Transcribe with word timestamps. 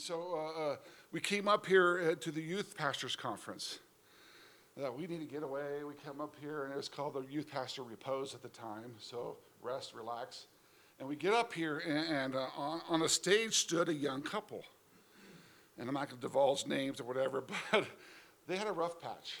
And 0.00 0.06
so 0.06 0.32
uh, 0.34 0.62
uh, 0.62 0.76
we 1.12 1.20
came 1.20 1.46
up 1.46 1.66
here 1.66 2.12
uh, 2.12 2.14
to 2.22 2.30
the 2.30 2.40
youth 2.40 2.74
pastors 2.74 3.14
conference. 3.14 3.80
Uh, 4.82 4.90
we 4.90 5.06
need 5.06 5.18
to 5.18 5.26
get 5.26 5.42
away. 5.42 5.84
We 5.86 5.92
come 5.92 6.22
up 6.22 6.34
here, 6.40 6.64
and 6.64 6.72
it 6.72 6.76
was 6.78 6.88
called 6.88 7.12
the 7.12 7.30
Youth 7.30 7.50
Pastor 7.50 7.82
Repose 7.82 8.34
at 8.34 8.40
the 8.40 8.48
time. 8.48 8.94
So 8.98 9.36
rest, 9.60 9.92
relax. 9.92 10.46
And 10.98 11.06
we 11.06 11.16
get 11.16 11.34
up 11.34 11.52
here, 11.52 11.82
and, 11.86 12.34
and 12.34 12.34
on, 12.56 12.80
on 12.88 13.02
a 13.02 13.10
stage 13.10 13.58
stood 13.58 13.90
a 13.90 13.92
young 13.92 14.22
couple. 14.22 14.64
And 15.78 15.86
I'm 15.86 15.92
not 15.92 16.08
going 16.08 16.18
to 16.18 16.26
divulge 16.26 16.66
names 16.66 16.98
or 16.98 17.04
whatever, 17.04 17.44
but 17.70 17.84
they 18.46 18.56
had 18.56 18.68
a 18.68 18.72
rough 18.72 19.02
patch. 19.02 19.36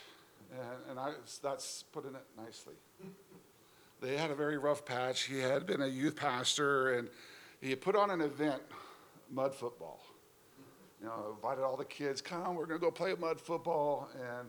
And, 0.52 0.90
and 0.90 1.00
I, 1.00 1.12
that's 1.42 1.84
putting 1.84 2.14
it 2.14 2.26
nicely. 2.36 2.74
They 4.02 4.14
had 4.18 4.30
a 4.30 4.34
very 4.34 4.58
rough 4.58 4.84
patch. 4.84 5.22
He 5.22 5.38
had 5.38 5.64
been 5.64 5.80
a 5.80 5.88
youth 5.88 6.16
pastor, 6.16 6.98
and 6.98 7.08
he 7.62 7.70
had 7.70 7.80
put 7.80 7.96
on 7.96 8.10
an 8.10 8.20
event, 8.20 8.60
mud 9.30 9.54
football. 9.54 10.02
You 11.00 11.06
know, 11.06 11.34
invited 11.34 11.62
all 11.62 11.76
the 11.76 11.84
kids, 11.84 12.20
come, 12.20 12.54
we're 12.54 12.66
going 12.66 12.78
to 12.78 12.84
go 12.84 12.90
play 12.90 13.14
mud 13.18 13.40
football. 13.40 14.08
And 14.14 14.48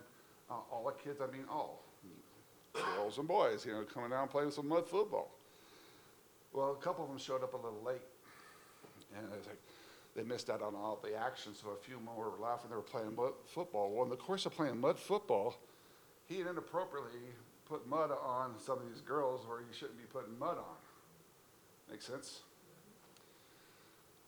uh, 0.49 0.55
all 0.71 0.83
the 0.85 1.03
kids, 1.03 1.21
I 1.21 1.31
mean, 1.31 1.45
all 1.49 1.83
girls 2.73 3.17
and 3.17 3.27
boys, 3.27 3.65
you 3.65 3.71
know, 3.71 3.83
coming 3.83 4.09
down 4.09 4.27
playing 4.27 4.51
some 4.51 4.67
mud 4.67 4.87
football. 4.87 5.31
Well, 6.53 6.71
a 6.71 6.83
couple 6.83 7.05
of 7.05 7.09
them 7.09 7.19
showed 7.19 7.43
up 7.43 7.53
a 7.53 7.57
little 7.57 7.81
late. 7.85 8.01
And 9.15 9.25
it 9.31 9.37
was 9.37 9.47
like, 9.47 9.59
they 10.15 10.23
missed 10.23 10.49
out 10.49 10.61
on 10.61 10.75
all 10.75 10.99
the 11.01 11.15
action, 11.15 11.53
so 11.55 11.69
a 11.69 11.77
few 11.77 11.97
more 11.99 12.31
were 12.37 12.49
and 12.51 12.69
they 12.69 12.75
were 12.75 12.81
playing 12.81 13.15
mud 13.15 13.31
football. 13.45 13.91
Well, 13.93 14.03
in 14.03 14.09
the 14.09 14.17
course 14.17 14.45
of 14.45 14.53
playing 14.53 14.79
mud 14.79 14.99
football, 14.99 15.55
he 16.27 16.39
had 16.39 16.47
inappropriately 16.47 17.19
put 17.65 17.87
mud 17.87 18.11
on 18.11 18.55
some 18.59 18.77
of 18.77 18.89
these 18.89 18.99
girls 19.01 19.47
where 19.47 19.59
he 19.59 19.73
shouldn't 19.73 19.97
be 19.97 20.03
putting 20.11 20.37
mud 20.37 20.57
on. 20.57 20.75
Make 21.89 22.01
sense? 22.01 22.41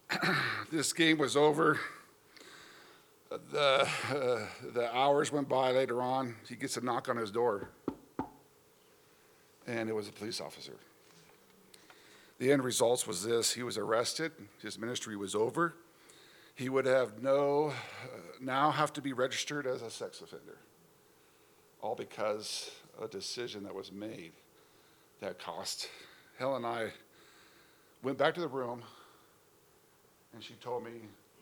this 0.71 0.94
game 0.94 1.17
was 1.17 1.35
over. 1.35 1.80
The, 3.51 3.87
uh, 4.11 4.45
the 4.73 4.95
hours 4.95 5.31
went 5.31 5.49
by 5.49 5.71
later 5.71 6.03
on. 6.03 6.35
He 6.47 6.55
gets 6.55 6.77
a 6.77 6.81
knock 6.81 7.09
on 7.09 7.17
his 7.17 7.31
door, 7.31 7.69
and 9.66 9.89
it 9.89 9.94
was 9.94 10.08
a 10.08 10.11
police 10.11 10.39
officer. 10.39 10.75
The 12.38 12.52
end 12.52 12.63
results 12.63 13.08
was 13.08 13.23
this 13.23 13.53
he 13.53 13.63
was 13.63 13.75
arrested, 13.75 14.33
his 14.61 14.77
ministry 14.77 15.16
was 15.16 15.33
over. 15.33 15.73
He 16.53 16.69
would 16.69 16.85
have 16.85 17.23
no, 17.23 17.69
uh, 17.69 18.17
now 18.39 18.69
have 18.69 18.93
to 18.93 19.02
be 19.02 19.13
registered 19.13 19.65
as 19.65 19.81
a 19.81 19.89
sex 19.89 20.21
offender, 20.21 20.59
all 21.81 21.95
because 21.95 22.69
a 23.02 23.08
decision 23.08 23.63
that 23.63 23.73
was 23.73 23.91
made 23.91 24.33
that 25.21 25.39
cost. 25.39 25.89
Helen 26.38 26.58
and 26.58 26.67
I 26.67 26.91
went 28.03 28.19
back 28.19 28.36
to 28.36 28.41
the 28.41 28.47
room, 28.47 28.83
and 30.36 30.43
she 30.43 30.53
told 30.55 30.83
me, 30.83 30.91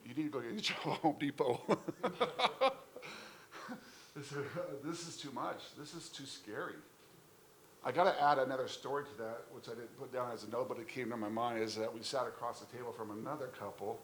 You 0.06 0.14
need 0.16 0.32
to 0.32 0.40
go 0.40 0.42
get 0.42 0.52
your 0.52 0.62
job 0.62 0.78
at 0.86 1.00
Home 1.00 1.16
Depot. 1.20 1.62
this 4.84 5.08
is 5.08 5.18
too 5.18 5.32
much. 5.32 5.60
This 5.78 5.94
is 5.94 6.10
too 6.10 6.26
scary. 6.26 6.76
I 7.84 7.92
got 7.92 8.04
to 8.04 8.22
add 8.22 8.38
another 8.38 8.68
story 8.68 9.06
to 9.06 9.18
that, 9.24 9.42
which 9.52 9.68
I 9.68 9.72
didn't 9.72 9.98
put 9.98 10.14
down 10.14 10.32
as 10.32 10.44
a 10.44 10.50
note, 10.50 10.70
but 10.70 10.78
it 10.78 10.88
came 10.88 11.10
to 11.10 11.18
my 11.18 11.30
mind, 11.30 11.64
is 11.64 11.76
that 11.76 11.92
we 11.92 12.04
sat 12.04 12.28
across 12.28 12.60
the 12.60 12.78
table 12.78 12.92
from 12.92 13.10
another 13.12 13.48
couple 13.48 14.00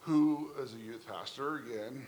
who 0.00 0.50
is 0.60 0.74
a 0.74 0.78
youth 0.78 1.06
pastor 1.06 1.56
again, 1.56 2.04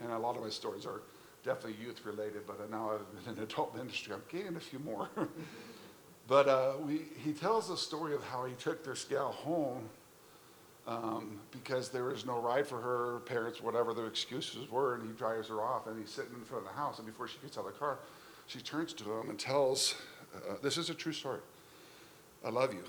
and 0.00 0.12
a 0.12 0.18
lot 0.18 0.36
of 0.36 0.42
my 0.42 0.50
stories 0.50 0.86
are 0.86 1.02
definitely 1.44 1.82
youth 1.82 2.04
related, 2.04 2.46
but 2.46 2.70
now 2.70 2.92
I've 2.92 3.24
been 3.24 3.36
in 3.36 3.42
adult 3.42 3.74
ministry. 3.76 4.14
I'm 4.14 4.22
getting 4.30 4.56
a 4.56 4.60
few 4.60 4.78
more. 4.78 5.08
but 6.28 6.48
uh, 6.48 6.74
we, 6.80 7.02
he 7.24 7.32
tells 7.32 7.68
the 7.68 7.76
story 7.76 8.14
of 8.14 8.22
how 8.22 8.44
he 8.44 8.54
took 8.54 8.84
this 8.84 9.04
gal 9.04 9.32
home 9.32 9.88
um, 10.86 11.38
because 11.50 11.90
there 11.90 12.04
was 12.04 12.26
no 12.26 12.40
ride 12.40 12.66
for 12.66 12.80
her 12.80 13.20
parents, 13.20 13.62
whatever 13.62 13.94
the 13.94 14.04
excuses 14.04 14.70
were, 14.70 14.96
and 14.96 15.06
he 15.06 15.12
drives 15.16 15.48
her 15.48 15.62
off, 15.62 15.86
and 15.86 15.98
he's 15.98 16.10
sitting 16.10 16.32
in 16.34 16.44
front 16.44 16.66
of 16.66 16.72
the 16.72 16.76
house, 16.76 16.98
and 16.98 17.06
before 17.06 17.28
she 17.28 17.38
gets 17.38 17.56
out 17.56 17.66
of 17.66 17.72
the 17.72 17.78
car, 17.78 17.98
she 18.46 18.60
turns 18.60 18.92
to 18.94 19.04
him 19.04 19.30
and 19.30 19.38
tells, 19.38 19.94
uh, 20.34 20.54
"This 20.60 20.76
is 20.76 20.90
a 20.90 20.94
true 20.94 21.12
story. 21.12 21.40
I 22.44 22.50
love 22.50 22.74
you." 22.74 22.82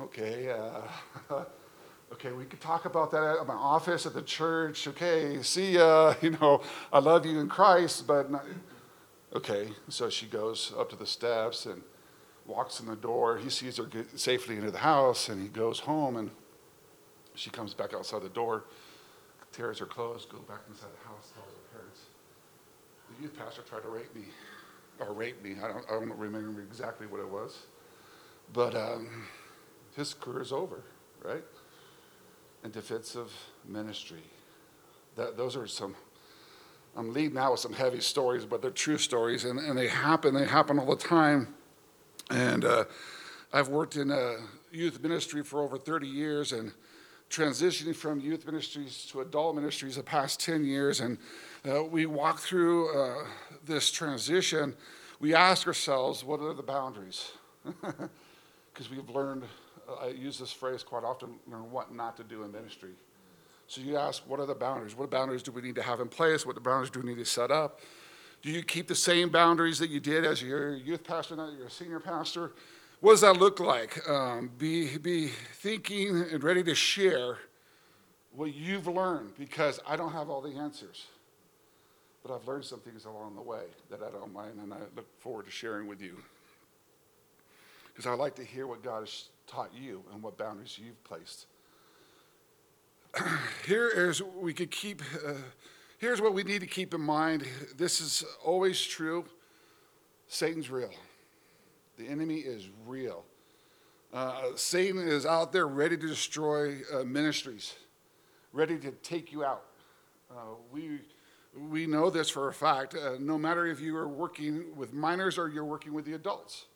Okay. 0.00 0.50
Uh, 0.50 1.44
okay, 2.12 2.32
we 2.32 2.44
could 2.44 2.60
talk 2.60 2.84
about 2.84 3.10
that 3.12 3.38
at 3.40 3.46
my 3.46 3.54
office, 3.54 4.06
at 4.06 4.14
the 4.14 4.22
church. 4.22 4.88
Okay, 4.88 5.42
see 5.42 5.72
ya. 5.72 6.14
You 6.22 6.30
know, 6.30 6.62
I 6.92 6.98
love 6.98 7.24
you 7.24 7.38
in 7.38 7.48
Christ, 7.48 8.06
but 8.06 8.30
not. 8.30 8.44
okay. 9.34 9.68
So 9.88 10.10
she 10.10 10.26
goes 10.26 10.72
up 10.76 10.90
to 10.90 10.96
the 10.96 11.06
steps 11.06 11.66
and 11.66 11.82
walks 12.46 12.80
in 12.80 12.86
the 12.86 12.96
door. 12.96 13.38
He 13.38 13.50
sees 13.50 13.76
her 13.76 13.84
get 13.84 14.18
safely 14.18 14.56
into 14.56 14.72
the 14.72 14.78
house, 14.78 15.28
and 15.28 15.40
he 15.40 15.48
goes 15.48 15.80
home, 15.80 16.16
and 16.16 16.30
she 17.34 17.50
comes 17.50 17.74
back 17.74 17.94
outside 17.94 18.22
the 18.22 18.28
door, 18.28 18.64
tears 19.52 19.78
her 19.78 19.86
clothes, 19.86 20.24
goes 20.26 20.42
back 20.42 20.60
inside 20.68 20.90
the 21.00 21.08
house, 21.08 21.32
tells 21.34 21.46
her 21.46 21.78
parents, 21.78 22.00
"The 23.16 23.22
youth 23.22 23.36
pastor 23.36 23.62
tried 23.62 23.82
to 23.82 23.88
rape 23.88 24.14
me, 24.14 24.24
or 24.98 25.12
rape 25.12 25.42
me. 25.42 25.56
I 25.62 25.68
don't, 25.68 25.84
I 25.88 25.92
don't 25.92 26.18
remember 26.18 26.62
exactly 26.62 27.06
what 27.06 27.20
it 27.20 27.28
was, 27.28 27.66
but 28.52 28.74
um, 28.74 29.26
his 29.96 30.14
career 30.14 30.42
is 30.42 30.52
over, 30.52 30.82
right?" 31.22 31.44
and 32.64 32.72
defensive 32.72 33.30
ministry. 33.68 34.22
That, 35.16 35.36
those 35.36 35.54
are 35.54 35.66
some, 35.68 35.94
I'm 36.96 37.12
leading 37.12 37.38
out 37.38 37.52
with 37.52 37.60
some 37.60 37.74
heavy 37.74 38.00
stories, 38.00 38.44
but 38.46 38.62
they're 38.62 38.70
true 38.70 38.98
stories, 38.98 39.44
and, 39.44 39.60
and 39.60 39.78
they 39.78 39.86
happen. 39.86 40.34
They 40.34 40.46
happen 40.46 40.78
all 40.78 40.86
the 40.86 40.96
time. 40.96 41.54
And 42.30 42.64
uh, 42.64 42.86
I've 43.52 43.68
worked 43.68 43.96
in 43.96 44.10
a 44.10 44.38
youth 44.72 45.00
ministry 45.00 45.44
for 45.44 45.62
over 45.62 45.78
30 45.78 46.08
years 46.08 46.52
and 46.52 46.72
transitioning 47.34 47.96
from 47.96 48.20
youth 48.20 48.46
ministries 48.46 49.06
to 49.10 49.20
adult 49.20 49.56
ministries 49.56 49.96
the 49.96 50.02
past 50.02 50.40
10 50.40 50.64
years. 50.64 51.00
And 51.00 51.18
uh, 51.68 51.84
we 51.84 52.06
walk 52.06 52.38
through 52.38 52.96
uh, 52.96 53.26
this 53.64 53.90
transition. 53.90 54.76
We 55.20 55.34
ask 55.34 55.66
ourselves, 55.66 56.22
what 56.24 56.40
are 56.40 56.54
the 56.54 56.62
boundaries? 56.62 57.32
Because 58.72 58.90
we've 58.90 59.08
learned 59.08 59.44
I 60.00 60.08
use 60.08 60.38
this 60.38 60.52
phrase 60.52 60.82
quite 60.82 61.04
often, 61.04 61.36
learn 61.46 61.70
what 61.70 61.94
not 61.94 62.16
to 62.16 62.24
do 62.24 62.42
in 62.42 62.52
ministry. 62.52 62.90
So 63.66 63.80
you 63.80 63.96
ask, 63.96 64.22
what 64.26 64.40
are 64.40 64.46
the 64.46 64.54
boundaries? 64.54 64.96
What 64.96 65.10
boundaries 65.10 65.42
do 65.42 65.52
we 65.52 65.62
need 65.62 65.74
to 65.76 65.82
have 65.82 66.00
in 66.00 66.08
place? 66.08 66.44
What 66.44 66.60
boundaries 66.62 66.90
do 66.90 67.00
we 67.00 67.08
need 67.08 67.18
to 67.18 67.24
set 67.24 67.50
up? 67.50 67.80
Do 68.42 68.50
you 68.50 68.62
keep 68.62 68.88
the 68.88 68.94
same 68.94 69.30
boundaries 69.30 69.78
that 69.78 69.88
you 69.88 70.00
did 70.00 70.24
as 70.24 70.42
your 70.42 70.74
youth 70.74 71.02
pastor, 71.02 71.36
now 71.36 71.50
you're 71.56 71.66
a 71.66 71.70
senior 71.70 72.00
pastor? 72.00 72.52
What 73.04 73.12
does 73.12 73.20
that 73.20 73.36
look 73.36 73.60
like? 73.60 74.08
Um, 74.08 74.50
be, 74.56 74.96
be 74.96 75.26
thinking 75.26 76.22
and 76.22 76.42
ready 76.42 76.62
to 76.62 76.74
share 76.74 77.36
what 78.34 78.54
you've 78.54 78.86
learned 78.86 79.36
because 79.38 79.78
I 79.86 79.94
don't 79.94 80.12
have 80.12 80.30
all 80.30 80.40
the 80.40 80.56
answers. 80.56 81.04
But 82.22 82.34
I've 82.34 82.48
learned 82.48 82.64
some 82.64 82.80
things 82.80 83.04
along 83.04 83.34
the 83.34 83.42
way 83.42 83.64
that 83.90 84.00
I 84.02 84.08
don't 84.10 84.32
mind 84.32 84.58
and 84.58 84.72
I 84.72 84.78
look 84.96 85.04
forward 85.20 85.44
to 85.44 85.50
sharing 85.50 85.86
with 85.86 86.00
you. 86.00 86.16
Because 87.88 88.06
I 88.06 88.14
like 88.14 88.36
to 88.36 88.42
hear 88.42 88.66
what 88.66 88.82
God 88.82 89.00
has 89.00 89.28
taught 89.46 89.68
you 89.78 90.02
and 90.14 90.22
what 90.22 90.38
boundaries 90.38 90.80
you've 90.82 91.04
placed. 91.04 91.44
Here 93.66 93.90
is 93.90 94.22
we 94.22 94.54
could 94.54 94.70
keep. 94.70 95.02
Uh, 95.22 95.34
here's 95.98 96.22
what 96.22 96.32
we 96.32 96.42
need 96.42 96.62
to 96.62 96.66
keep 96.66 96.94
in 96.94 97.02
mind. 97.02 97.46
This 97.76 98.00
is 98.00 98.24
always 98.42 98.82
true. 98.82 99.26
Satan's 100.26 100.70
real. 100.70 100.90
The 101.98 102.06
enemy 102.06 102.36
is 102.36 102.68
real. 102.86 103.24
Uh, 104.12 104.50
Satan 104.56 104.98
is 104.98 105.26
out 105.26 105.52
there 105.52 105.66
ready 105.66 105.96
to 105.96 106.06
destroy 106.06 106.78
uh, 106.92 107.04
ministries, 107.04 107.74
ready 108.52 108.78
to 108.78 108.90
take 108.90 109.32
you 109.32 109.44
out. 109.44 109.64
Uh, 110.30 110.54
we 110.72 111.00
we 111.56 111.86
know 111.86 112.10
this 112.10 112.30
for 112.30 112.48
a 112.48 112.52
fact. 112.52 112.94
Uh, 112.94 113.16
no 113.20 113.38
matter 113.38 113.66
if 113.66 113.80
you 113.80 113.96
are 113.96 114.08
working 114.08 114.76
with 114.76 114.92
minors 114.92 115.38
or 115.38 115.48
you're 115.48 115.64
working 115.64 115.92
with 115.92 116.04
the 116.04 116.14
adults, 116.14 116.66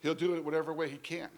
he'll 0.00 0.14
do 0.14 0.34
it 0.34 0.44
whatever 0.44 0.72
way 0.72 0.88
he 0.88 0.96
can. 0.96 1.28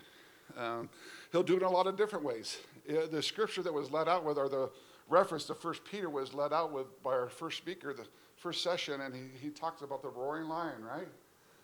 Um, 0.57 0.89
he'll 1.33 1.43
do 1.43 1.55
it 1.55 1.63
in 1.63 1.69
a 1.69 1.71
lot 1.71 1.87
of 1.87 1.97
different 1.97 2.25
ways. 2.25 2.59
Uh, 2.89 3.07
the 3.11 3.23
scripture 3.23 3.63
that 3.63 3.73
was 3.73 3.91
led 3.91 4.09
out 4.09 4.25
with, 4.25 4.39
or 4.39 4.49
the 4.49 4.71
reference 5.09 5.45
to 5.45 5.55
First 5.55 5.85
Peter 5.85 6.09
was 6.09 6.33
led 6.33 6.53
out 6.53 6.73
with 6.73 7.03
by 7.03 7.11
our 7.11 7.29
first 7.29 7.59
speaker, 7.59 7.93
the 7.93 8.07
first 8.37 8.63
session, 8.63 9.01
and 9.01 9.15
he, 9.15 9.23
he 9.41 9.51
talks 9.51 9.83
about 9.83 10.03
the 10.03 10.09
roaring 10.09 10.49
lion, 10.49 10.83
right? 10.83 11.09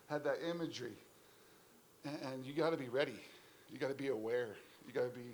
Had 0.07 0.23
that 0.23 0.37
imagery. 0.47 0.93
And, 2.05 2.17
and 2.31 2.45
you 2.45 2.53
got 2.53 2.69
to 2.69 2.77
be 2.77 2.89
ready. 2.89 3.19
You 3.71 3.79
got 3.79 3.89
to 3.89 3.95
be 3.95 4.07
aware. 4.07 4.55
You 4.87 4.93
got 4.93 5.11
to 5.11 5.17
be, 5.17 5.25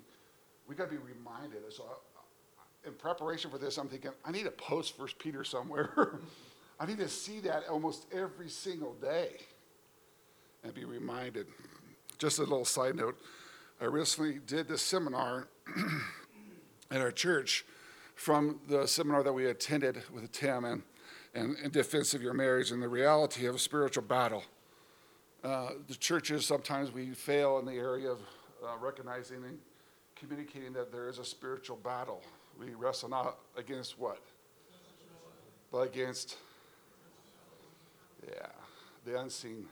we 0.68 0.76
got 0.76 0.86
to 0.86 0.92
be 0.92 0.98
reminded. 0.98 1.60
So, 1.70 1.84
uh, 1.84 2.88
in 2.88 2.94
preparation 2.94 3.52
for 3.52 3.58
this, 3.58 3.78
I'm 3.78 3.88
thinking, 3.88 4.12
I 4.26 4.32
need 4.32 4.46
to 4.46 4.52
post 4.52 4.98
First 4.98 5.20
Peter 5.20 5.44
somewhere. 5.44 6.20
I 6.80 6.86
need 6.86 6.98
to 6.98 7.10
see 7.10 7.40
that 7.42 7.68
almost 7.70 8.08
every 8.12 8.50
single 8.50 8.94
day 8.96 9.34
and 10.64 10.74
be 10.74 10.86
reminded. 10.86 11.48
Just 12.18 12.40
a 12.40 12.42
little 12.42 12.66
side 12.66 12.96
note 12.96 13.18
I 13.82 13.86
recently 13.86 14.40
did 14.46 14.68
this 14.68 14.84
seminar 14.84 15.48
at 16.92 17.02
our 17.02 17.12
church 17.12 17.66
from 18.14 18.60
the 18.68 18.88
seminar 18.88 19.24
that 19.24 19.34
we 19.34 19.48
attended 19.48 20.04
with 20.14 20.32
Tim 20.32 20.66
and, 20.66 20.84
and 21.34 21.58
in 21.64 21.72
defense 21.72 22.14
of 22.14 22.22
your 22.22 22.36
marriage 22.36 22.70
and 22.70 22.82
the 22.82 22.88
reality 22.88 23.48
of 23.48 23.56
a 23.56 23.60
spiritual 23.60 24.04
battle. 24.04 24.44
Uh, 25.44 25.70
the 25.88 25.96
churches, 25.96 26.46
sometimes 26.46 26.92
we 26.92 27.12
fail 27.12 27.58
in 27.58 27.66
the 27.66 27.74
area 27.74 28.12
of 28.12 28.20
uh, 28.64 28.78
recognizing 28.80 29.38
and 29.44 29.58
communicating 30.16 30.72
that 30.72 30.92
there 30.92 31.10
is 31.10 31.18
a 31.18 31.26
spiritual 31.26 31.78
battle. 31.78 32.22
We 32.60 32.76
wrestle 32.76 33.10
not 33.10 33.38
against 33.58 33.98
what? 33.98 34.20
But 35.72 35.80
against, 35.80 36.38
yeah, 38.28 38.48
the 39.04 39.20
unseen. 39.20 39.66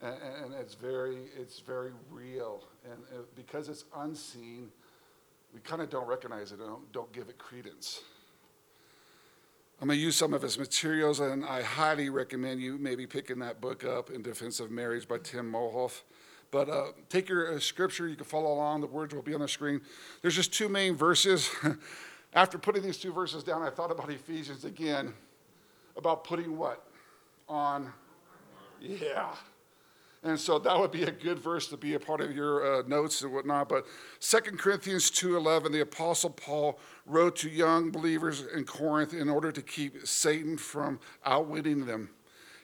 And, 0.00 0.14
and 0.44 0.54
it's 0.54 0.74
very, 0.74 1.18
it's 1.36 1.60
very 1.60 1.90
real. 2.10 2.62
And 2.84 3.00
uh, 3.12 3.22
because 3.36 3.68
it's 3.68 3.84
unseen, 3.96 4.70
we 5.52 5.60
kind 5.60 5.82
of 5.82 5.90
don't 5.90 6.06
recognize 6.06 6.52
it 6.52 6.60
and 6.60 6.68
don't, 6.68 6.92
don't 6.92 7.12
give 7.12 7.28
it 7.28 7.36
credence. 7.36 8.00
I'm 9.80 9.86
going 9.86 9.96
to 9.96 10.04
use 10.04 10.16
some 10.16 10.34
of 10.34 10.42
his 10.42 10.58
materials, 10.58 11.20
and 11.20 11.44
I 11.44 11.62
highly 11.62 12.10
recommend 12.10 12.60
you 12.60 12.78
maybe 12.78 13.06
picking 13.06 13.38
that 13.38 13.60
book 13.60 13.84
up, 13.84 14.10
In 14.10 14.22
Defense 14.22 14.58
of 14.58 14.72
Marriage 14.72 15.06
by 15.06 15.18
Tim 15.18 15.52
Muehlhoff. 15.52 16.02
But 16.50 16.68
uh, 16.68 16.86
take 17.08 17.28
your 17.28 17.54
uh, 17.54 17.60
scripture, 17.60 18.08
you 18.08 18.16
can 18.16 18.24
follow 18.24 18.52
along, 18.52 18.80
the 18.80 18.88
words 18.88 19.14
will 19.14 19.22
be 19.22 19.34
on 19.34 19.40
the 19.40 19.46
screen. 19.46 19.80
There's 20.20 20.34
just 20.34 20.52
two 20.52 20.68
main 20.68 20.96
verses. 20.96 21.48
After 22.34 22.58
putting 22.58 22.82
these 22.82 22.98
two 22.98 23.12
verses 23.12 23.44
down, 23.44 23.62
I 23.62 23.70
thought 23.70 23.92
about 23.92 24.10
Ephesians 24.10 24.64
again, 24.64 25.14
about 25.96 26.24
putting 26.24 26.58
what? 26.58 26.84
On. 27.48 27.92
Yeah. 28.80 29.28
And 30.22 30.38
so 30.38 30.58
that 30.58 30.78
would 30.78 30.90
be 30.90 31.04
a 31.04 31.10
good 31.10 31.38
verse 31.38 31.68
to 31.68 31.76
be 31.76 31.94
a 31.94 32.00
part 32.00 32.20
of 32.20 32.34
your 32.34 32.80
uh, 32.80 32.82
notes 32.86 33.22
and 33.22 33.32
whatnot. 33.32 33.68
But 33.68 33.86
2 34.20 34.38
Corinthians 34.56 35.10
2.11, 35.10 35.70
the 35.70 35.80
Apostle 35.80 36.30
Paul 36.30 36.78
wrote 37.06 37.36
to 37.36 37.48
young 37.48 37.90
believers 37.90 38.44
in 38.54 38.64
Corinth 38.64 39.14
in 39.14 39.28
order 39.28 39.52
to 39.52 39.62
keep 39.62 40.06
Satan 40.06 40.58
from 40.58 40.98
outwitting 41.24 41.86
them. 41.86 42.10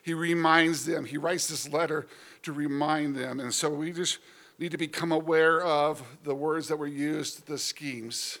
He 0.03 0.13
reminds 0.13 0.85
them, 0.85 1.05
he 1.05 1.17
writes 1.17 1.47
this 1.47 1.67
letter 1.69 2.07
to 2.43 2.51
remind 2.51 3.15
them. 3.15 3.39
And 3.39 3.53
so 3.53 3.69
we 3.69 3.91
just 3.91 4.19
need 4.59 4.71
to 4.71 4.77
become 4.77 5.11
aware 5.11 5.61
of 5.63 6.03
the 6.23 6.35
words 6.35 6.67
that 6.67 6.77
were 6.77 6.87
used, 6.87 7.47
the 7.47 7.57
schemes, 7.57 8.39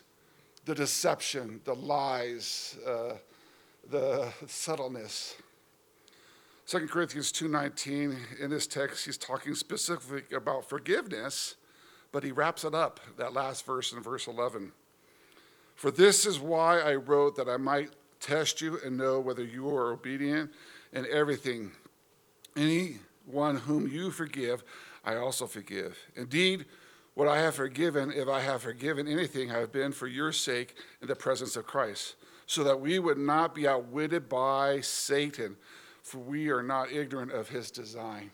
the 0.65 0.75
deception, 0.75 1.61
the 1.63 1.73
lies, 1.73 2.77
uh, 2.85 3.13
the 3.89 4.31
subtleness. 4.47 5.35
2 6.67 6.87
Corinthians 6.87 7.31
2:19 7.31 8.39
in 8.39 8.49
this 8.49 8.65
text 8.65 9.05
he's 9.05 9.19
talking 9.19 9.53
specifically 9.53 10.23
about 10.35 10.67
forgiveness, 10.67 11.55
but 12.11 12.23
he 12.23 12.31
wraps 12.31 12.63
it 12.63 12.73
up 12.73 12.99
that 13.17 13.33
last 13.33 13.65
verse 13.65 13.93
in 13.93 14.01
verse 14.01 14.25
11. 14.25 14.71
For 15.75 15.91
this 15.91 16.25
is 16.25 16.39
why 16.39 16.79
I 16.79 16.95
wrote 16.95 17.35
that 17.35 17.47
I 17.47 17.57
might 17.57 17.93
test 18.19 18.61
you 18.61 18.79
and 18.83 18.97
know 18.97 19.19
whether 19.19 19.43
you 19.43 19.69
are 19.69 19.91
obedient 19.91 20.51
in 20.91 21.05
everything. 21.11 21.71
Anyone 22.55 23.57
whom 23.57 23.87
you 23.87 24.09
forgive, 24.09 24.63
I 25.03 25.17
also 25.17 25.45
forgive. 25.45 25.99
Indeed, 26.15 26.65
what 27.13 27.27
I 27.27 27.37
have 27.39 27.55
forgiven, 27.55 28.11
if 28.11 28.27
I 28.27 28.39
have 28.39 28.63
forgiven 28.63 29.07
anything, 29.07 29.51
I 29.51 29.59
have 29.59 29.71
been 29.71 29.91
for 29.91 30.07
your 30.07 30.31
sake 30.31 30.75
in 30.99 31.07
the 31.07 31.15
presence 31.15 31.55
of 31.55 31.67
Christ, 31.67 32.15
so 32.47 32.63
that 32.63 32.79
we 32.79 32.97
would 32.97 33.19
not 33.19 33.53
be 33.53 33.67
outwitted 33.67 34.27
by 34.27 34.81
Satan 34.81 35.57
for 36.05 36.19
we 36.19 36.49
are 36.51 36.61
not 36.61 36.91
ignorant 36.91 37.31
of 37.31 37.49
his 37.49 37.71
design. 37.71 38.29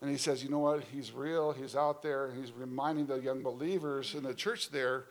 And 0.00 0.08
he 0.08 0.16
says, 0.16 0.44
you 0.44 0.48
know 0.48 0.60
what? 0.60 0.84
He's 0.92 1.10
real. 1.10 1.50
He's 1.50 1.74
out 1.74 2.04
there. 2.04 2.26
And 2.26 2.38
he's 2.38 2.52
reminding 2.52 3.06
the 3.06 3.16
young 3.16 3.42
believers 3.42 4.14
in 4.14 4.22
the 4.22 4.32
church 4.32 4.70
there, 4.70 5.06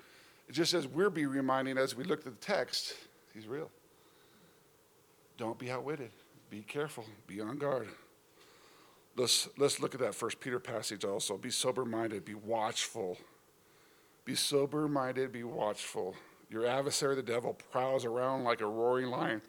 just 0.50 0.74
as 0.74 0.88
we're 0.88 1.10
be 1.10 1.26
reminding 1.26 1.78
as 1.78 1.94
we 1.94 2.06
look 2.06 2.20
at 2.20 2.26
the 2.26 2.32
text, 2.40 2.94
he's 3.34 3.48
real. 3.48 3.70
Don't 5.38 5.60
be 5.60 5.70
outwitted. 5.70 6.12
Be 6.50 6.62
careful. 6.62 7.04
Be 7.28 7.42
on 7.42 7.58
guard. 7.58 7.90
Let's, 9.18 9.50
let's 9.58 9.82
look 9.82 9.94
at 9.94 10.00
that 10.00 10.16
first 10.16 10.40
Peter 10.40 10.60
passage 10.60 11.04
also. 11.04 11.38
Be 11.38 11.50
sober 11.50 11.84
minded. 11.84 12.24
Be 12.24 12.34
watchful. 12.34 13.18
Be 14.24 14.36
sober 14.36 14.88
minded. 14.88 15.34
Be 15.34 15.44
watchful. 15.44 16.16
Your 16.50 16.66
adversary, 16.66 17.16
the 17.16 17.24
devil, 17.24 17.58
prowls 17.74 18.06
around 18.06 18.46
like 18.46 18.62
a 18.62 18.66
roaring 18.66 19.08
lion 19.08 19.42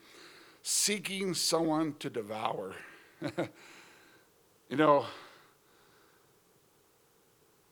seeking 0.63 1.35
someone 1.35 1.95
to 1.99 2.11
devour. 2.11 2.75
you 4.69 4.77
know, 4.77 5.07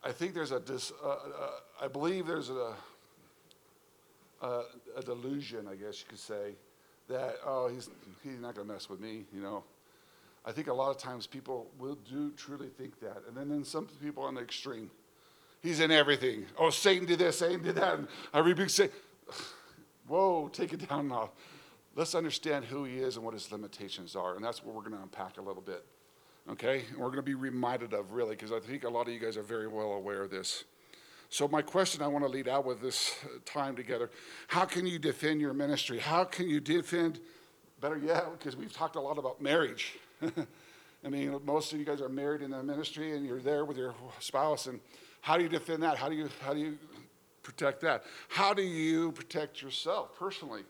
I 0.03 0.12
think 0.12 0.35
there's 0.35 0.53
a, 0.53 0.61
dis, 0.61 0.93
uh, 1.03 1.09
uh, 1.09 1.17
I 1.81 1.88
believe 1.88 2.27
there's 2.27 2.50
a, 2.50 2.75
a, 4.43 4.62
a, 4.97 5.03
delusion, 5.03 5.67
I 5.69 5.75
guess 5.75 6.00
you 6.00 6.06
could 6.09 6.19
say, 6.19 6.55
that, 7.09 7.37
oh, 7.44 7.69
he's, 7.69 7.88
he's 8.23 8.41
not 8.41 8.55
going 8.55 8.67
to 8.67 8.73
mess 8.73 8.88
with 8.88 9.00
me, 9.00 9.25
you 9.33 9.41
know. 9.41 9.65
I 10.44 10.53
think 10.53 10.69
a 10.69 10.73
lot 10.73 10.91
of 10.91 10.99
times 10.99 11.27
people 11.27 11.69
will 11.79 11.99
do 12.09 12.31
truly 12.37 12.69
think 12.69 13.00
that. 13.00 13.19
And 13.27 13.37
then, 13.37 13.49
then 13.49 13.65
some 13.65 13.88
people 14.00 14.23
on 14.23 14.35
the 14.35 14.41
extreme. 14.41 14.91
He's 15.61 15.81
in 15.81 15.91
everything. 15.91 16.47
Oh, 16.56 16.71
Satan 16.71 17.06
did 17.06 17.19
this, 17.19 17.41
Satan 17.41 17.62
did 17.62 17.75
that. 17.75 17.99
And 17.99 18.09
I 18.33 18.38
rebuke 18.38 18.71
Satan. 18.71 18.94
Whoa, 20.06 20.49
take 20.53 20.73
it 20.73 20.88
down 20.88 21.09
now 21.09 21.31
let's 21.97 22.15
understand 22.15 22.67
who 22.67 22.85
he 22.85 22.99
is 22.99 23.17
and 23.17 23.25
what 23.25 23.35
his 23.35 23.51
limitations 23.51 24.15
are. 24.15 24.37
And 24.37 24.45
that's 24.45 24.63
what 24.63 24.75
we're 24.75 24.83
going 24.83 24.95
to 24.97 25.03
unpack 25.03 25.39
a 25.39 25.43
little 25.43 25.63
bit. 25.63 25.85
Okay? 26.51 26.85
And 26.91 26.99
we're 26.99 27.07
going 27.07 27.17
to 27.17 27.23
be 27.23 27.35
reminded 27.35 27.95
of, 27.95 28.13
really, 28.13 28.37
because 28.37 28.53
I 28.53 28.61
think 28.61 28.85
a 28.85 28.89
lot 28.89 29.09
of 29.09 29.15
you 29.15 29.19
guys 29.19 29.37
are 29.37 29.43
very 29.43 29.67
well 29.67 29.93
aware 29.93 30.23
of 30.23 30.31
this. 30.31 30.65
So, 31.29 31.49
my 31.49 31.61
question 31.61 32.03
I 32.03 32.07
want 32.07 32.25
to 32.25 32.31
lead 32.31 32.47
out 32.47 32.65
with 32.65 32.81
this 32.81 33.17
uh, 33.25 33.39
time 33.45 33.75
together 33.75 34.11
how 34.47 34.65
can 34.65 34.87
you 34.87 34.97
defend 34.97 35.41
your 35.41 35.55
ministry? 35.55 35.99
How 35.99 36.23
can 36.23 36.49
you 36.49 36.61
defend, 36.61 37.19
better 37.81 37.99
yet, 37.99 38.27
because 38.39 38.57
we've 38.57 38.73
talked 38.73 38.95
a 38.95 39.01
lot 39.01 39.19
about 39.19 39.43
marriage. 39.43 39.99
I 40.23 41.09
mean, 41.09 41.39
most 41.45 41.73
of 41.73 41.81
you 41.81 41.85
guys 41.85 42.01
are 42.01 42.09
married 42.09 42.43
in 42.43 42.53
the 42.53 42.63
ministry 42.63 43.17
and 43.17 43.27
you're 43.27 43.41
there 43.41 43.65
with 43.65 43.77
your 43.77 43.95
spouse. 44.21 44.67
And 44.67 44.79
how 45.21 45.37
do 45.37 45.43
you 45.43 45.49
defend 45.49 45.83
that? 45.83 45.97
How 45.97 46.09
do 46.09 46.15
you, 46.15 46.29
how 46.43 46.55
do 46.55 46.61
you 46.61 46.79
protect 47.43 47.81
that? 47.81 48.05
How 48.29 48.55
do 48.55 48.63
you 48.63 49.11
protect 49.13 49.63
yourself 49.63 50.17
personally? 50.17 50.63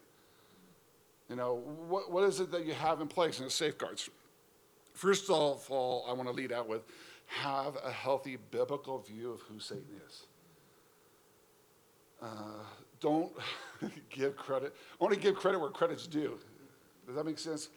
You 1.29 1.37
know, 1.37 1.55
what, 1.89 2.11
what 2.11 2.25
is 2.25 2.41
it 2.41 2.51
that 2.53 2.65
you 2.65 2.75
have 2.75 3.01
in 3.01 3.09
place 3.09 3.41
and 3.41 3.51
safeguards? 3.51 4.09
First 4.95 5.29
of 5.29 5.71
all, 5.71 6.07
I 6.09 6.13
want 6.13 6.29
to 6.29 6.35
lead 6.35 6.53
out 6.53 6.69
with 6.69 6.83
have 7.27 7.77
a 7.85 7.91
healthy 7.91 8.39
biblical 8.51 9.01
view 9.01 9.33
of 9.33 9.41
who 9.41 9.59
Satan 9.59 9.85
is. 10.07 10.27
Uh, 12.23 12.27
don't 13.01 13.33
give 14.11 14.37
credit, 14.37 14.75
only 15.01 15.17
give 15.17 15.35
credit 15.35 15.61
where 15.61 15.71
credit's 15.71 16.07
due. 16.07 16.39
Does 17.07 17.17
that 17.17 17.27
make 17.27 17.39
sense? 17.39 17.69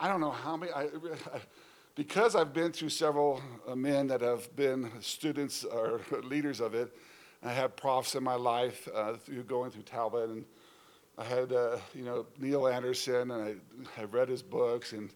I 0.00 0.08
don't 0.08 0.20
know 0.20 0.30
how 0.30 0.56
many, 0.56 0.72
I, 0.72 0.84
I, 0.84 0.88
because 1.94 2.34
I've 2.34 2.52
been 2.52 2.72
through 2.72 2.90
several 2.90 3.42
uh, 3.66 3.74
men 3.74 4.06
that 4.06 4.20
have 4.20 4.54
been 4.56 4.90
students 5.00 5.64
or 5.64 6.00
leaders 6.22 6.60
of 6.60 6.74
it, 6.74 6.94
I 7.42 7.52
had 7.52 7.76
profs 7.76 8.14
in 8.14 8.24
my 8.24 8.34
life 8.34 8.88
uh, 8.94 9.14
through 9.14 9.44
going 9.44 9.70
through 9.70 9.82
Talbot 9.82 10.28
and 10.28 10.44
I 11.18 11.24
had, 11.24 11.52
uh, 11.52 11.78
you 11.94 12.04
know, 12.04 12.26
Neil 12.38 12.68
Anderson, 12.68 13.32
and 13.32 13.42
I, 13.42 14.00
I've 14.00 14.14
read 14.14 14.28
his 14.28 14.42
books, 14.42 14.92
and 14.92 15.10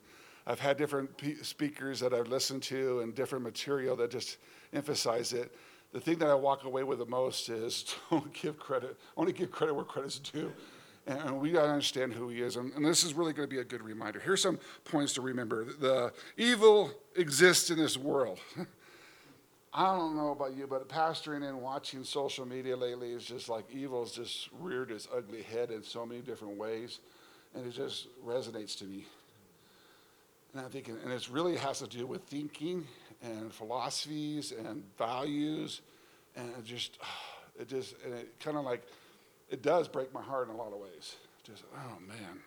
I've 0.46 0.58
had 0.58 0.76
different 0.76 1.16
pe- 1.16 1.36
speakers 1.36 2.00
that 2.00 2.12
I've 2.12 2.26
listened 2.26 2.64
to 2.64 3.00
and 3.00 3.14
different 3.14 3.44
material 3.44 3.94
that 3.96 4.10
just 4.10 4.38
emphasize 4.72 5.32
it. 5.32 5.54
The 5.92 6.00
thing 6.00 6.18
that 6.18 6.28
I 6.28 6.34
walk 6.34 6.64
away 6.64 6.82
with 6.82 6.98
the 6.98 7.06
most 7.06 7.48
is 7.48 7.94
don't 8.10 8.32
give 8.32 8.58
credit, 8.58 8.98
only 9.16 9.32
give 9.32 9.52
credit 9.52 9.74
where 9.74 9.84
credit's 9.84 10.18
due. 10.18 10.52
And, 11.06 11.18
and 11.20 11.40
we 11.40 11.52
got 11.52 11.62
to 11.62 11.68
understand 11.68 12.12
who 12.12 12.28
he 12.28 12.42
is. 12.42 12.56
And, 12.56 12.72
and 12.74 12.84
this 12.84 13.04
is 13.04 13.14
really 13.14 13.32
going 13.32 13.48
to 13.48 13.54
be 13.54 13.60
a 13.60 13.64
good 13.64 13.82
reminder. 13.82 14.18
Here's 14.18 14.42
some 14.42 14.58
points 14.84 15.12
to 15.14 15.20
remember 15.20 15.64
the 15.64 16.12
evil 16.36 16.90
exists 17.14 17.70
in 17.70 17.78
this 17.78 17.96
world. 17.96 18.40
I 19.74 19.96
don't 19.96 20.14
know 20.14 20.32
about 20.32 20.54
you, 20.54 20.66
but 20.66 20.86
pastoring 20.88 21.48
and 21.48 21.62
watching 21.62 22.04
social 22.04 22.44
media 22.44 22.76
lately 22.76 23.12
is 23.12 23.24
just 23.24 23.48
like 23.48 23.64
evil's 23.72 24.14
just 24.14 24.50
reared 24.60 24.90
its 24.90 25.08
ugly 25.14 25.42
head 25.42 25.70
in 25.70 25.82
so 25.82 26.04
many 26.04 26.20
different 26.20 26.58
ways, 26.58 26.98
and 27.54 27.66
it 27.66 27.72
just 27.72 28.08
resonates 28.24 28.76
to 28.78 28.84
me. 28.84 29.06
And 30.52 30.62
I'm 30.62 30.70
thinking, 30.70 30.98
and 31.02 31.10
it 31.10 31.26
really 31.30 31.56
has 31.56 31.78
to 31.78 31.86
do 31.86 32.06
with 32.06 32.22
thinking 32.24 32.86
and 33.22 33.50
philosophies 33.50 34.52
and 34.52 34.82
values, 34.98 35.80
and 36.36 36.50
it 36.50 36.64
just, 36.64 36.98
it 37.58 37.68
just, 37.68 37.94
and 38.04 38.12
it 38.12 38.38
kind 38.40 38.58
of 38.58 38.64
like, 38.64 38.82
it 39.48 39.62
does 39.62 39.88
break 39.88 40.12
my 40.12 40.22
heart 40.22 40.48
in 40.48 40.54
a 40.54 40.58
lot 40.58 40.72
of 40.74 40.80
ways. 40.80 41.16
Just, 41.44 41.64
oh 41.74 41.98
man. 42.06 42.40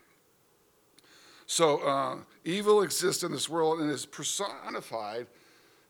So 1.48 1.79
uh, 1.79 2.17
evil 2.44 2.84
exists 2.84 3.24
in 3.24 3.32
this 3.32 3.50
world 3.50 3.79
and 3.79 3.89
is 3.89 4.05
personified 4.05 5.27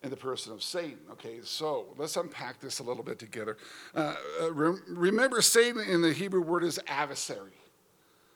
in 0.05 0.12
the 0.12 0.15
person 0.15 0.53
of 0.53 0.62
Satan. 0.62 1.00
Okay, 1.13 1.39
so 1.43 1.88
let's 1.97 2.15
unpack 2.15 2.59
this 2.62 2.77
a 2.77 2.83
little 2.83 3.03
bit 3.03 3.17
together. 3.17 3.57
Uh, 3.95 4.15
uh, 4.39 4.53
re- 4.53 4.79
remember, 4.88 5.41
Satan 5.41 5.81
in 5.81 6.01
the 6.01 6.13
Hebrew 6.13 6.41
word 6.41 6.63
is 6.63 6.79
adversary. 6.88 7.51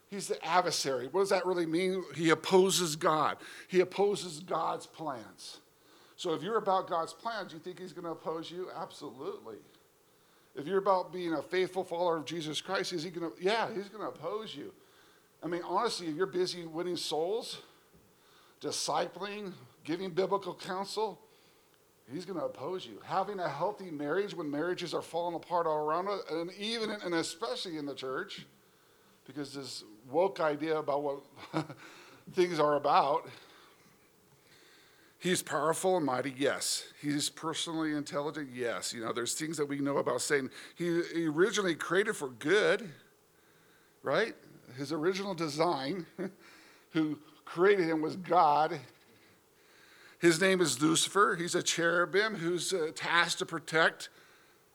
He's 0.09 0.27
the 0.27 0.43
adversary. 0.43 1.07
What 1.07 1.21
does 1.21 1.29
that 1.29 1.45
really 1.45 1.67
mean? 1.67 2.03
He 2.15 2.31
opposes 2.31 2.95
God, 2.95 3.38
he 3.67 3.79
opposes 3.79 4.39
God's 4.39 4.88
plans. 4.88 5.59
So 6.17 6.33
if 6.33 6.43
you're 6.43 6.57
about 6.57 6.89
God's 6.89 7.13
plans, 7.13 7.53
you 7.53 7.59
think 7.59 7.79
he's 7.79 7.93
going 7.93 8.03
to 8.03 8.11
oppose 8.11 8.51
you? 8.51 8.67
Absolutely. 8.75 9.55
If 10.53 10.67
you're 10.67 10.79
about 10.79 11.13
being 11.13 11.33
a 11.33 11.41
faithful 11.41 11.85
follower 11.85 12.17
of 12.17 12.25
Jesus 12.25 12.59
Christ, 12.59 12.91
is 12.91 13.03
he 13.03 13.09
going 13.11 13.31
to? 13.31 13.38
Yeah, 13.41 13.67
he's 13.73 13.88
going 13.88 14.01
to 14.01 14.09
oppose 14.09 14.55
you. 14.55 14.73
I 15.41 15.47
mean, 15.47 15.61
honestly, 15.63 16.07
if 16.07 16.15
you're 16.15 16.25
busy 16.25 16.65
winning 16.65 16.97
souls, 16.97 17.59
discipling, 18.59 19.53
giving 19.85 20.09
biblical 20.09 20.53
counsel, 20.53 21.19
He's 22.11 22.25
going 22.25 22.39
to 22.39 22.45
oppose 22.45 22.85
you. 22.85 22.99
Having 23.05 23.39
a 23.39 23.49
healthy 23.49 23.91
marriage 23.91 24.33
when 24.33 24.49
marriages 24.49 24.93
are 24.93 25.01
falling 25.01 25.35
apart 25.35 25.67
all 25.67 25.77
around 25.77 26.07
us, 26.07 26.21
and 26.31 26.51
even 26.53 26.89
and 26.89 27.13
especially 27.13 27.77
in 27.77 27.85
the 27.85 27.93
church, 27.93 28.45
because 29.25 29.53
this 29.53 29.83
woke 30.09 30.39
idea 30.39 30.77
about 30.77 31.03
what 31.03 31.19
things 32.33 32.59
are 32.59 32.75
about. 32.75 33.29
He's 35.19 35.43
powerful 35.43 35.97
and 35.97 36.05
mighty, 36.05 36.33
yes. 36.35 36.85
He's 37.01 37.29
personally 37.29 37.93
intelligent, 37.93 38.49
yes. 38.53 38.93
You 38.93 39.03
know, 39.03 39.11
there's 39.11 39.33
things 39.35 39.57
that 39.57 39.65
we 39.67 39.79
know 39.79 39.97
about 39.97 40.21
Satan. 40.21 40.49
He, 40.75 41.01
he 41.13 41.27
originally 41.27 41.75
created 41.75 42.15
for 42.15 42.29
good, 42.29 42.89
right? 44.01 44.33
His 44.77 44.93
original 44.93 45.33
design, 45.33 46.05
who 46.91 47.19
created 47.43 47.87
him 47.87 48.01
was 48.01 48.15
God. 48.15 48.79
His 50.19 50.39
name 50.41 50.61
is 50.61 50.81
Lucifer. 50.81 51.35
He's 51.39 51.55
a 51.55 51.63
cherubim 51.63 52.35
who's 52.35 52.73
uh, 52.73 52.91
tasked 52.93 53.39
to 53.39 53.45
protect, 53.45 54.09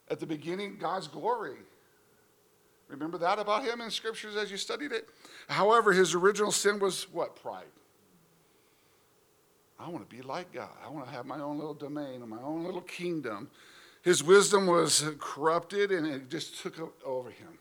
at 0.09 0.21
the 0.21 0.27
beginning, 0.27 0.77
God's 0.79 1.09
glory. 1.09 1.57
Remember 2.89 3.19
that 3.19 3.39
about 3.39 3.65
him 3.65 3.81
in 3.81 3.91
scriptures 3.91 4.37
as 4.37 4.51
you 4.51 4.57
studied 4.57 4.93
it? 4.93 5.09
However, 5.49 5.93
his 5.93 6.15
original 6.15 6.53
sin 6.53 6.79
was 6.79 7.05
what? 7.13 7.37
Pride. 7.37 7.65
I 9.79 9.89
want 9.89 10.09
to 10.09 10.17
be 10.17 10.23
like 10.23 10.53
God. 10.53 10.69
I 10.85 10.89
want 10.91 11.07
to 11.07 11.13
have 11.13 11.27
my 11.27 11.41
own 11.41 11.59
little 11.59 11.75
domain 11.75 12.21
and 12.21 12.29
my 12.29 12.41
own 12.43 12.65
little 12.65 12.83
kingdom. 12.83 13.51
His 14.03 14.23
wisdom 14.23 14.67
was 14.67 15.05
corrupted 15.19 15.91
and 15.91 16.07
it 16.07 16.31
just 16.31 16.61
took 16.61 16.95
over 17.05 17.31
him. 17.31 17.59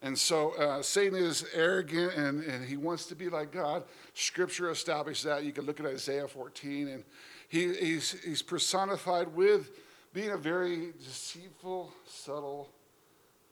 And 0.00 0.16
so 0.16 0.52
uh, 0.52 0.80
Satan 0.82 1.18
is 1.18 1.44
arrogant 1.52 2.14
and, 2.14 2.44
and 2.44 2.64
he 2.64 2.76
wants 2.76 3.06
to 3.06 3.16
be 3.16 3.28
like 3.28 3.50
God. 3.50 3.82
Scripture 4.14 4.70
establishes 4.70 5.24
that. 5.24 5.42
You 5.42 5.52
can 5.52 5.64
look 5.64 5.80
at 5.80 5.86
Isaiah 5.86 6.28
14, 6.28 6.88
and 6.88 7.04
he, 7.48 7.74
he's, 7.74 8.12
he's 8.24 8.42
personified 8.42 9.34
with 9.34 9.70
being 10.12 10.30
a 10.30 10.36
very 10.36 10.92
deceitful, 11.04 11.92
subtle, 12.06 12.70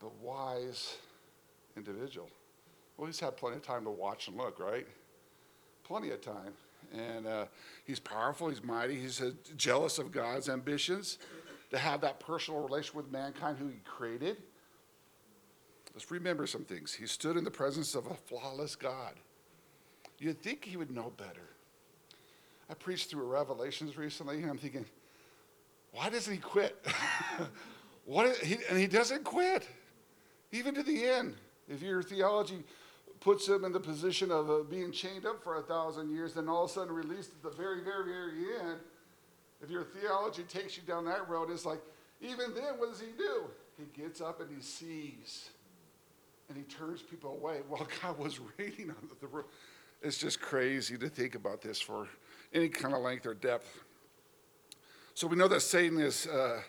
but 0.00 0.14
wise 0.20 0.96
individual. 1.76 2.30
Well, 2.96 3.06
he's 3.06 3.20
had 3.20 3.36
plenty 3.36 3.56
of 3.56 3.62
time 3.62 3.84
to 3.84 3.90
watch 3.90 4.28
and 4.28 4.36
look, 4.36 4.60
right? 4.60 4.86
Plenty 5.84 6.10
of 6.10 6.20
time. 6.20 6.52
And 6.92 7.26
uh, 7.26 7.46
he's 7.84 7.98
powerful, 7.98 8.48
he's 8.48 8.62
mighty, 8.62 8.94
he's 8.94 9.20
uh, 9.20 9.32
jealous 9.56 9.98
of 9.98 10.12
God's 10.12 10.48
ambitions 10.48 11.18
to 11.70 11.78
have 11.78 12.00
that 12.02 12.20
personal 12.20 12.60
relationship 12.60 12.94
with 12.94 13.10
mankind 13.10 13.58
who 13.58 13.66
he 13.66 13.80
created. 13.84 14.36
Let's 15.96 16.10
remember 16.10 16.46
some 16.46 16.62
things. 16.62 16.92
He 16.92 17.06
stood 17.06 17.38
in 17.38 17.44
the 17.44 17.50
presence 17.50 17.94
of 17.94 18.06
a 18.06 18.12
flawless 18.14 18.76
God. 18.76 19.14
You'd 20.18 20.42
think 20.42 20.62
he 20.62 20.76
would 20.76 20.90
know 20.90 21.10
better. 21.16 21.48
I 22.68 22.74
preached 22.74 23.08
through 23.08 23.24
Revelations 23.24 23.96
recently, 23.96 24.42
and 24.42 24.50
I'm 24.50 24.58
thinking, 24.58 24.84
why 25.92 26.10
doesn't 26.10 26.30
he 26.30 26.38
quit? 26.38 26.86
what 28.04 28.26
is, 28.26 28.38
he, 28.40 28.58
and 28.68 28.78
he 28.78 28.86
doesn't 28.86 29.24
quit, 29.24 29.66
even 30.52 30.74
to 30.74 30.82
the 30.82 31.02
end. 31.02 31.34
If 31.66 31.80
your 31.80 32.02
theology 32.02 32.62
puts 33.20 33.48
him 33.48 33.64
in 33.64 33.72
the 33.72 33.80
position 33.80 34.30
of 34.30 34.50
uh, 34.50 34.58
being 34.68 34.92
chained 34.92 35.24
up 35.24 35.42
for 35.42 35.56
a 35.56 35.62
thousand 35.62 36.10
years, 36.10 36.34
then 36.34 36.46
all 36.46 36.64
of 36.64 36.70
a 36.70 36.74
sudden 36.74 36.94
released 36.94 37.30
at 37.30 37.42
the 37.42 37.56
very, 37.56 37.82
very, 37.82 38.04
very 38.04 38.60
end, 38.68 38.80
if 39.62 39.70
your 39.70 39.84
theology 39.84 40.42
takes 40.42 40.76
you 40.76 40.82
down 40.82 41.06
that 41.06 41.26
road, 41.26 41.50
it's 41.50 41.64
like, 41.64 41.80
even 42.20 42.52
then, 42.52 42.74
what 42.76 42.90
does 42.90 43.00
he 43.00 43.12
do? 43.16 43.44
He 43.78 44.02
gets 44.02 44.20
up 44.20 44.42
and 44.42 44.54
he 44.54 44.60
sees 44.60 45.48
and 46.48 46.56
he 46.56 46.64
turns 46.64 47.02
people 47.02 47.32
away 47.32 47.60
while 47.68 47.86
God 48.02 48.18
was 48.18 48.40
reigning 48.58 48.90
on 48.90 49.08
the 49.20 49.26
roof. 49.26 49.46
It's 50.02 50.18
just 50.18 50.40
crazy 50.40 50.96
to 50.98 51.08
think 51.08 51.34
about 51.34 51.62
this 51.62 51.80
for 51.80 52.08
any 52.52 52.68
kind 52.68 52.94
of 52.94 53.00
length 53.00 53.26
or 53.26 53.34
depth. 53.34 53.82
So 55.14 55.26
we 55.26 55.36
know 55.36 55.48
that 55.48 55.60
Satan 55.60 55.98
is, 55.98 56.26
uh, 56.26 56.60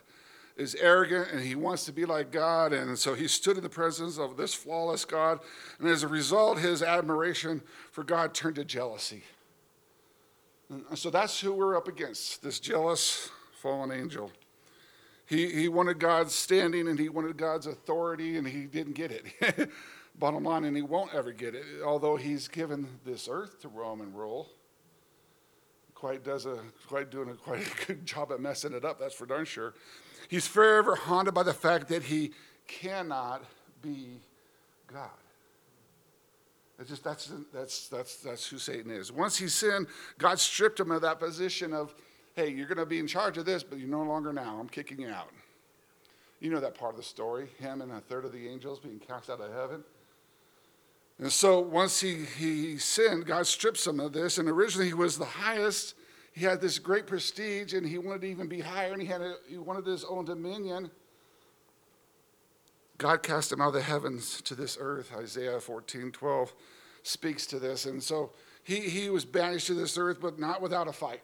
is 0.56 0.76
arrogant 0.76 1.30
and 1.32 1.42
he 1.42 1.54
wants 1.54 1.84
to 1.86 1.92
be 1.92 2.06
like 2.06 2.32
God. 2.32 2.72
And 2.72 2.98
so 2.98 3.14
he 3.14 3.28
stood 3.28 3.58
in 3.58 3.64
the 3.64 3.70
presence 3.70 4.18
of 4.18 4.38
this 4.38 4.54
flawless 4.54 5.04
God. 5.04 5.40
And 5.80 5.90
as 5.90 6.04
a 6.04 6.08
result, 6.08 6.60
his 6.60 6.82
admiration 6.82 7.62
for 7.92 8.04
God 8.04 8.34
turned 8.34 8.56
to 8.56 8.64
jealousy. 8.64 9.24
And 10.70 10.98
so 10.98 11.10
that's 11.10 11.40
who 11.40 11.54
we're 11.54 11.76
up 11.76 11.88
against 11.88 12.42
this 12.42 12.60
jealous 12.60 13.30
fallen 13.62 13.92
angel. 13.92 14.32
He, 15.28 15.50
he 15.50 15.68
wanted 15.68 16.00
God's 16.00 16.34
standing 16.34 16.88
and 16.88 16.98
he 16.98 17.10
wanted 17.10 17.38
God's 17.38 17.68
authority, 17.68 18.38
and 18.38 18.48
he 18.48 18.66
didn't 18.66 18.94
get 18.94 19.12
it. 19.12 19.70
Bottom 20.20 20.46
line, 20.46 20.64
and 20.64 20.76
he 20.76 20.82
won't 20.82 21.14
ever 21.14 21.32
get 21.32 21.54
it, 21.54 21.64
although 21.86 22.16
he's 22.16 22.48
given 22.48 22.88
this 23.06 23.28
earth 23.30 23.62
to 23.62 23.68
roam 23.68 24.02
and 24.02 24.16
rule. 24.18 24.50
Quite 25.94 26.24
does 26.24 26.46
a 26.46 26.60
quite 26.88 27.12
doing 27.12 27.30
a 27.30 27.34
quite 27.34 27.68
a 27.68 27.86
good 27.88 28.06
job 28.06 28.32
at 28.32 28.40
messing 28.40 28.74
it 28.74 28.86
up. 28.86 29.00
That's 29.00 29.14
for 29.14 29.26
darn 29.26 29.46
sure. 29.46 29.74
He's 30.28 30.48
forever 30.48 30.96
haunted 30.96 31.34
by 31.34 31.44
the 31.44 31.54
fact 31.54 31.90
that 31.90 32.04
he 32.04 32.32
cannot 32.68 33.44
be 33.82 34.22
God. 34.92 35.10
It's 36.80 36.90
just 36.90 37.04
that's 37.04 37.32
that's 37.52 37.88
that's 37.88 38.18
that's 38.18 38.48
who 38.48 38.60
Satan 38.60 38.92
is. 38.92 39.12
Once 39.12 39.38
he 39.38 39.48
sinned, 39.48 39.88
God 40.18 40.40
stripped 40.40 40.80
him 40.80 40.92
of 40.92 41.02
that 41.02 41.20
position 41.20 41.74
of 41.74 41.96
hey, 42.38 42.51
you're 42.51 42.67
going 42.67 42.77
to 42.77 42.86
be 42.86 43.00
in 43.00 43.08
charge 43.08 43.39
of 43.39 43.46
this, 43.46 43.63
but 43.63 43.79
you're 43.79 43.89
no 43.89 44.03
longer 44.03 44.32
now. 44.32 44.58
I'm 44.60 44.70
kicking 44.70 45.01
you 45.01 45.10
out. 45.10 45.32
You 46.39 46.51
know 46.51 46.60
that 46.60 46.75
part 46.75 46.91
of 46.91 46.98
the 46.98 47.03
story 47.03 47.50
him 47.58 47.82
and 47.82 47.91
a 47.91 48.00
third 48.00 48.25
of 48.25 48.32
the 48.32 48.48
angels 48.48 48.79
being 48.79 49.00
cast 49.00 49.32
out 49.32 49.41
of 49.41 49.51
heaven. 49.51 49.84
And 51.17 51.32
so 51.32 51.60
once 51.60 52.00
he, 52.00 52.25
he 52.38 52.77
sinned, 52.77 53.25
God 53.25 53.48
strips 53.48 53.88
him 53.88 54.00
of 54.00 54.13
this. 54.13 54.38
And 54.38 54.48
originally 54.48 54.86
he 54.88 54.94
was 54.94 55.17
the 55.17 55.25
highest. 55.25 55.96
He 56.32 56.46
had 56.46 56.62
this 56.62 56.77
great 56.77 57.08
prestige 57.08 57.74
and 57.74 57.88
he 57.88 57.98
wanted 57.98 58.22
to 58.22 58.27
even 58.27 58.48
be 58.48 58.60
higher 58.60 58.94
and 58.94 59.01
he, 59.01 59.08
had 59.08 59.22
a, 59.22 59.34
he 59.50 59.58
wanted 59.58 59.88
his 59.88 60.03
own 60.03 60.25
dominion. 60.25 60.91
God 63.00 63.24
cast 63.24 63.51
him 63.51 63.62
out 63.62 63.70
of 63.70 63.74
the 63.74 63.82
heavens 63.82 64.44
to 64.44 64.53
this 64.53 64.77
earth. 64.79 65.12
Isaiah 65.17 65.60
14 65.60 66.12
12 66.12 66.53
speaks 67.01 67.48
to 67.48 67.58
this. 67.58 67.88
And 67.88 68.03
so 68.03 68.29
he, 68.63 68.82
he 68.82 69.10
was 69.10 69.25
banished 69.25 69.65
to 69.67 69.74
this 69.74 69.98
earth, 69.98 70.20
but 70.22 70.38
not 70.38 70.62
without 70.62 70.88
a 70.88 70.94
fight 70.94 71.22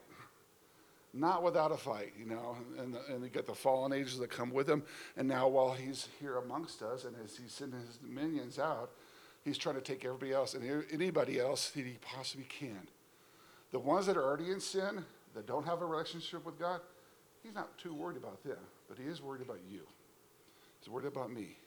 not 1.14 1.44
without 1.44 1.72
a 1.72 1.78
fight, 1.78 2.14
you 2.18 2.26
know, 2.26 2.58
and, 2.80 2.94
the, 2.94 3.00
and 3.10 3.24
you 3.24 3.30
get 3.30 3.46
the 3.46 3.54
fallen 3.54 3.94
angels 3.94 4.20
that 4.20 4.32
come 4.32 4.52
with 4.52 4.68
him. 4.68 4.84
And 5.16 5.28
now, 5.28 5.48
while 5.48 5.72
he's 5.72 6.08
here 6.20 6.38
amongst 6.38 6.82
us 6.82 7.06
and 7.06 7.16
as 7.24 7.38
he's 7.38 7.52
sending 7.52 7.80
his 7.82 8.00
minions 8.02 8.58
out, 8.58 8.92
he's 9.46 9.58
trying 9.58 9.76
to 9.76 9.82
take 9.82 10.04
everybody 10.04 10.34
else 10.34 10.56
and 10.56 10.84
anybody 10.92 11.40
else 11.40 11.70
that 11.70 11.86
he 11.86 11.98
possibly 12.02 12.46
can. 12.46 12.88
The 13.72 13.80
ones 13.80 14.08
that 14.08 14.18
are 14.18 14.24
already 14.24 14.52
in 14.52 14.60
sin, 14.60 15.06
that 15.36 15.46
don't 15.46 15.66
have 15.66 15.82
a 15.82 15.86
relationship 15.86 16.46
with 16.46 16.60
God, 16.60 16.82
he's 17.44 17.54
not 17.54 17.78
too 17.78 17.94
worried 17.94 18.18
about 18.18 18.44
them, 18.44 18.58
but 18.90 18.98
he 18.98 19.06
is 19.06 19.22
worried 19.22 19.42
about 19.42 19.60
you. 19.70 19.82
He's 20.80 20.90
worried 20.90 21.08
about 21.08 21.32
me. 21.32 21.58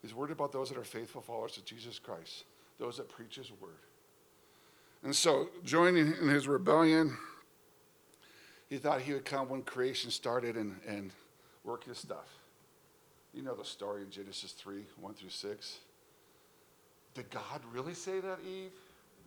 He's 0.00 0.14
worried 0.14 0.32
about 0.32 0.52
those 0.52 0.68
that 0.70 0.78
are 0.78 0.84
faithful 0.84 1.20
followers 1.20 1.56
of 1.56 1.64
Jesus 1.64 1.98
Christ, 1.98 2.44
those 2.78 2.96
that 2.96 3.08
preach 3.08 3.36
his 3.36 3.50
word. 3.60 3.72
And 5.02 5.14
so, 5.14 5.50
joining 5.64 6.12
in 6.20 6.28
his 6.28 6.48
rebellion, 6.48 7.16
he 8.68 8.76
thought 8.76 9.00
he 9.00 9.12
would 9.12 9.24
come 9.24 9.48
when 9.48 9.62
creation 9.62 10.10
started 10.10 10.56
and, 10.56 10.76
and 10.86 11.10
work 11.64 11.84
his 11.84 11.98
stuff. 11.98 12.28
You 13.32 13.42
know 13.42 13.54
the 13.54 13.64
story 13.64 14.02
in 14.02 14.10
Genesis 14.10 14.52
3 14.52 14.84
1 15.00 15.14
through 15.14 15.30
6. 15.30 15.78
Did 17.14 17.30
God 17.30 17.60
really 17.72 17.94
say 17.94 18.20
that, 18.20 18.38
Eve? 18.46 18.70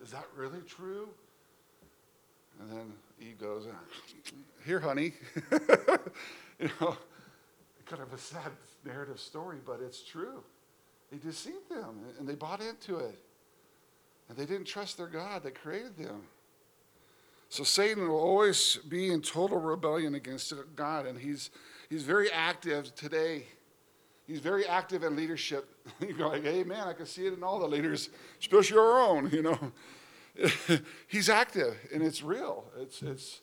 Is 0.03 0.12
that 0.12 0.25
really 0.36 0.62
true? 0.67 1.10
And 2.60 2.71
then 2.71 2.93
Eve 3.19 3.39
goes, 3.39 3.65
ah, 3.71 4.36
Here, 4.65 4.79
honey. 4.79 5.13
you 6.60 6.69
know, 6.79 6.98
kind 7.86 8.01
of 8.01 8.13
a 8.13 8.17
sad 8.17 8.51
narrative 8.86 9.19
story, 9.19 9.57
but 9.65 9.79
it's 9.86 10.01
true. 10.01 10.43
He 11.12 11.17
deceived 11.17 11.69
them 11.69 12.00
and 12.17 12.27
they 12.27 12.36
bought 12.36 12.62
into 12.62 12.98
it. 12.98 13.19
And 14.29 14.38
they 14.38 14.45
didn't 14.45 14.65
trust 14.65 14.98
their 14.98 15.07
God 15.07 15.43
that 15.43 15.55
created 15.55 15.98
them. 15.98 16.24
So 17.51 17.65
Satan 17.65 18.08
will 18.08 18.17
always 18.17 18.77
be 18.77 19.12
in 19.12 19.22
total 19.22 19.60
rebellion 19.60 20.15
against 20.15 20.53
God, 20.74 21.05
and 21.05 21.20
he's, 21.20 21.50
he's 21.89 22.03
very 22.03 22.31
active 22.31 22.96
today. 22.96 23.43
He's 24.25 24.39
very 24.39 24.65
active 24.65 25.03
in 25.03 25.17
leadership. 25.17 25.67
you 26.00 26.13
go 26.13 26.29
like, 26.29 26.46
hey 26.46 26.63
man, 26.63 26.88
I 26.88 26.93
can 26.93 27.05
see 27.05 27.25
it 27.27 27.34
in 27.34 27.43
all 27.43 27.60
the 27.60 27.67
leaders, 27.67 28.10
especially 28.39 28.77
our 28.77 29.01
own, 29.01 29.29
you 29.34 29.41
know. 29.41 29.60
he's 31.10 31.27
active 31.27 31.75
and 31.93 32.01
it's 32.01 32.24
real. 32.24 32.63
It's, 32.79 33.01
it's, 33.01 33.41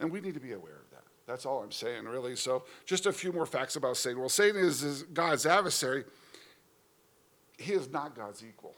and 0.00 0.12
we 0.12 0.20
need 0.20 0.34
to 0.34 0.40
be 0.40 0.52
aware 0.52 0.76
of 0.76 0.90
that. 0.90 1.04
That's 1.26 1.46
all 1.46 1.62
I'm 1.62 1.72
saying, 1.72 2.04
really. 2.04 2.36
So, 2.36 2.64
just 2.84 3.06
a 3.06 3.12
few 3.12 3.32
more 3.32 3.46
facts 3.46 3.76
about 3.76 3.96
Satan. 3.96 4.20
Well, 4.20 4.28
Satan 4.28 4.60
is, 4.60 4.82
is 4.82 5.02
God's 5.02 5.46
adversary. 5.46 6.04
He 7.56 7.72
is 7.72 7.90
not 7.90 8.14
God's 8.14 8.44
equal. 8.46 8.74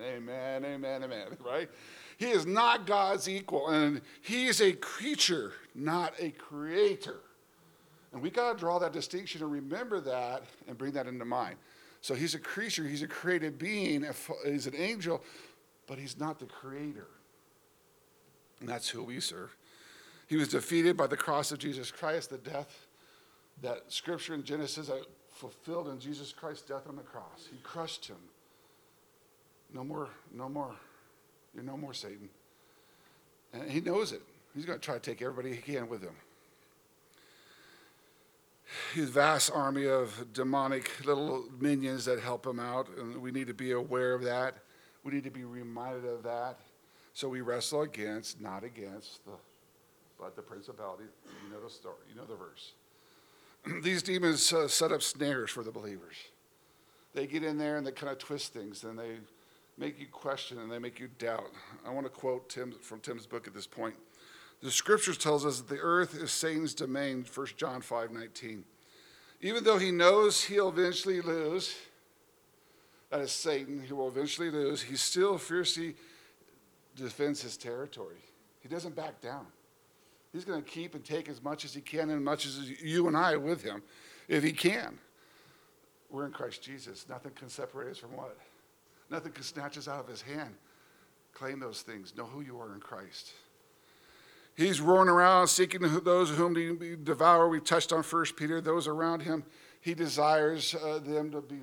Amen, 0.00 0.64
amen, 0.64 1.04
amen, 1.04 1.36
right? 1.44 1.68
He 2.16 2.30
is 2.30 2.46
not 2.46 2.86
God's 2.86 3.28
equal, 3.28 3.68
and 3.68 4.00
he 4.22 4.46
is 4.46 4.60
a 4.60 4.72
creature, 4.72 5.52
not 5.74 6.14
a 6.18 6.30
creator. 6.30 7.20
And 8.12 8.22
we 8.22 8.30
got 8.30 8.52
to 8.52 8.58
draw 8.58 8.78
that 8.78 8.92
distinction 8.92 9.42
and 9.42 9.52
remember 9.52 10.00
that 10.00 10.44
and 10.66 10.78
bring 10.78 10.92
that 10.92 11.06
into 11.06 11.24
mind. 11.24 11.56
So 12.00 12.14
he's 12.14 12.34
a 12.34 12.38
creature, 12.38 12.84
he's 12.84 13.02
a 13.02 13.08
created 13.08 13.58
being, 13.58 14.06
he's 14.46 14.66
an 14.66 14.74
angel, 14.76 15.22
but 15.86 15.98
he's 15.98 16.18
not 16.18 16.38
the 16.38 16.46
creator. 16.46 17.08
And 18.60 18.68
that's 18.68 18.88
who 18.88 19.02
we 19.02 19.20
serve. 19.20 19.54
He 20.26 20.36
was 20.36 20.48
defeated 20.48 20.96
by 20.96 21.06
the 21.06 21.16
cross 21.16 21.52
of 21.52 21.58
Jesus 21.58 21.90
Christ, 21.90 22.30
the 22.30 22.38
death 22.38 22.86
that 23.62 23.92
scripture 23.92 24.34
in 24.34 24.44
Genesis 24.44 24.90
uh, 24.90 25.00
fulfilled 25.30 25.88
in 25.88 25.98
Jesus 25.98 26.32
Christ's 26.32 26.62
death 26.62 26.88
on 26.88 26.96
the 26.96 27.02
cross. 27.02 27.48
He 27.50 27.58
crushed 27.62 28.06
him. 28.06 28.16
No 29.72 29.84
more, 29.84 30.08
no 30.32 30.48
more. 30.48 30.74
You're 31.56 31.64
no 31.64 31.76
more 31.76 31.94
Satan. 31.94 32.28
And 33.54 33.70
he 33.70 33.80
knows 33.80 34.12
it. 34.12 34.20
He's 34.54 34.66
going 34.66 34.78
to 34.78 34.84
try 34.84 34.94
to 34.94 35.00
take 35.00 35.22
everybody 35.22 35.54
he 35.54 35.62
can 35.62 35.88
with 35.88 36.02
him. 36.02 36.14
His 38.94 39.08
vast 39.08 39.50
army 39.52 39.86
of 39.86 40.32
demonic 40.34 41.04
little 41.06 41.44
minions 41.58 42.04
that 42.04 42.20
help 42.20 42.46
him 42.46 42.60
out, 42.60 42.88
and 42.98 43.16
we 43.22 43.30
need 43.30 43.46
to 43.46 43.54
be 43.54 43.72
aware 43.72 44.12
of 44.12 44.22
that. 44.24 44.56
We 45.02 45.12
need 45.12 45.24
to 45.24 45.30
be 45.30 45.44
reminded 45.44 46.04
of 46.04 46.22
that. 46.24 46.58
So 47.14 47.28
we 47.28 47.40
wrestle 47.40 47.82
against, 47.82 48.40
not 48.40 48.64
against, 48.64 49.24
the, 49.24 49.32
but 50.18 50.36
the 50.36 50.42
principality. 50.42 51.04
You 51.44 51.54
know 51.54 51.62
the 51.62 51.70
story, 51.70 51.94
you 52.10 52.16
know 52.16 52.26
the 52.26 52.36
verse. 52.36 52.72
These 53.82 54.02
demons 54.02 54.52
uh, 54.52 54.68
set 54.68 54.92
up 54.92 55.00
snares 55.00 55.50
for 55.50 55.62
the 55.62 55.70
believers. 55.70 56.16
They 57.14 57.26
get 57.26 57.42
in 57.42 57.56
there 57.56 57.78
and 57.78 57.86
they 57.86 57.92
kind 57.92 58.12
of 58.12 58.18
twist 58.18 58.52
things 58.52 58.84
and 58.84 58.98
they 58.98 59.16
make 59.78 59.98
you 60.00 60.06
question 60.06 60.58
and 60.58 60.70
they 60.70 60.78
make 60.78 60.98
you 60.98 61.08
doubt. 61.18 61.50
I 61.86 61.90
want 61.90 62.06
to 62.06 62.10
quote 62.10 62.48
Tim 62.48 62.72
from 62.80 63.00
Tim's 63.00 63.26
book 63.26 63.46
at 63.46 63.54
this 63.54 63.66
point. 63.66 63.94
The 64.62 64.70
scriptures 64.70 65.18
tells 65.18 65.44
us 65.44 65.58
that 65.58 65.68
the 65.68 65.80
earth 65.80 66.14
is 66.14 66.30
Satan's 66.30 66.74
domain, 66.74 67.26
1 67.32 67.46
John 67.56 67.82
5 67.82 68.10
19. 68.10 68.64
Even 69.42 69.64
though 69.64 69.78
he 69.78 69.90
knows 69.90 70.44
he'll 70.44 70.70
eventually 70.70 71.20
lose, 71.20 71.76
that 73.10 73.20
is 73.20 73.32
Satan, 73.32 73.82
he 73.86 73.92
will 73.92 74.08
eventually 74.08 74.50
lose, 74.50 74.82
he 74.82 74.96
still 74.96 75.36
fiercely 75.36 75.94
defends 76.96 77.42
his 77.42 77.56
territory. 77.56 78.16
He 78.60 78.68
doesn't 78.68 78.96
back 78.96 79.20
down. 79.20 79.46
He's 80.32 80.44
going 80.44 80.62
to 80.62 80.68
keep 80.68 80.94
and 80.94 81.04
take 81.04 81.28
as 81.28 81.42
much 81.42 81.64
as 81.64 81.74
he 81.74 81.80
can 81.80 82.10
and 82.10 82.18
as 82.18 82.24
much 82.24 82.46
as 82.46 82.68
you 82.82 83.08
and 83.08 83.16
I 83.16 83.36
with 83.36 83.62
him, 83.62 83.82
if 84.26 84.42
he 84.42 84.52
can. 84.52 84.98
We're 86.10 86.26
in 86.26 86.32
Christ 86.32 86.62
Jesus. 86.62 87.06
Nothing 87.08 87.32
can 87.32 87.48
separate 87.48 87.90
us 87.90 87.98
from 87.98 88.16
what? 88.16 88.36
Nothing 89.10 89.32
can 89.32 89.42
snatch 89.42 89.78
us 89.78 89.88
out 89.88 90.00
of 90.00 90.08
his 90.08 90.22
hand. 90.22 90.54
Claim 91.32 91.60
those 91.60 91.82
things. 91.82 92.14
Know 92.16 92.24
who 92.24 92.40
you 92.40 92.58
are 92.58 92.74
in 92.74 92.80
Christ. 92.80 93.32
He's 94.56 94.80
roaring 94.80 95.10
around 95.10 95.48
seeking 95.48 95.82
those 95.82 96.30
whom 96.30 96.56
he 96.56 96.96
devour. 96.96 97.48
We 97.48 97.60
touched 97.60 97.92
on 97.92 98.02
First 98.02 98.36
Peter, 98.36 98.60
those 98.60 98.88
around 98.88 99.20
him. 99.20 99.44
He 99.80 99.94
desires 99.94 100.74
uh, 100.74 100.98
them 100.98 101.30
to 101.30 101.42
be 101.42 101.56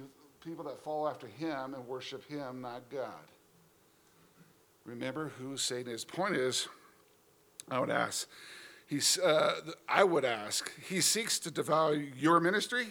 people 0.43 0.63
that 0.65 0.83
follow 0.83 1.07
after 1.07 1.27
him 1.27 1.73
and 1.73 1.87
worship 1.87 2.29
him, 2.29 2.61
not 2.61 2.83
God. 2.91 3.07
Remember 4.85 5.31
who 5.39 5.57
Satan 5.57 5.91
is. 5.91 6.05
Point 6.05 6.35
is, 6.35 6.67
I 7.71 7.79
would 7.79 7.89
ask, 7.89 8.27
he's, 8.85 9.17
uh, 9.17 9.61
I 9.87 10.03
would 10.03 10.25
ask, 10.25 10.71
he 10.87 11.01
seeks 11.01 11.39
to 11.39 11.51
devour 11.51 11.95
your 11.95 12.39
ministry? 12.39 12.87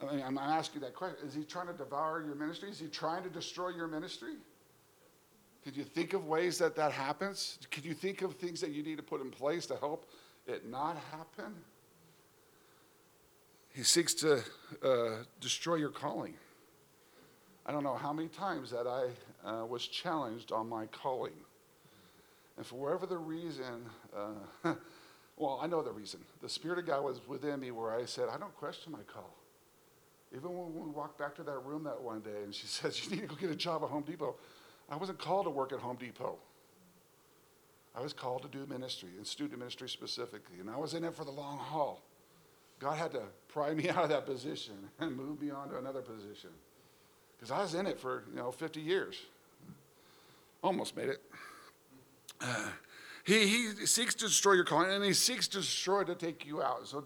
I 0.00 0.14
mean, 0.14 0.22
I'm 0.24 0.38
asking 0.38 0.82
that 0.82 0.94
question. 0.94 1.26
Is 1.26 1.34
he 1.34 1.44
trying 1.44 1.68
to 1.68 1.72
devour 1.72 2.22
your 2.22 2.34
ministry? 2.34 2.70
Is 2.70 2.78
he 2.78 2.88
trying 2.88 3.22
to 3.22 3.30
destroy 3.30 3.70
your 3.70 3.88
ministry? 3.88 4.34
Could 5.64 5.76
you 5.76 5.84
think 5.84 6.12
of 6.12 6.26
ways 6.26 6.58
that 6.58 6.76
that 6.76 6.92
happens? 6.92 7.58
Could 7.70 7.84
you 7.84 7.94
think 7.94 8.22
of 8.22 8.34
things 8.34 8.60
that 8.60 8.70
you 8.70 8.82
need 8.82 8.98
to 8.98 9.02
put 9.02 9.20
in 9.20 9.30
place 9.30 9.66
to 9.66 9.76
help 9.76 10.08
it 10.46 10.68
not 10.68 10.96
happen? 11.10 11.54
He 13.74 13.82
seeks 13.82 14.14
to 14.14 14.42
uh, 14.82 15.24
destroy 15.40 15.74
your 15.76 15.90
calling. 15.90 16.34
I 17.66 17.72
don't 17.72 17.82
know 17.82 17.96
how 17.96 18.12
many 18.12 18.28
times 18.28 18.70
that 18.70 18.86
I 18.86 19.08
uh, 19.48 19.66
was 19.66 19.86
challenged 19.86 20.52
on 20.52 20.68
my 20.68 20.86
calling. 20.86 21.32
And 22.56 22.64
for 22.64 22.76
whatever 22.76 23.06
the 23.06 23.18
reason, 23.18 23.90
uh, 24.16 24.74
well, 25.36 25.58
I 25.60 25.66
know 25.66 25.82
the 25.82 25.90
reason. 25.90 26.20
The 26.42 26.48
Spirit 26.48 26.78
of 26.78 26.86
God 26.86 27.04
was 27.04 27.20
within 27.26 27.60
me 27.60 27.70
where 27.70 27.92
I 27.92 28.04
said, 28.04 28.28
I 28.32 28.38
don't 28.38 28.56
question 28.56 28.92
my 28.92 29.02
call. 29.12 29.34
Even 30.36 30.50
when 30.50 30.74
we 30.74 30.90
walked 30.90 31.18
back 31.18 31.34
to 31.36 31.42
that 31.42 31.58
room 31.64 31.84
that 31.84 32.00
one 32.00 32.20
day 32.20 32.42
and 32.44 32.54
she 32.54 32.66
says, 32.66 33.04
You 33.04 33.10
need 33.10 33.22
to 33.22 33.26
go 33.26 33.34
get 33.34 33.50
a 33.50 33.56
job 33.56 33.82
at 33.82 33.88
Home 33.88 34.02
Depot. 34.02 34.36
I 34.88 34.96
wasn't 34.96 35.18
called 35.18 35.46
to 35.46 35.50
work 35.50 35.72
at 35.72 35.80
Home 35.80 35.96
Depot. 35.96 36.36
I 37.96 38.02
was 38.02 38.12
called 38.12 38.42
to 38.42 38.48
do 38.48 38.66
ministry 38.66 39.08
and 39.16 39.26
student 39.26 39.58
ministry 39.58 39.88
specifically, 39.88 40.60
and 40.60 40.68
I 40.68 40.76
was 40.76 40.92
in 40.92 41.02
it 41.02 41.14
for 41.14 41.24
the 41.24 41.30
long 41.30 41.58
haul. 41.58 42.02
God 42.78 42.98
had 42.98 43.12
to 43.12 43.22
pry 43.48 43.72
me 43.72 43.88
out 43.88 44.04
of 44.04 44.10
that 44.10 44.26
position 44.26 44.74
and 45.00 45.16
move 45.16 45.40
me 45.40 45.50
on 45.50 45.70
to 45.70 45.78
another 45.78 46.02
position 46.02 46.50
because 47.36 47.50
I 47.50 47.62
was 47.62 47.74
in 47.74 47.86
it 47.86 47.98
for 47.98 48.24
you 48.30 48.36
know 48.36 48.50
50 48.50 48.80
years. 48.80 49.16
Almost 50.62 50.96
made 50.96 51.08
it. 51.08 51.22
Uh, 52.40 52.68
he, 53.24 53.46
he 53.46 53.86
seeks 53.86 54.14
to 54.16 54.26
destroy 54.26 54.52
your 54.52 54.64
calling, 54.64 54.90
and 54.90 55.04
he 55.04 55.14
seeks 55.14 55.48
to 55.48 55.58
destroy 55.58 56.04
to 56.04 56.14
take 56.14 56.46
you 56.46 56.62
out. 56.62 56.86
So, 56.86 57.04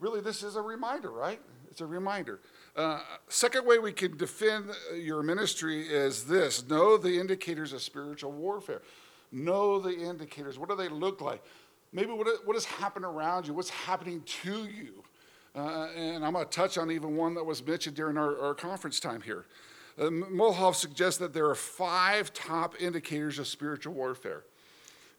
really, 0.00 0.20
this 0.20 0.42
is 0.42 0.56
a 0.56 0.62
reminder, 0.62 1.10
right? 1.10 1.40
It's 1.70 1.80
a 1.80 1.86
reminder. 1.86 2.40
Uh, 2.76 3.00
second 3.28 3.66
way 3.66 3.78
we 3.78 3.92
can 3.92 4.16
defend 4.16 4.70
your 4.96 5.22
ministry 5.22 5.86
is 5.86 6.24
this 6.24 6.68
know 6.68 6.96
the 6.96 7.20
indicators 7.20 7.72
of 7.72 7.80
spiritual 7.80 8.32
warfare. 8.32 8.82
Know 9.30 9.78
the 9.78 9.96
indicators. 9.96 10.58
What 10.58 10.68
do 10.68 10.76
they 10.76 10.88
look 10.88 11.20
like? 11.20 11.42
Maybe 11.92 12.12
what, 12.12 12.26
what 12.44 12.54
has 12.54 12.64
happened 12.64 13.04
around 13.04 13.46
you? 13.46 13.54
What's 13.54 13.70
happening 13.70 14.22
to 14.42 14.64
you? 14.66 15.04
Uh, 15.54 15.88
and 15.96 16.24
I'm 16.24 16.32
going 16.32 16.44
to 16.44 16.50
touch 16.50 16.76
on 16.76 16.90
even 16.90 17.16
one 17.16 17.34
that 17.34 17.44
was 17.44 17.64
mentioned 17.64 17.94
during 17.94 18.16
our, 18.16 18.36
our 18.40 18.54
conference 18.54 18.98
time 18.98 19.22
here. 19.22 19.46
Uh, 19.96 20.72
suggests 20.72 21.18
that 21.20 21.32
there 21.32 21.48
are 21.48 21.54
five 21.54 22.32
top 22.32 22.74
indicators 22.80 23.38
of 23.38 23.46
spiritual 23.46 23.94
warfare. 23.94 24.42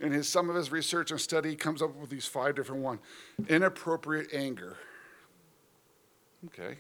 In 0.01 0.11
his, 0.11 0.27
some 0.27 0.49
of 0.49 0.57
his 0.57 0.71
research 0.73 1.11
and 1.11 1.21
study, 1.21 1.55
comes 1.55 1.81
up 1.81 1.95
with 1.95 2.09
these 2.09 2.25
five 2.25 2.55
different 2.55 2.81
ones. 2.81 2.99
Inappropriate 3.47 4.33
anger. 4.33 4.75
Okay. 6.47 6.79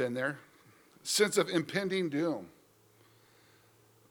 Been 0.00 0.14
there. 0.14 0.38
Sense 1.02 1.36
of 1.36 1.50
impending 1.50 2.08
doom. 2.08 2.46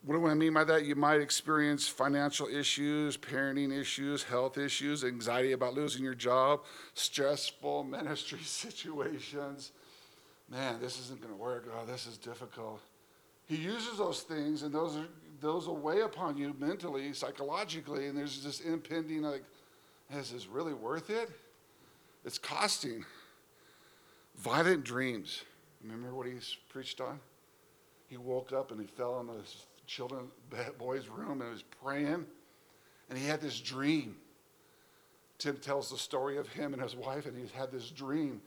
What 0.06 0.17
do 0.17 0.28
I 0.28 0.36
mean 0.36 0.54
by 0.54 0.63
that? 0.65 0.86
You 0.86 0.93
might 0.93 1.19
experience 1.19 1.88
financial 1.88 2.47
issues, 2.47 3.17
parenting 3.17 3.75
issues, 3.75 4.21
health 4.21 4.60
issues, 4.60 5.04
anxiety 5.04 5.54
about 5.54 5.73
losing 5.73 6.04
your 6.04 6.13
job, 6.13 6.62
stressful 6.93 7.84
ministry 7.89 8.38
situations. 8.43 9.71
Man, 10.47 10.80
this 10.80 10.99
isn't 10.99 11.19
going 11.21 11.34
to 11.34 11.39
work. 11.39 11.65
Oh, 11.75 11.88
this 11.88 12.06
is 12.06 12.19
difficult. 12.19 12.82
He 13.47 13.56
uses 13.56 13.97
those 13.97 14.21
things, 14.21 14.62
and 14.62 14.71
those 14.71 14.95
are 14.95 15.08
those 15.41 15.65
will 15.65 15.78
weigh 15.78 16.02
upon 16.02 16.38
you 16.38 16.56
mentally, 16.60 17.13
psychologically, 17.13 18.06
and 18.06 18.15
there's 18.15 18.43
this 18.43 18.60
impending 18.60 19.23
like, 19.23 19.43
is 20.13 20.30
this 20.30 20.45
really 20.45 20.73
worth 20.73 21.10
it? 21.10 21.32
It's 22.25 22.38
costing. 22.38 23.06
Violent 24.38 24.84
dreams. 24.84 25.45
Remember 25.84 26.13
what 26.13 26.28
he 26.28 26.34
preached 26.70 27.02
on? 27.02 27.20
He 28.08 28.18
woke 28.18 28.52
up 28.52 28.72
and 28.72 28.80
he 28.80 28.88
fell 28.88 29.20
in 29.20 29.28
his 29.39 29.65
children 29.86 30.28
boy's 30.78 31.08
room 31.08 31.42
and 31.42 31.52
was 31.52 31.63
praying, 31.84 32.26
and 33.10 33.18
he 33.18 33.26
had 33.26 33.42
this 33.42 33.60
dream. 33.60 34.18
Tim 35.38 35.58
tells 35.58 35.89
the 35.89 35.98
story 35.98 36.38
of 36.38 36.48
him 36.50 36.74
and 36.74 36.82
his 36.82 36.96
wife, 36.96 37.26
and 37.26 37.36
he 37.36 37.46
had 37.58 37.72
this 37.72 37.89
dream. 37.89 38.42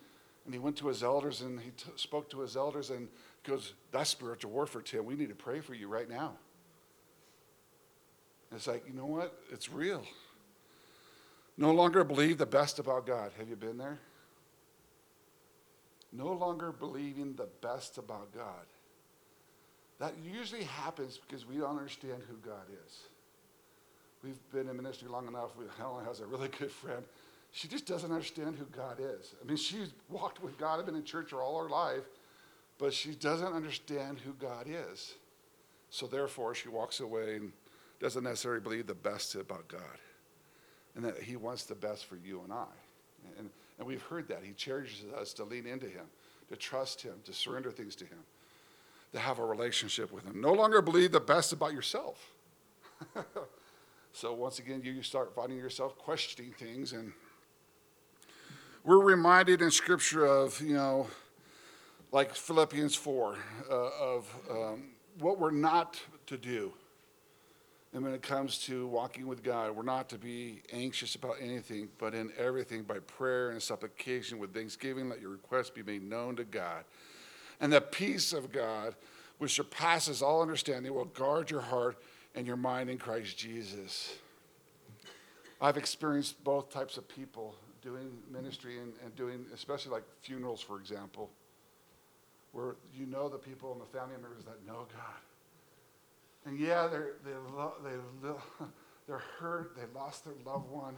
And 0.44 0.52
he 0.52 0.58
went 0.58 0.76
to 0.78 0.88
his 0.88 1.02
elders 1.02 1.40
and 1.40 1.60
he 1.60 1.70
t- 1.70 1.90
spoke 1.96 2.28
to 2.30 2.40
his 2.40 2.56
elders 2.56 2.90
and 2.90 3.08
goes, 3.44 3.74
That's 3.92 4.10
spiritual 4.10 4.50
warfare, 4.50 4.82
Tim. 4.82 5.04
We 5.04 5.14
need 5.14 5.28
to 5.28 5.34
pray 5.36 5.60
for 5.60 5.74
you 5.74 5.88
right 5.88 6.08
now. 6.08 6.34
And 8.50 8.58
it's 8.58 8.66
like, 8.66 8.84
you 8.86 8.92
know 8.92 9.06
what? 9.06 9.38
It's 9.50 9.70
real. 9.70 10.02
No 11.56 11.70
longer 11.70 12.02
believe 12.02 12.38
the 12.38 12.46
best 12.46 12.78
about 12.78 13.06
God. 13.06 13.30
Have 13.38 13.48
you 13.48 13.56
been 13.56 13.78
there? 13.78 13.98
No 16.12 16.32
longer 16.32 16.72
believing 16.72 17.34
the 17.34 17.48
best 17.60 17.98
about 17.98 18.32
God. 18.34 18.66
That 19.98 20.14
usually 20.22 20.64
happens 20.64 21.18
because 21.18 21.46
we 21.46 21.56
don't 21.56 21.78
understand 21.78 22.22
who 22.28 22.36
God 22.36 22.66
is. 22.86 22.98
We've 24.22 24.38
been 24.52 24.68
in 24.68 24.76
ministry 24.76 25.08
long 25.08 25.26
enough. 25.26 25.50
Helen 25.78 26.04
has 26.04 26.20
a 26.20 26.26
really 26.26 26.48
good 26.48 26.70
friend. 26.70 27.02
She 27.52 27.68
just 27.68 27.86
doesn't 27.86 28.10
understand 28.10 28.56
who 28.56 28.64
God 28.64 28.98
is. 28.98 29.34
I 29.42 29.46
mean, 29.46 29.56
she's 29.56 29.92
walked 30.08 30.42
with 30.42 30.58
God, 30.58 30.80
I've 30.80 30.86
been 30.86 30.94
in 30.94 31.04
church 31.04 31.32
all 31.32 31.62
her 31.62 31.68
life, 31.68 32.04
but 32.78 32.94
she 32.94 33.14
doesn't 33.14 33.52
understand 33.52 34.18
who 34.18 34.32
God 34.32 34.66
is. 34.68 35.14
So 35.90 36.06
therefore, 36.06 36.54
she 36.54 36.68
walks 36.68 37.00
away 37.00 37.36
and 37.36 37.52
doesn't 38.00 38.24
necessarily 38.24 38.60
believe 38.60 38.86
the 38.86 38.94
best 38.94 39.34
about 39.34 39.68
God 39.68 39.98
and 40.96 41.04
that 41.04 41.22
He 41.22 41.36
wants 41.36 41.64
the 41.64 41.74
best 41.74 42.06
for 42.06 42.16
you 42.16 42.40
and 42.42 42.52
I. 42.52 42.66
And 43.38 43.50
and 43.78 43.86
we've 43.86 44.02
heard 44.02 44.28
that. 44.28 44.42
He 44.44 44.52
cherishes 44.52 45.04
us 45.18 45.32
to 45.34 45.44
lean 45.44 45.66
into 45.66 45.86
Him, 45.86 46.04
to 46.48 46.56
trust 46.56 47.02
Him, 47.02 47.14
to 47.24 47.32
surrender 47.32 47.70
things 47.70 47.94
to 47.96 48.04
Him, 48.04 48.18
to 49.12 49.18
have 49.18 49.38
a 49.38 49.44
relationship 49.44 50.12
with 50.12 50.24
Him. 50.24 50.40
No 50.40 50.52
longer 50.52 50.82
believe 50.82 51.12
the 51.12 51.20
best 51.20 51.52
about 51.52 51.72
yourself. 51.72 52.32
so 54.12 54.32
once 54.32 54.58
again, 54.58 54.82
you 54.84 55.02
start 55.02 55.34
finding 55.34 55.58
yourself 55.58 55.96
questioning 55.98 56.52
things. 56.52 56.92
And 56.92 57.12
we're 58.84 59.00
reminded 59.00 59.62
in 59.62 59.70
Scripture 59.70 60.26
of, 60.26 60.60
you 60.60 60.74
know, 60.74 61.08
like 62.12 62.34
Philippians 62.34 62.94
4, 62.94 63.36
uh, 63.70 63.74
of 63.74 64.34
um, 64.50 64.84
what 65.18 65.38
we're 65.38 65.50
not 65.50 66.00
to 66.26 66.36
do. 66.36 66.72
And 67.94 68.02
when 68.02 68.14
it 68.14 68.22
comes 68.22 68.58
to 68.64 68.86
walking 68.86 69.26
with 69.26 69.42
God, 69.42 69.76
we're 69.76 69.82
not 69.82 70.08
to 70.10 70.18
be 70.18 70.62
anxious 70.72 71.14
about 71.14 71.36
anything, 71.40 71.88
but 71.98 72.14
in 72.14 72.32
everything 72.38 72.84
by 72.84 73.00
prayer 73.00 73.50
and 73.50 73.62
supplication 73.62 74.38
with 74.38 74.54
thanksgiving, 74.54 75.10
let 75.10 75.20
your 75.20 75.30
requests 75.30 75.70
be 75.70 75.82
made 75.82 76.02
known 76.02 76.36
to 76.36 76.44
God. 76.44 76.84
And 77.60 77.70
the 77.70 77.82
peace 77.82 78.32
of 78.32 78.50
God, 78.50 78.94
which 79.38 79.52
surpasses 79.52 80.22
all 80.22 80.40
understanding, 80.40 80.94
will 80.94 81.04
guard 81.04 81.50
your 81.50 81.60
heart 81.60 81.98
and 82.34 82.46
your 82.46 82.56
mind 82.56 82.88
in 82.88 82.96
Christ 82.96 83.36
Jesus. 83.36 84.14
I've 85.60 85.76
experienced 85.76 86.42
both 86.42 86.70
types 86.70 86.96
of 86.96 87.06
people 87.06 87.54
doing 87.82 88.10
ministry 88.32 88.78
and, 88.78 88.94
and 89.04 89.14
doing, 89.16 89.44
especially 89.52 89.92
like 89.92 90.04
funerals, 90.22 90.62
for 90.62 90.80
example, 90.80 91.30
where 92.52 92.76
you 92.94 93.04
know 93.04 93.28
the 93.28 93.38
people 93.38 93.72
and 93.72 93.82
the 93.82 93.86
family 93.86 94.14
members 94.14 94.44
that 94.44 94.66
know 94.66 94.86
God 94.94 95.20
and 96.44 96.58
yeah, 96.58 96.88
they're, 96.88 97.14
they 97.24 97.32
lo- 97.54 97.74
they 97.84 98.26
lo- 98.26 98.42
they're 99.06 99.22
hurt, 99.38 99.76
they 99.76 99.98
lost 99.98 100.24
their 100.24 100.34
loved 100.44 100.70
one, 100.70 100.96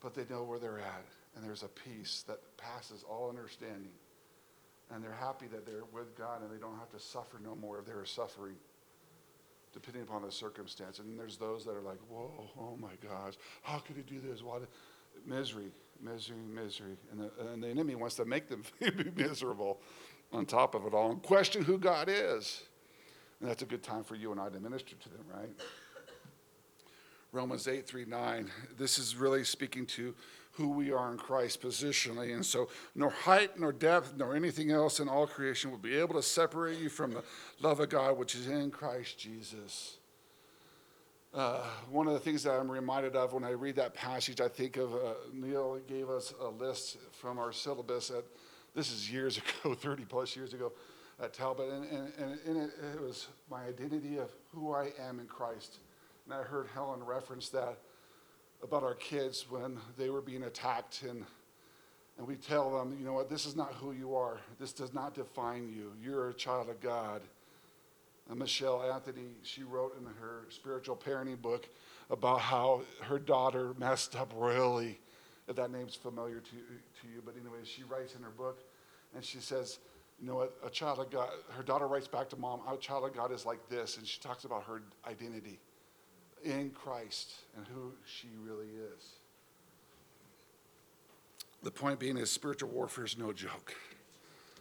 but 0.00 0.14
they 0.14 0.24
know 0.30 0.42
where 0.42 0.58
they're 0.58 0.78
at. 0.78 1.04
And 1.36 1.44
there's 1.44 1.62
a 1.62 1.68
peace 1.68 2.24
that 2.28 2.38
passes 2.56 3.04
all 3.08 3.28
understanding. 3.28 3.92
And 4.90 5.02
they're 5.02 5.12
happy 5.12 5.46
that 5.48 5.66
they're 5.66 5.84
with 5.92 6.16
God 6.16 6.42
and 6.42 6.50
they 6.50 6.60
don't 6.60 6.78
have 6.78 6.90
to 6.90 7.00
suffer 7.00 7.40
no 7.42 7.56
more 7.56 7.78
if 7.78 7.86
they're 7.86 8.04
suffering, 8.04 8.54
depending 9.72 10.02
upon 10.02 10.22
the 10.22 10.30
circumstance. 10.30 10.98
And 10.98 11.08
then 11.08 11.16
there's 11.16 11.36
those 11.36 11.64
that 11.64 11.72
are 11.72 11.80
like, 11.80 11.98
whoa, 12.08 12.30
oh 12.58 12.76
my 12.80 12.92
gosh, 13.02 13.34
how 13.62 13.78
could 13.78 13.96
he 13.96 14.02
do 14.02 14.20
this? 14.20 14.42
What? 14.42 14.62
Misery, 15.26 15.72
misery, 16.00 16.36
misery. 16.54 16.96
And 17.10 17.20
the, 17.20 17.52
and 17.52 17.62
the 17.62 17.68
enemy 17.68 17.94
wants 17.94 18.14
to 18.16 18.24
make 18.24 18.48
them 18.48 18.62
be 18.80 19.10
miserable 19.16 19.80
on 20.32 20.46
top 20.46 20.74
of 20.74 20.86
it 20.86 20.94
all 20.94 21.10
and 21.10 21.22
question 21.22 21.64
who 21.64 21.78
God 21.78 22.08
is. 22.08 22.62
And 23.40 23.48
that's 23.48 23.62
a 23.62 23.66
good 23.66 23.82
time 23.82 24.04
for 24.04 24.14
you 24.14 24.32
and 24.32 24.40
I 24.40 24.48
to 24.48 24.60
minister 24.60 24.94
to 24.96 25.08
them, 25.08 25.24
right? 25.32 25.50
Romans 27.32 27.66
8, 27.66 27.86
3, 27.86 28.04
9. 28.04 28.50
This 28.78 28.98
is 28.98 29.16
really 29.16 29.42
speaking 29.42 29.86
to 29.86 30.14
who 30.52 30.68
we 30.68 30.92
are 30.92 31.10
in 31.10 31.18
Christ 31.18 31.60
positionally. 31.60 32.32
And 32.32 32.46
so, 32.46 32.68
nor 32.94 33.10
height, 33.10 33.58
nor 33.58 33.72
depth, 33.72 34.14
nor 34.16 34.36
anything 34.36 34.70
else 34.70 35.00
in 35.00 35.08
all 35.08 35.26
creation 35.26 35.72
will 35.72 35.78
be 35.78 35.96
able 35.96 36.14
to 36.14 36.22
separate 36.22 36.78
you 36.78 36.88
from 36.88 37.12
the 37.12 37.24
love 37.60 37.80
of 37.80 37.88
God 37.88 38.16
which 38.16 38.36
is 38.36 38.46
in 38.46 38.70
Christ 38.70 39.18
Jesus. 39.18 39.96
Uh, 41.34 41.64
one 41.90 42.06
of 42.06 42.12
the 42.12 42.20
things 42.20 42.44
that 42.44 42.52
I'm 42.52 42.70
reminded 42.70 43.16
of 43.16 43.32
when 43.32 43.42
I 43.42 43.50
read 43.50 43.74
that 43.76 43.94
passage, 43.94 44.40
I 44.40 44.46
think 44.46 44.76
of 44.76 44.94
uh, 44.94 45.14
Neil 45.32 45.80
gave 45.88 46.08
us 46.08 46.32
a 46.40 46.48
list 46.48 46.98
from 47.10 47.40
our 47.40 47.52
syllabus. 47.52 48.10
At, 48.10 48.22
this 48.76 48.92
is 48.92 49.10
years 49.10 49.38
ago, 49.64 49.74
30 49.74 50.04
plus 50.04 50.36
years 50.36 50.54
ago 50.54 50.72
at 51.22 51.32
Talbot, 51.32 51.68
and, 51.70 51.84
and, 51.84 52.12
and 52.18 52.38
in 52.46 52.56
it, 52.56 52.70
it 52.94 53.00
was 53.00 53.28
my 53.50 53.64
identity 53.64 54.18
of 54.18 54.30
who 54.52 54.72
I 54.72 54.90
am 55.00 55.20
in 55.20 55.26
Christ. 55.26 55.78
And 56.24 56.34
I 56.34 56.42
heard 56.42 56.66
Helen 56.74 57.04
reference 57.04 57.48
that 57.50 57.78
about 58.62 58.82
our 58.82 58.94
kids 58.94 59.46
when 59.48 59.78
they 59.96 60.10
were 60.10 60.22
being 60.22 60.44
attacked, 60.44 61.02
and, 61.02 61.24
and 62.18 62.26
we 62.26 62.36
tell 62.36 62.76
them, 62.76 62.96
you 62.98 63.04
know 63.04 63.12
what, 63.12 63.28
this 63.28 63.46
is 63.46 63.54
not 63.54 63.74
who 63.74 63.92
you 63.92 64.16
are. 64.16 64.38
This 64.58 64.72
does 64.72 64.92
not 64.92 65.14
define 65.14 65.68
you. 65.68 65.92
You're 66.02 66.30
a 66.30 66.34
child 66.34 66.68
of 66.68 66.80
God. 66.80 67.20
And 68.30 68.38
Michelle 68.38 68.82
Anthony, 68.82 69.28
she 69.42 69.62
wrote 69.62 69.96
in 69.98 70.06
her 70.06 70.46
spiritual 70.48 70.96
parenting 70.96 71.40
book 71.40 71.68
about 72.10 72.40
how 72.40 72.82
her 73.02 73.18
daughter 73.18 73.74
messed 73.78 74.16
up 74.16 74.32
royally, 74.34 74.98
if 75.46 75.56
that 75.56 75.70
name's 75.70 75.94
familiar 75.94 76.40
to, 76.40 76.50
to 76.50 77.06
you. 77.14 77.22
But 77.24 77.34
anyway, 77.38 77.58
she 77.64 77.82
writes 77.82 78.14
in 78.14 78.22
her 78.22 78.30
book, 78.30 78.60
and 79.14 79.22
she 79.22 79.38
says, 79.38 79.78
you 80.20 80.26
know 80.26 80.36
what, 80.36 80.56
a 80.64 80.70
child 80.70 81.00
of 81.00 81.10
God, 81.10 81.28
her 81.50 81.62
daughter 81.62 81.86
writes 81.86 82.08
back 82.08 82.28
to 82.30 82.36
mom, 82.36 82.60
a 82.70 82.76
child 82.76 83.04
of 83.04 83.14
God 83.14 83.32
is 83.32 83.44
like 83.44 83.68
this, 83.68 83.96
and 83.98 84.06
she 84.06 84.20
talks 84.20 84.44
about 84.44 84.64
her 84.64 84.82
identity 85.08 85.58
in 86.44 86.70
Christ 86.70 87.34
and 87.56 87.66
who 87.66 87.92
she 88.04 88.28
really 88.42 88.68
is. 88.96 89.04
The 91.62 91.70
point 91.70 91.98
being 91.98 92.16
is 92.16 92.30
spiritual 92.30 92.70
warfare 92.70 93.06
is 93.06 93.16
no 93.16 93.32
joke. 93.32 93.74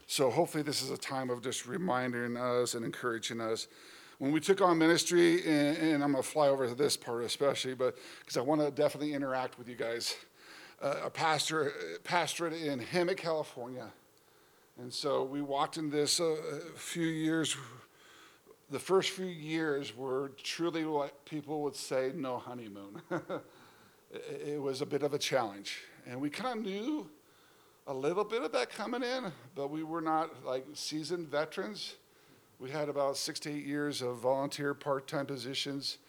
So 0.08 0.30
hopefully 0.30 0.64
this 0.64 0.82
is 0.82 0.90
a 0.90 0.98
time 0.98 1.30
of 1.30 1.42
just 1.42 1.66
reminding 1.66 2.38
us 2.38 2.76
and 2.76 2.86
encouraging 2.86 3.42
us. 3.42 3.68
When 4.20 4.32
we 4.32 4.40
took 4.40 4.62
on 4.62 4.78
ministry, 4.78 5.46
and, 5.46 5.78
and 5.78 6.04
I'm 6.04 6.12
going 6.12 6.24
to 6.24 6.30
fly 6.30 6.48
over 6.48 6.68
to 6.68 6.76
this 6.76 6.96
part 6.96 7.24
especially, 7.24 7.74
but 7.74 7.98
because 8.20 8.38
I 8.38 8.42
want 8.42 8.62
to 8.62 8.72
definitely 8.72 9.14
interact 9.14 9.58
with 9.58 9.68
you 9.68 9.76
guys. 9.76 10.16
Uh, 10.82 10.96
a 11.06 11.10
pastor, 11.10 11.72
pastorate 12.04 12.54
in 12.54 12.80
Hemet, 12.80 13.16
California, 13.16 13.92
and 14.80 14.92
so 14.92 15.24
we 15.24 15.42
walked 15.42 15.78
in 15.78 15.90
this 15.90 16.20
uh, 16.20 16.36
a 16.76 16.78
few 16.78 17.06
years. 17.06 17.56
The 18.72 18.80
first 18.80 19.12
few 19.12 19.26
years 19.26 19.96
were 19.96 20.32
truly 20.42 20.84
what 20.86 21.26
people 21.26 21.62
would 21.62 21.76
say 21.76 22.12
no 22.16 22.40
honeymoon. 22.40 23.02
it 24.12 24.60
was 24.60 24.82
a 24.82 24.86
bit 24.86 25.04
of 25.04 25.14
a 25.14 25.20
challenge. 25.20 25.82
And 26.08 26.20
we 26.20 26.30
kind 26.30 26.60
of 26.60 26.66
knew 26.66 27.08
a 27.86 27.94
little 27.94 28.24
bit 28.24 28.42
of 28.42 28.52
that 28.54 28.72
coming 28.72 29.04
in, 29.04 29.32
but 29.56 29.70
we 29.70 29.84
were 29.84 30.02
not 30.02 30.44
like 30.44 30.66
seasoned 30.74 31.28
veterans. 31.28 31.96
We 32.60 32.72
had 32.72 32.90
about 32.90 33.18
six 33.18 33.40
to 33.42 33.52
eight 33.52 33.66
years 33.66 34.02
of 34.02 34.18
volunteer 34.18 34.74
part 34.74 35.08
time 35.08 35.28
positions 35.28 36.00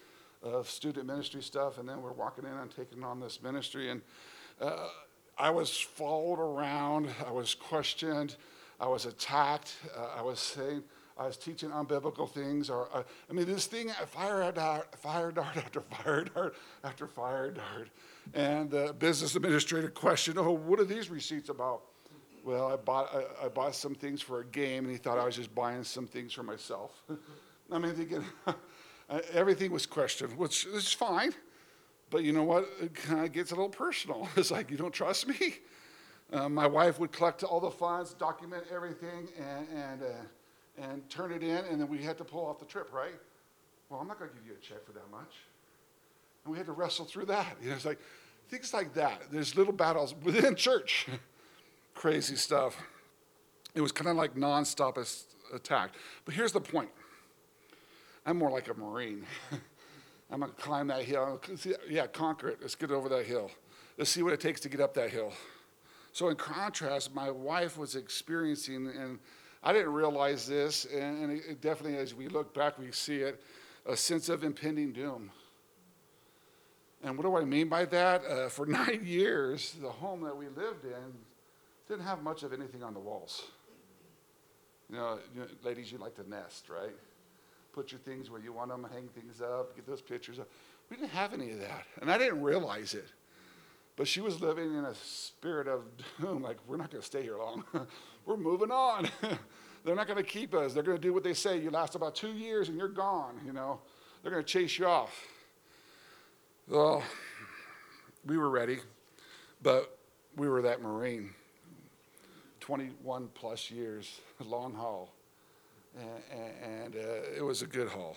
of 0.42 0.70
student 0.70 1.06
ministry 1.06 1.42
stuff, 1.42 1.78
and 1.78 1.88
then 1.88 2.00
we're 2.00 2.12
walking 2.12 2.44
in 2.44 2.52
and 2.52 2.74
taking 2.74 3.04
on 3.04 3.20
this 3.20 3.42
ministry. 3.42 3.90
And 3.90 4.00
uh, 4.58 4.88
I 5.36 5.50
was 5.50 5.76
followed 5.78 6.40
around, 6.40 7.08
I 7.26 7.30
was 7.30 7.54
questioned. 7.54 8.36
I 8.80 8.86
was 8.86 9.06
attacked. 9.06 9.74
Uh, 9.96 10.18
I 10.18 10.22
was 10.22 10.38
saying, 10.38 10.82
I 11.16 11.26
was 11.26 11.36
teaching 11.36 11.70
unbiblical 11.70 12.28
things. 12.28 12.68
Or 12.68 12.88
uh, 12.92 13.02
I 13.30 13.32
mean, 13.32 13.46
this 13.46 13.66
thing, 13.66 13.90
fire 14.08 14.50
dart, 14.52 14.94
fire 14.96 15.30
dart 15.30 15.56
after 15.56 15.80
fire 15.80 16.24
dart 16.24 16.54
after 16.82 17.06
fire 17.06 17.50
dart. 17.50 17.88
And 18.32 18.70
the 18.70 18.94
business 18.98 19.36
administrator 19.36 19.90
questioned, 19.90 20.38
"Oh, 20.38 20.52
what 20.52 20.80
are 20.80 20.84
these 20.84 21.10
receipts 21.10 21.48
about?" 21.48 21.82
Well, 22.44 22.66
I 22.66 22.76
bought 22.76 23.14
I, 23.14 23.46
I 23.46 23.48
bought 23.48 23.74
some 23.74 23.94
things 23.94 24.20
for 24.20 24.40
a 24.40 24.44
game, 24.44 24.84
and 24.84 24.92
he 24.92 24.98
thought 24.98 25.18
I 25.18 25.24
was 25.24 25.36
just 25.36 25.54
buying 25.54 25.84
some 25.84 26.06
things 26.06 26.32
for 26.32 26.42
myself. 26.42 27.02
I 27.70 27.78
mean, 27.78 27.94
thinking 27.94 28.24
everything 29.32 29.70
was 29.70 29.86
questioned, 29.86 30.36
which 30.36 30.66
is 30.66 30.92
fine. 30.92 31.32
But 32.10 32.22
you 32.22 32.32
know 32.32 32.44
what? 32.44 32.68
It 32.80 32.94
kind 32.94 33.24
of 33.24 33.32
gets 33.32 33.50
a 33.50 33.54
little 33.54 33.70
personal. 33.70 34.28
It's 34.36 34.50
like 34.50 34.70
you 34.70 34.76
don't 34.76 34.92
trust 34.92 35.26
me. 35.26 35.56
Uh, 36.32 36.48
my 36.48 36.66
wife 36.66 36.98
would 36.98 37.12
collect 37.12 37.42
all 37.42 37.60
the 37.60 37.70
funds, 37.70 38.14
document 38.14 38.64
everything, 38.72 39.28
and, 39.38 39.68
and, 39.68 40.02
uh, 40.02 40.82
and 40.82 41.08
turn 41.08 41.32
it 41.32 41.42
in, 41.42 41.64
and 41.66 41.80
then 41.80 41.88
we 41.88 41.98
had 41.98 42.18
to 42.18 42.24
pull 42.24 42.46
off 42.46 42.58
the 42.58 42.64
trip, 42.64 42.92
right? 42.92 43.14
Well, 43.88 44.00
I'm 44.00 44.08
not 44.08 44.18
going 44.18 44.30
to 44.30 44.36
give 44.36 44.46
you 44.46 44.54
a 44.54 44.62
check 44.62 44.84
for 44.84 44.92
that 44.92 45.10
much. 45.10 45.34
And 46.44 46.52
we 46.52 46.58
had 46.58 46.66
to 46.66 46.72
wrestle 46.72 47.04
through 47.04 47.26
that. 47.26 47.56
You 47.62 47.70
know, 47.70 47.76
it's 47.76 47.84
like 47.84 48.00
things 48.48 48.72
like 48.74 48.94
that. 48.94 49.22
There's 49.30 49.56
little 49.56 49.72
battles 49.72 50.14
within 50.22 50.56
church. 50.56 51.06
Crazy 51.94 52.36
stuff. 52.36 52.76
It 53.74 53.80
was 53.80 53.92
kind 53.92 54.08
of 54.08 54.16
like 54.16 54.34
nonstop 54.34 54.98
attack. 55.52 55.90
But 56.24 56.34
here's 56.34 56.52
the 56.52 56.60
point 56.60 56.90
I'm 58.26 58.38
more 58.38 58.50
like 58.50 58.68
a 58.68 58.74
Marine. 58.74 59.26
I'm 60.30 60.40
going 60.40 60.52
to 60.52 60.60
climb 60.60 60.88
that 60.88 61.02
hill. 61.02 61.40
Yeah, 61.88 62.06
conquer 62.06 62.48
it. 62.48 62.58
Let's 62.60 62.74
get 62.74 62.90
over 62.90 63.08
that 63.10 63.26
hill. 63.26 63.50
Let's 63.98 64.10
see 64.10 64.22
what 64.22 64.32
it 64.32 64.40
takes 64.40 64.60
to 64.62 64.68
get 64.68 64.80
up 64.80 64.94
that 64.94 65.10
hill. 65.10 65.32
So, 66.14 66.28
in 66.28 66.36
contrast, 66.36 67.12
my 67.12 67.28
wife 67.28 67.76
was 67.76 67.96
experiencing, 67.96 68.86
and 68.86 69.18
I 69.64 69.72
didn't 69.72 69.92
realize 69.92 70.46
this, 70.46 70.84
and, 70.84 71.24
and 71.24 71.32
it 71.32 71.60
definitely, 71.60 71.98
as 71.98 72.14
we 72.14 72.28
look 72.28 72.54
back, 72.54 72.78
we 72.78 72.92
see 72.92 73.16
it 73.16 73.42
a 73.84 73.96
sense 73.96 74.28
of 74.28 74.44
impending 74.44 74.92
doom. 74.92 75.32
And 77.02 77.18
what 77.18 77.24
do 77.24 77.36
I 77.36 77.44
mean 77.44 77.68
by 77.68 77.84
that? 77.86 78.24
Uh, 78.24 78.48
for 78.48 78.64
nine 78.64 79.00
years, 79.04 79.74
the 79.82 79.90
home 79.90 80.22
that 80.22 80.36
we 80.36 80.46
lived 80.46 80.84
in 80.84 81.12
didn't 81.88 82.04
have 82.04 82.22
much 82.22 82.44
of 82.44 82.52
anything 82.52 82.84
on 82.84 82.94
the 82.94 83.00
walls. 83.00 83.42
You 84.88 84.96
know, 84.98 85.18
you 85.34 85.40
know, 85.40 85.46
ladies, 85.64 85.90
you 85.90 85.98
like 85.98 86.14
to 86.14 86.30
nest, 86.30 86.68
right? 86.68 86.94
Put 87.72 87.90
your 87.90 87.98
things 87.98 88.30
where 88.30 88.40
you 88.40 88.52
want 88.52 88.70
them, 88.70 88.86
hang 88.92 89.08
things 89.08 89.40
up, 89.40 89.74
get 89.74 89.84
those 89.84 90.00
pictures 90.00 90.38
up. 90.38 90.48
We 90.90 90.96
didn't 90.96 91.10
have 91.10 91.32
any 91.32 91.50
of 91.50 91.58
that, 91.58 91.82
and 92.00 92.08
I 92.08 92.18
didn't 92.18 92.40
realize 92.40 92.94
it. 92.94 93.08
But 93.96 94.08
she 94.08 94.20
was 94.20 94.40
living 94.40 94.76
in 94.76 94.84
a 94.84 94.94
spirit 94.94 95.68
of 95.68 95.84
doom, 96.20 96.42
like, 96.42 96.58
we're 96.66 96.76
not 96.76 96.90
going 96.90 97.00
to 97.00 97.06
stay 97.06 97.22
here 97.22 97.38
long. 97.38 97.64
we're 98.26 98.36
moving 98.36 98.70
on. 98.70 99.08
They're 99.84 99.94
not 99.94 100.06
going 100.06 100.22
to 100.22 100.28
keep 100.28 100.54
us. 100.54 100.72
They're 100.72 100.82
going 100.82 100.96
to 100.96 101.02
do 101.02 101.12
what 101.12 101.22
they 101.22 101.34
say. 101.34 101.58
You 101.58 101.70
last 101.70 101.94
about 101.94 102.14
two 102.14 102.32
years 102.32 102.68
and 102.68 102.78
you're 102.78 102.88
gone, 102.88 103.38
you 103.44 103.52
know. 103.52 103.80
They're 104.22 104.32
going 104.32 104.42
to 104.42 104.50
chase 104.50 104.78
you 104.78 104.86
off. 104.86 105.14
Well, 106.66 107.02
we 108.24 108.38
were 108.38 108.48
ready, 108.48 108.78
but 109.62 109.98
we 110.36 110.48
were 110.48 110.62
that 110.62 110.80
Marine. 110.80 111.30
21 112.60 113.28
plus 113.34 113.70
years, 113.70 114.20
long 114.42 114.72
haul. 114.72 115.12
And, 115.98 116.94
and 116.94 116.96
uh, 116.96 117.36
it 117.36 117.44
was 117.44 117.60
a 117.60 117.66
good 117.66 117.88
haul. 117.88 118.16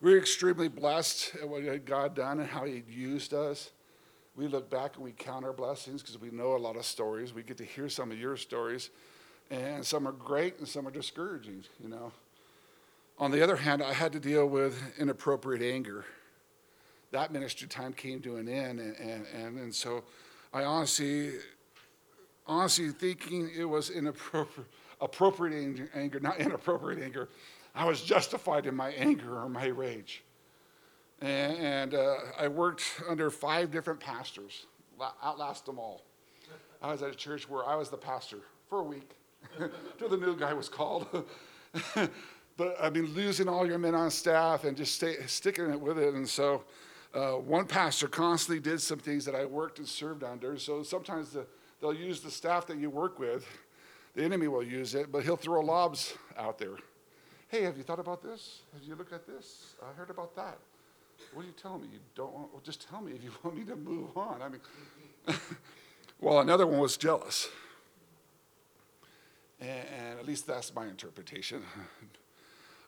We 0.00 0.10
were 0.10 0.18
extremely 0.18 0.66
blessed 0.66 1.36
at 1.40 1.48
what 1.48 1.84
God 1.84 2.16
done 2.16 2.40
and 2.40 2.48
how 2.48 2.64
He 2.64 2.82
used 2.90 3.32
us 3.32 3.70
we 4.36 4.48
look 4.48 4.68
back 4.68 4.96
and 4.96 5.04
we 5.04 5.12
count 5.12 5.44
our 5.44 5.52
blessings 5.52 6.02
because 6.02 6.20
we 6.20 6.30
know 6.30 6.56
a 6.56 6.58
lot 6.58 6.76
of 6.76 6.84
stories. 6.84 7.32
We 7.32 7.42
get 7.42 7.56
to 7.58 7.64
hear 7.64 7.88
some 7.88 8.10
of 8.10 8.18
your 8.18 8.36
stories, 8.36 8.90
and 9.50 9.84
some 9.86 10.08
are 10.08 10.12
great 10.12 10.58
and 10.58 10.66
some 10.66 10.88
are 10.88 10.90
discouraging, 10.90 11.64
you 11.80 11.88
know. 11.88 12.10
On 13.16 13.30
the 13.30 13.42
other 13.42 13.54
hand, 13.54 13.80
I 13.80 13.92
had 13.92 14.12
to 14.14 14.18
deal 14.18 14.46
with 14.46 14.76
inappropriate 14.98 15.62
anger. 15.62 16.04
that 17.12 17.32
ministry 17.32 17.68
time 17.68 17.92
came 17.92 18.20
to 18.22 18.38
an 18.38 18.48
end. 18.48 18.80
And, 18.80 18.96
and, 18.96 19.26
and, 19.32 19.58
and 19.58 19.74
so 19.74 20.02
I 20.52 20.64
honestly, 20.64 21.34
honestly 22.44 22.90
thinking 22.90 23.48
it 23.56 23.66
was 23.66 23.88
inappropriate, 23.88 24.68
appropriate 25.00 25.88
anger, 25.94 26.18
not 26.18 26.38
inappropriate 26.40 27.00
anger. 27.00 27.28
I 27.72 27.84
was 27.84 28.02
justified 28.02 28.66
in 28.66 28.74
my 28.74 28.90
anger 28.90 29.38
or 29.38 29.48
my 29.48 29.66
rage. 29.66 30.23
And, 31.20 31.56
and 31.58 31.94
uh, 31.94 32.16
I 32.38 32.48
worked 32.48 32.84
under 33.08 33.30
five 33.30 33.70
different 33.70 34.00
pastors, 34.00 34.66
outlast 35.22 35.66
them 35.66 35.78
all. 35.78 36.02
I 36.82 36.92
was 36.92 37.02
at 37.02 37.10
a 37.10 37.14
church 37.14 37.48
where 37.48 37.64
I 37.64 37.76
was 37.76 37.88
the 37.88 37.96
pastor 37.96 38.38
for 38.68 38.80
a 38.80 38.84
week 38.84 39.10
till 39.98 40.08
the 40.08 40.16
new 40.16 40.36
guy 40.36 40.52
was 40.52 40.68
called. 40.68 41.06
but 42.56 42.76
I 42.80 42.90
mean, 42.90 43.06
losing 43.14 43.48
all 43.48 43.66
your 43.66 43.78
men 43.78 43.94
on 43.94 44.10
staff 44.10 44.64
and 44.64 44.76
just 44.76 44.94
stay, 44.94 45.16
sticking 45.26 45.70
it 45.70 45.80
with 45.80 45.98
it. 45.98 46.14
And 46.14 46.28
so, 46.28 46.64
uh, 47.14 47.32
one 47.32 47.64
pastor 47.64 48.08
constantly 48.08 48.60
did 48.60 48.80
some 48.80 48.98
things 48.98 49.24
that 49.24 49.36
I 49.36 49.44
worked 49.44 49.78
and 49.78 49.86
served 49.86 50.24
under. 50.24 50.58
So 50.58 50.82
sometimes 50.82 51.30
the, 51.30 51.46
they'll 51.80 51.94
use 51.94 52.20
the 52.20 52.30
staff 52.30 52.66
that 52.66 52.78
you 52.78 52.90
work 52.90 53.18
with. 53.18 53.46
The 54.14 54.24
enemy 54.24 54.48
will 54.48 54.62
use 54.62 54.94
it, 54.94 55.10
but 55.12 55.24
he'll 55.24 55.36
throw 55.36 55.60
lobs 55.60 56.14
out 56.36 56.58
there. 56.58 56.76
Hey, 57.48 57.62
have 57.62 57.76
you 57.76 57.82
thought 57.84 58.00
about 58.00 58.22
this? 58.22 58.62
Have 58.72 58.82
you 58.82 58.94
looked 58.96 59.12
at 59.12 59.26
this? 59.26 59.74
I 59.82 59.92
heard 59.94 60.10
about 60.10 60.34
that. 60.36 60.58
What 61.32 61.42
are 61.42 61.46
you 61.46 61.54
telling 61.60 61.82
me? 61.82 61.88
You 61.92 61.98
don't 62.14 62.32
want, 62.32 62.52
well, 62.52 62.62
just 62.64 62.88
tell 62.88 63.00
me 63.00 63.12
if 63.12 63.22
you 63.22 63.30
want 63.42 63.56
me 63.56 63.64
to 63.64 63.76
move 63.76 64.16
on. 64.16 64.40
I 64.42 64.48
mean, 64.48 64.60
well, 66.20 66.40
another 66.40 66.66
one 66.66 66.78
was 66.78 66.96
jealous. 66.96 67.48
And, 69.60 69.70
and 69.70 70.18
at 70.18 70.26
least 70.26 70.46
that's 70.46 70.74
my 70.74 70.86
interpretation. 70.86 71.62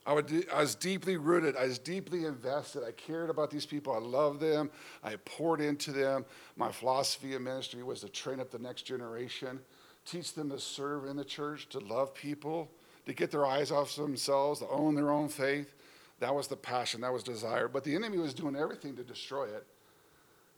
I, 0.07 0.13
would, 0.13 0.47
I 0.53 0.61
was 0.61 0.73
deeply 0.73 1.17
rooted. 1.17 1.57
I 1.57 1.65
was 1.65 1.79
deeply 1.79 2.23
invested. 2.23 2.83
I 2.85 2.91
cared 2.93 3.29
about 3.29 3.51
these 3.51 3.65
people. 3.65 3.93
I 3.93 3.99
loved 3.99 4.39
them. 4.39 4.71
I 5.03 5.17
poured 5.17 5.59
into 5.59 5.91
them. 5.91 6.23
My 6.55 6.71
philosophy 6.71 7.35
of 7.35 7.41
ministry 7.41 7.83
was 7.83 7.99
to 8.01 8.09
train 8.09 8.39
up 8.39 8.49
the 8.49 8.59
next 8.59 8.83
generation, 8.83 9.59
teach 10.05 10.33
them 10.33 10.49
to 10.51 10.59
serve 10.59 11.05
in 11.05 11.17
the 11.17 11.25
church, 11.25 11.67
to 11.69 11.79
love 11.79 12.13
people, 12.13 12.71
to 13.05 13.13
get 13.13 13.31
their 13.31 13.45
eyes 13.45 13.69
off 13.69 13.97
themselves, 13.97 14.61
to 14.61 14.69
own 14.69 14.95
their 14.95 15.11
own 15.11 15.27
faith. 15.27 15.73
That 16.19 16.33
was 16.33 16.47
the 16.47 16.55
passion, 16.55 17.01
that 17.01 17.13
was 17.13 17.23
desire. 17.23 17.67
But 17.67 17.83
the 17.83 17.95
enemy 17.95 18.17
was 18.17 18.33
doing 18.33 18.55
everything 18.55 18.95
to 18.95 19.03
destroy 19.03 19.45
it. 19.45 19.65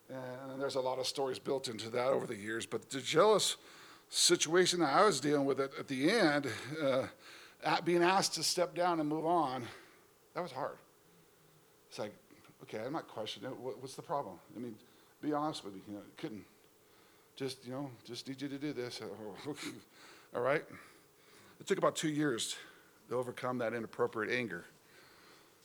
And 0.08 0.60
there's 0.60 0.74
a 0.74 0.80
lot 0.80 0.98
of 0.98 1.06
stories 1.06 1.38
built 1.38 1.68
into 1.68 1.88
that 1.90 2.08
over 2.08 2.26
the 2.26 2.36
years. 2.36 2.66
But 2.66 2.90
the 2.90 3.00
jealous 3.00 3.56
situation 4.08 4.80
that 4.80 4.92
I 4.92 5.04
was 5.04 5.20
dealing 5.20 5.44
with 5.44 5.60
at, 5.60 5.70
at 5.78 5.88
the 5.88 6.10
end, 6.10 6.48
uh, 6.82 7.06
being 7.84 8.02
asked 8.02 8.34
to 8.34 8.42
step 8.42 8.74
down 8.74 9.00
and 9.00 9.08
move 9.08 9.26
on, 9.26 9.64
that 10.34 10.40
was 10.40 10.52
hard. 10.52 10.76
It's 11.88 11.98
like, 11.98 12.12
okay, 12.62 12.80
I'm 12.84 12.92
not 12.92 13.08
questioning 13.08 13.50
it. 13.50 13.56
what's 13.56 13.94
the 13.94 14.02
problem? 14.02 14.36
I 14.56 14.60
mean, 14.60 14.74
be 15.22 15.32
honest 15.32 15.64
with 15.64 15.74
me. 15.74 15.80
You 15.86 15.94
know, 15.94 16.00
couldn't 16.16 16.44
just, 17.36 17.64
you 17.64 17.72
know, 17.72 17.90
just 18.04 18.26
need 18.28 18.40
you 18.40 18.48
to 18.48 18.58
do 18.58 18.72
this. 18.72 19.00
All 20.34 20.42
right? 20.42 20.64
It 21.60 21.66
took 21.66 21.78
about 21.78 21.96
two 21.96 22.08
years 22.08 22.56
to 23.08 23.16
overcome 23.16 23.58
that 23.58 23.74
inappropriate 23.74 24.32
anger. 24.32 24.64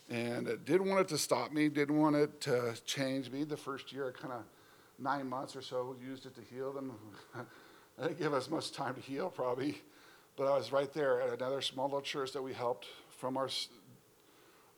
And 0.08 0.46
it 0.46 0.64
didn't 0.64 0.88
want 0.88 1.00
it 1.00 1.08
to 1.08 1.18
stop 1.18 1.52
me, 1.52 1.68
didn't 1.68 1.98
want 1.98 2.14
it 2.14 2.40
to 2.42 2.74
change 2.84 3.30
me. 3.30 3.44
The 3.44 3.56
first 3.56 3.92
year, 3.92 4.08
I 4.08 4.20
kind 4.20 4.32
of, 4.32 4.42
nine 4.98 5.28
months 5.28 5.56
or 5.56 5.62
so, 5.62 5.96
used 6.00 6.26
it 6.26 6.34
to 6.36 6.40
heal 6.54 6.72
them. 6.72 6.92
I 7.98 8.08
didn't 8.08 8.18
give 8.18 8.32
us 8.32 8.48
much 8.48 8.72
time 8.72 8.94
to 8.94 9.00
heal, 9.00 9.30
probably. 9.30 9.82
But 10.36 10.52
I 10.52 10.56
was 10.56 10.70
right 10.70 10.92
there 10.92 11.22
at 11.22 11.32
another 11.32 11.60
small 11.60 11.86
little 11.86 12.02
church 12.02 12.32
that 12.32 12.42
we 12.42 12.52
helped 12.52 12.86
from 13.08 13.36
our, 13.36 13.48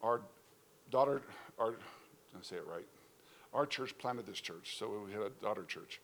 our 0.02 0.22
daughter, 0.90 1.20
our, 1.58 1.70
I 1.70 2.42
say 2.42 2.56
it 2.56 2.66
right, 2.66 2.86
our 3.52 3.66
church 3.66 3.96
planted 3.98 4.26
this 4.26 4.40
church, 4.40 4.76
so 4.78 5.02
we 5.04 5.12
had 5.12 5.22
a 5.22 5.30
daughter 5.42 5.64
church. 5.64 6.00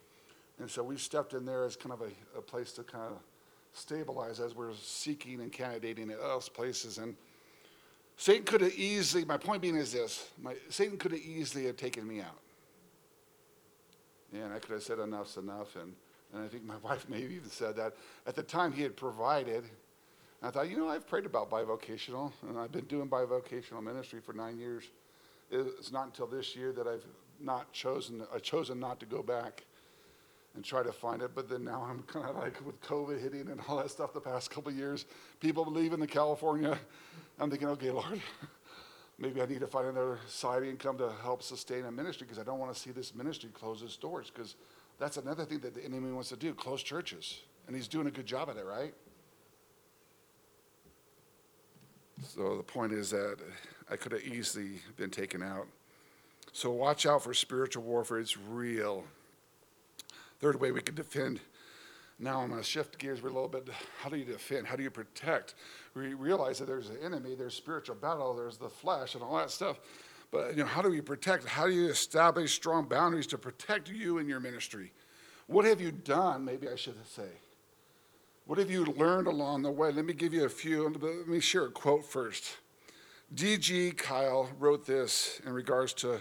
And 0.58 0.70
so 0.70 0.82
we 0.82 0.96
stepped 0.96 1.34
in 1.34 1.44
there 1.44 1.64
as 1.64 1.76
kind 1.76 1.92
of 1.92 2.00
a, 2.02 2.38
a 2.38 2.42
place 2.42 2.72
to 2.72 2.82
kind 2.82 3.12
of 3.12 3.18
stabilize 3.72 4.40
as 4.40 4.54
we're 4.54 4.74
seeking 4.74 5.40
and 5.40 5.52
candidating 5.52 6.10
at 6.10 6.20
else 6.20 6.48
places. 6.48 6.98
And 6.98 7.16
Satan 8.16 8.44
could 8.44 8.60
have 8.60 8.74
easily, 8.74 9.24
my 9.24 9.36
point 9.36 9.60
being 9.60 9.76
is 9.76 9.92
this 9.92 10.30
my, 10.40 10.54
Satan 10.68 10.96
could 10.98 11.12
have 11.12 11.20
easily 11.20 11.66
have 11.66 11.76
taken 11.76 12.06
me 12.06 12.20
out. 12.20 12.38
And 14.32 14.52
I 14.52 14.58
could 14.58 14.72
have 14.72 14.82
said 14.82 14.98
enough's 14.98 15.36
enough. 15.36 15.76
And 15.76 15.94
and 16.34 16.44
I 16.44 16.48
think 16.48 16.64
my 16.64 16.76
wife 16.82 17.06
maybe 17.08 17.34
even 17.34 17.50
said 17.50 17.76
that. 17.76 17.94
At 18.26 18.34
the 18.34 18.42
time, 18.42 18.72
he 18.72 18.82
had 18.82 18.96
provided. 18.96 19.64
I 20.42 20.50
thought, 20.50 20.68
you 20.68 20.76
know, 20.76 20.88
I've 20.88 21.06
prayed 21.06 21.24
about 21.24 21.48
bivocational, 21.48 22.32
and 22.48 22.58
I've 22.58 22.72
been 22.72 22.84
doing 22.84 23.08
bivocational 23.08 23.82
ministry 23.82 24.20
for 24.20 24.34
nine 24.34 24.58
years. 24.58 24.84
It's 25.50 25.92
not 25.92 26.06
until 26.06 26.26
this 26.26 26.54
year 26.54 26.72
that 26.72 26.86
I've 26.86 27.04
not 27.40 27.72
chosen, 27.72 28.26
I've 28.34 28.42
chosen 28.42 28.78
not 28.78 29.00
to 29.00 29.06
go 29.06 29.22
back 29.22 29.64
and 30.54 30.64
try 30.64 30.82
to 30.82 30.92
find 30.92 31.22
it. 31.22 31.30
But 31.34 31.48
then 31.48 31.64
now 31.64 31.86
I'm 31.88 32.02
kind 32.02 32.26
of 32.26 32.36
like 32.36 32.64
with 32.64 32.80
COVID 32.82 33.22
hitting 33.22 33.48
and 33.48 33.60
all 33.68 33.78
that 33.78 33.90
stuff 33.90 34.12
the 34.12 34.20
past 34.20 34.50
couple 34.50 34.72
years, 34.72 35.06
people 35.40 35.64
leaving 35.64 36.00
the 36.00 36.06
California. 36.06 36.78
I'm 37.38 37.50
thinking, 37.50 37.68
okay, 37.68 37.90
Lord, 37.92 38.20
maybe 39.18 39.40
I 39.42 39.46
need 39.46 39.60
to 39.60 39.66
find 39.66 39.88
another 39.88 40.18
side 40.26 40.62
income 40.62 40.98
to 40.98 41.12
help 41.22 41.42
sustain 41.42 41.84
a 41.84 41.92
ministry 41.92 42.26
because 42.26 42.38
I 42.38 42.44
don't 42.44 42.58
want 42.58 42.74
to 42.74 42.78
see 42.78 42.90
this 42.90 43.14
ministry 43.14 43.50
close 43.52 43.82
its 43.82 43.96
doors 43.96 44.30
because 44.34 44.56
that's 44.98 45.16
another 45.16 45.44
thing 45.44 45.58
that 45.60 45.74
the 45.74 45.84
enemy 45.84 46.12
wants 46.12 46.28
to 46.30 46.36
do 46.36 46.54
close 46.54 46.82
churches. 46.82 47.40
And 47.66 47.74
he's 47.74 47.88
doing 47.88 48.06
a 48.06 48.10
good 48.10 48.26
job 48.26 48.50
at 48.50 48.56
it, 48.56 48.64
right? 48.64 48.94
So 52.22 52.56
the 52.56 52.62
point 52.62 52.92
is 52.92 53.10
that 53.10 53.38
I 53.90 53.96
could 53.96 54.12
have 54.12 54.22
easily 54.22 54.80
been 54.96 55.10
taken 55.10 55.42
out. 55.42 55.66
So 56.52 56.70
watch 56.70 57.06
out 57.06 57.24
for 57.24 57.34
spiritual 57.34 57.82
warfare. 57.82 58.18
It's 58.18 58.36
real. 58.36 59.04
Third 60.40 60.60
way 60.60 60.70
we 60.72 60.80
can 60.80 60.94
defend. 60.94 61.40
Now 62.18 62.40
I'm 62.40 62.50
going 62.50 62.60
to 62.60 62.66
shift 62.66 62.98
gears 62.98 63.20
a 63.20 63.24
little 63.24 63.48
bit. 63.48 63.68
How 64.00 64.08
do 64.08 64.16
you 64.16 64.24
defend? 64.24 64.66
How 64.66 64.76
do 64.76 64.82
you 64.82 64.90
protect? 64.90 65.54
We 65.94 66.14
realize 66.14 66.58
that 66.58 66.66
there's 66.66 66.90
an 66.90 66.98
enemy, 67.02 67.34
there's 67.34 67.54
spiritual 67.54 67.94
battle, 67.96 68.34
there's 68.34 68.56
the 68.56 68.68
flesh, 68.68 69.14
and 69.14 69.22
all 69.22 69.36
that 69.36 69.50
stuff. 69.50 69.78
But 70.32 70.56
you 70.56 70.64
know, 70.64 70.68
how 70.68 70.82
do 70.82 70.92
you 70.92 71.02
protect? 71.02 71.46
How 71.46 71.66
do 71.66 71.72
you 71.72 71.88
establish 71.88 72.52
strong 72.52 72.86
boundaries 72.86 73.28
to 73.28 73.38
protect 73.38 73.88
you 73.88 74.18
and 74.18 74.28
your 74.28 74.40
ministry? 74.40 74.92
What 75.46 75.64
have 75.64 75.80
you 75.80 75.92
done? 75.92 76.44
Maybe 76.44 76.68
I 76.68 76.74
should 76.74 76.96
say. 77.06 77.28
What 78.46 78.58
have 78.58 78.70
you 78.70 78.84
learned 78.84 79.26
along 79.26 79.62
the 79.62 79.70
way? 79.70 79.92
Let 79.92 80.04
me 80.04 80.12
give 80.12 80.34
you 80.34 80.44
a 80.44 80.48
few. 80.50 80.88
Let 80.88 81.28
me 81.28 81.40
share 81.40 81.66
a 81.66 81.70
quote 81.70 82.04
first. 82.04 82.58
D.G. 83.32 83.92
Kyle 83.92 84.50
wrote 84.58 84.86
this 84.86 85.40
in 85.46 85.52
regards 85.52 85.92
to 85.94 86.20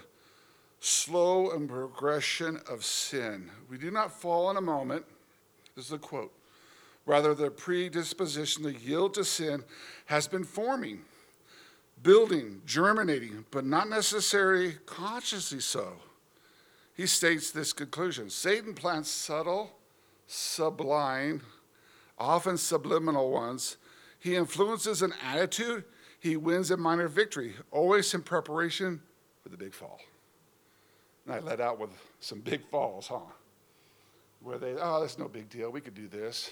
slow 0.79 1.51
and 1.51 1.67
progression 1.67 2.59
of 2.69 2.85
sin. 2.85 3.49
We 3.69 3.77
do 3.77 3.91
not 3.91 4.11
fall 4.11 4.49
in 4.51 4.57
a 4.57 4.61
moment. 4.61 5.05
This 5.75 5.85
is 5.85 5.91
a 5.91 5.97
quote. 5.97 6.31
Rather, 7.05 7.33
the 7.33 7.51
predisposition 7.51 8.63
to 8.63 8.73
yield 8.73 9.13
to 9.15 9.25
sin 9.25 9.63
has 10.05 10.27
been 10.27 10.43
forming 10.43 11.01
building, 12.03 12.61
germinating, 12.65 13.45
but 13.49 13.65
not 13.65 13.89
necessarily 13.89 14.73
consciously 14.85 15.61
so. 15.61 15.93
He 16.95 17.07
states 17.07 17.49
this 17.49 17.73
conclusion 17.73 18.29
Satan 18.29 18.73
plants 18.73 19.09
subtle, 19.09 19.71
sublime, 20.27 21.41
often 22.19 22.57
subliminal 22.57 23.31
ones. 23.31 23.77
He 24.19 24.35
influences 24.35 25.01
an 25.01 25.13
attitude, 25.23 25.85
he 26.19 26.37
wins 26.37 26.71
a 26.71 26.77
minor 26.77 27.07
victory, 27.07 27.55
always 27.71 28.13
in 28.13 28.21
preparation 28.21 29.01
for 29.41 29.49
the 29.49 29.57
big 29.57 29.73
fall. 29.73 29.99
And 31.25 31.33
I 31.35 31.39
let 31.39 31.59
out 31.59 31.79
with 31.79 31.89
some 32.19 32.41
big 32.41 32.61
falls, 32.69 33.07
huh? 33.07 33.19
Where 34.41 34.57
they, 34.57 34.75
oh, 34.79 35.01
that's 35.01 35.17
no 35.17 35.27
big 35.27 35.49
deal, 35.49 35.71
we 35.71 35.81
could 35.81 35.95
do 35.95 36.07
this. 36.07 36.51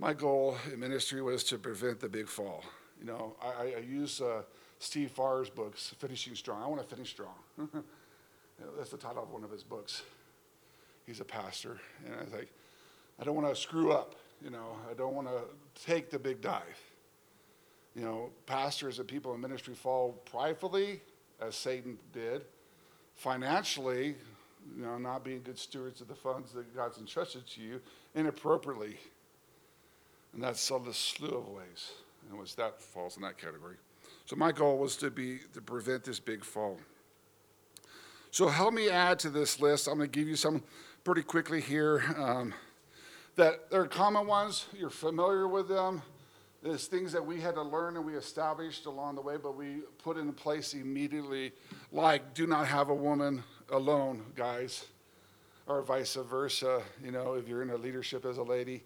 My 0.00 0.14
goal 0.14 0.56
in 0.72 0.78
ministry 0.78 1.20
was 1.22 1.42
to 1.44 1.58
prevent 1.58 1.98
the 1.98 2.08
big 2.08 2.28
fall. 2.28 2.62
You 3.00 3.06
know, 3.06 3.36
I, 3.42 3.74
I 3.76 3.80
use 3.80 4.20
uh, 4.20 4.42
Steve 4.78 5.10
Farrar's 5.10 5.50
books, 5.50 5.94
Finishing 5.98 6.36
Strong. 6.36 6.62
I 6.62 6.66
want 6.68 6.80
to 6.80 6.94
finish 6.94 7.10
strong. 7.10 7.34
That's 8.76 8.90
the 8.90 8.96
title 8.96 9.24
of 9.24 9.30
one 9.30 9.42
of 9.42 9.50
his 9.50 9.64
books. 9.64 10.02
He's 11.04 11.20
a 11.20 11.24
pastor. 11.24 11.80
And 12.04 12.14
I 12.14 12.22
was 12.22 12.32
like, 12.32 12.52
I 13.20 13.24
don't 13.24 13.34
want 13.34 13.48
to 13.48 13.60
screw 13.60 13.92
up. 13.92 14.14
You 14.42 14.50
know, 14.50 14.76
I 14.88 14.94
don't 14.94 15.14
want 15.14 15.26
to 15.26 15.40
take 15.84 16.10
the 16.10 16.18
big 16.18 16.40
dive. 16.40 16.80
You 17.96 18.02
know, 18.02 18.30
pastors 18.46 19.00
and 19.00 19.08
people 19.08 19.34
in 19.34 19.40
ministry 19.40 19.74
fall 19.74 20.12
pridefully, 20.24 21.00
as 21.40 21.56
Satan 21.56 21.98
did, 22.12 22.42
financially, 23.16 24.14
you 24.76 24.84
know, 24.84 24.96
not 24.96 25.24
being 25.24 25.42
good 25.42 25.58
stewards 25.58 26.00
of 26.00 26.06
the 26.06 26.14
funds 26.14 26.52
that 26.52 26.74
God's 26.76 26.98
entrusted 26.98 27.48
to 27.48 27.60
you, 27.60 27.80
inappropriately. 28.14 28.98
And 30.32 30.42
that's 30.42 30.70
a 30.70 30.92
slew 30.92 31.28
of 31.28 31.48
ways 31.48 31.92
and 32.28 32.38
was 32.38 32.54
that 32.54 32.80
falls 32.80 33.16
in 33.16 33.22
that 33.22 33.38
category. 33.38 33.76
So 34.26 34.36
my 34.36 34.52
goal 34.52 34.78
was 34.78 34.96
to 34.96 35.10
be 35.10 35.38
to 35.54 35.60
prevent 35.60 36.04
this 36.04 36.20
big 36.20 36.44
fall. 36.44 36.78
So 38.30 38.48
help 38.48 38.74
me 38.74 38.90
add 38.90 39.18
to 39.20 39.30
this 39.30 39.60
list. 39.60 39.88
I'm 39.88 39.98
going 39.98 40.10
to 40.10 40.18
give 40.18 40.28
you 40.28 40.36
some 40.36 40.62
pretty 41.02 41.22
quickly 41.22 41.60
here. 41.60 42.04
Um, 42.18 42.54
that 43.36 43.70
there 43.70 43.80
are 43.80 43.86
common 43.86 44.26
ones. 44.26 44.66
You're 44.76 44.90
familiar 44.90 45.48
with 45.48 45.68
them. 45.68 46.02
There's 46.62 46.86
things 46.86 47.12
that 47.12 47.24
we 47.24 47.40
had 47.40 47.54
to 47.54 47.62
learn 47.62 47.96
and 47.96 48.04
we 48.04 48.16
established 48.16 48.86
along 48.86 49.14
the 49.14 49.20
way, 49.20 49.36
but 49.40 49.56
we 49.56 49.82
put 50.02 50.16
in 50.16 50.32
place 50.32 50.74
immediately, 50.74 51.52
like 51.92 52.34
do 52.34 52.48
not 52.48 52.66
have 52.66 52.88
a 52.88 52.94
woman 52.94 53.44
alone, 53.70 54.24
guys, 54.34 54.86
or 55.68 55.82
vice 55.82 56.14
versa. 56.16 56.82
You 57.02 57.12
know, 57.12 57.34
if 57.34 57.46
you're 57.46 57.62
in 57.62 57.70
a 57.70 57.76
leadership 57.76 58.24
as 58.24 58.38
a 58.38 58.42
lady, 58.42 58.82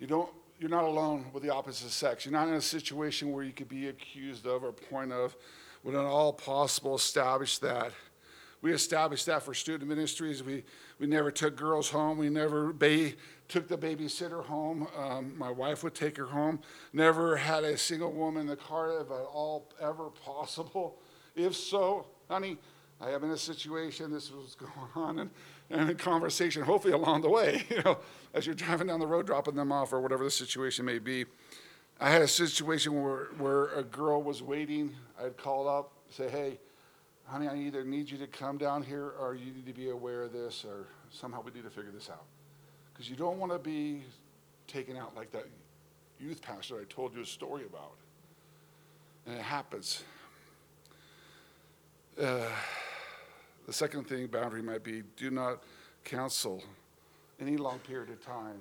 you 0.00 0.08
don't, 0.08 0.28
you're 0.58 0.70
not 0.70 0.84
alone 0.84 1.26
with 1.32 1.42
the 1.42 1.50
opposite 1.50 1.90
sex. 1.90 2.24
You're 2.24 2.32
not 2.32 2.48
in 2.48 2.54
a 2.54 2.60
situation 2.60 3.32
where 3.32 3.44
you 3.44 3.52
could 3.52 3.68
be 3.68 3.88
accused 3.88 4.46
of 4.46 4.64
or 4.64 4.72
point 4.72 5.12
of. 5.12 5.36
When 5.82 5.94
at 5.94 6.04
all 6.04 6.32
possible, 6.32 6.96
establish 6.96 7.58
that. 7.58 7.92
We 8.62 8.72
established 8.72 9.26
that 9.26 9.42
for 9.42 9.54
student 9.54 9.88
ministries. 9.88 10.42
We, 10.42 10.64
we 10.98 11.06
never 11.06 11.30
took 11.30 11.56
girls 11.56 11.90
home. 11.90 12.18
We 12.18 12.30
never 12.30 12.72
ba- 12.72 13.12
took 13.48 13.68
the 13.68 13.78
babysitter 13.78 14.44
home. 14.44 14.88
Um, 14.96 15.36
my 15.38 15.50
wife 15.50 15.84
would 15.84 15.94
take 15.94 16.16
her 16.16 16.26
home. 16.26 16.60
Never 16.92 17.36
had 17.36 17.62
a 17.62 17.76
single 17.76 18.12
woman 18.12 18.42
in 18.42 18.46
the 18.48 18.56
car 18.56 19.00
if 19.00 19.10
at 19.10 19.26
all 19.32 19.70
ever 19.80 20.08
possible. 20.08 20.98
If 21.36 21.54
so, 21.54 22.06
honey, 22.28 22.56
I 23.00 23.10
am 23.10 23.24
in 23.24 23.30
a 23.30 23.36
situation, 23.36 24.10
this 24.10 24.32
was 24.32 24.54
going 24.58 24.90
on, 24.94 25.18
and, 25.18 25.30
and 25.70 25.90
a 25.90 25.94
conversation, 25.94 26.62
hopefully 26.62 26.94
along 26.94 27.22
the 27.22 27.28
way, 27.28 27.64
you 27.70 27.82
know, 27.82 27.98
as 28.34 28.46
you're 28.46 28.54
driving 28.54 28.86
down 28.88 29.00
the 29.00 29.06
road, 29.06 29.26
dropping 29.26 29.54
them 29.54 29.72
off, 29.72 29.92
or 29.92 30.00
whatever 30.00 30.24
the 30.24 30.30
situation 30.30 30.84
may 30.84 30.98
be. 30.98 31.24
I 31.98 32.10
had 32.10 32.22
a 32.22 32.28
situation 32.28 33.02
where, 33.02 33.28
where 33.38 33.66
a 33.68 33.82
girl 33.82 34.22
was 34.22 34.42
waiting. 34.42 34.94
I'd 35.22 35.36
call 35.36 35.66
up, 35.66 35.92
say, 36.10 36.28
hey, 36.28 36.58
honey, 37.24 37.48
I 37.48 37.56
either 37.56 37.84
need 37.84 38.10
you 38.10 38.18
to 38.18 38.26
come 38.26 38.58
down 38.58 38.82
here 38.82 39.12
or 39.18 39.34
you 39.34 39.52
need 39.52 39.66
to 39.66 39.72
be 39.72 39.88
aware 39.88 40.22
of 40.22 40.32
this 40.32 40.64
or 40.64 40.86
somehow 41.10 41.42
we 41.42 41.52
need 41.52 41.64
to 41.64 41.70
figure 41.70 41.90
this 41.90 42.10
out. 42.10 42.24
Because 42.92 43.08
you 43.08 43.16
don't 43.16 43.38
want 43.38 43.52
to 43.52 43.58
be 43.58 44.02
taken 44.66 44.96
out 44.96 45.16
like 45.16 45.32
that 45.32 45.46
youth 46.20 46.42
pastor 46.42 46.78
I 46.80 46.84
told 46.84 47.14
you 47.14 47.22
a 47.22 47.26
story 47.26 47.64
about. 47.64 47.94
And 49.26 49.36
it 49.36 49.42
happens. 49.42 50.02
Uh, 52.20 52.44
the 53.66 53.72
second 53.72 54.08
thing, 54.08 54.26
boundary 54.28 54.62
might 54.62 54.84
be 54.84 55.02
do 55.16 55.30
not 55.30 55.62
counsel 56.04 56.62
any 57.40 57.56
long 57.56 57.78
period 57.80 58.10
of 58.10 58.24
time 58.24 58.60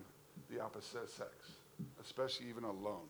the 0.50 0.62
opposite 0.62 1.10
sex, 1.10 1.32
especially 2.04 2.48
even 2.50 2.64
alone, 2.64 3.08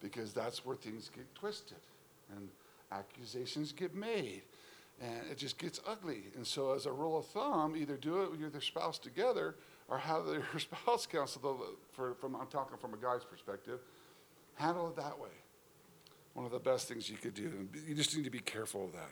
because 0.00 0.32
that's 0.32 0.64
where 0.64 0.76
things 0.76 1.10
get 1.14 1.32
twisted 1.34 1.78
and 2.34 2.48
accusations 2.92 3.72
get 3.72 3.94
made 3.94 4.42
and 5.00 5.30
it 5.30 5.38
just 5.38 5.58
gets 5.58 5.80
ugly. 5.86 6.24
And 6.36 6.46
so, 6.46 6.72
as 6.72 6.86
a 6.86 6.92
rule 6.92 7.18
of 7.18 7.26
thumb, 7.26 7.74
either 7.76 7.96
do 7.96 8.22
it 8.22 8.30
with 8.30 8.40
your 8.40 8.50
spouse 8.60 8.98
together 8.98 9.56
or 9.88 9.98
have 9.98 10.26
your 10.26 10.44
spouse 10.58 11.06
counsel. 11.06 11.66
For, 11.92 12.14
from 12.14 12.36
I'm 12.36 12.46
talking 12.46 12.76
from 12.78 12.94
a 12.94 12.96
guy's 12.96 13.24
perspective, 13.24 13.80
handle 14.54 14.88
it 14.88 14.96
that 14.96 15.18
way. 15.18 15.30
One 16.34 16.46
of 16.46 16.52
the 16.52 16.58
best 16.58 16.88
things 16.88 17.08
you 17.08 17.16
could 17.16 17.34
do. 17.34 17.68
You 17.86 17.94
just 17.94 18.16
need 18.16 18.24
to 18.24 18.30
be 18.30 18.40
careful 18.40 18.84
of 18.84 18.92
that. 18.92 19.10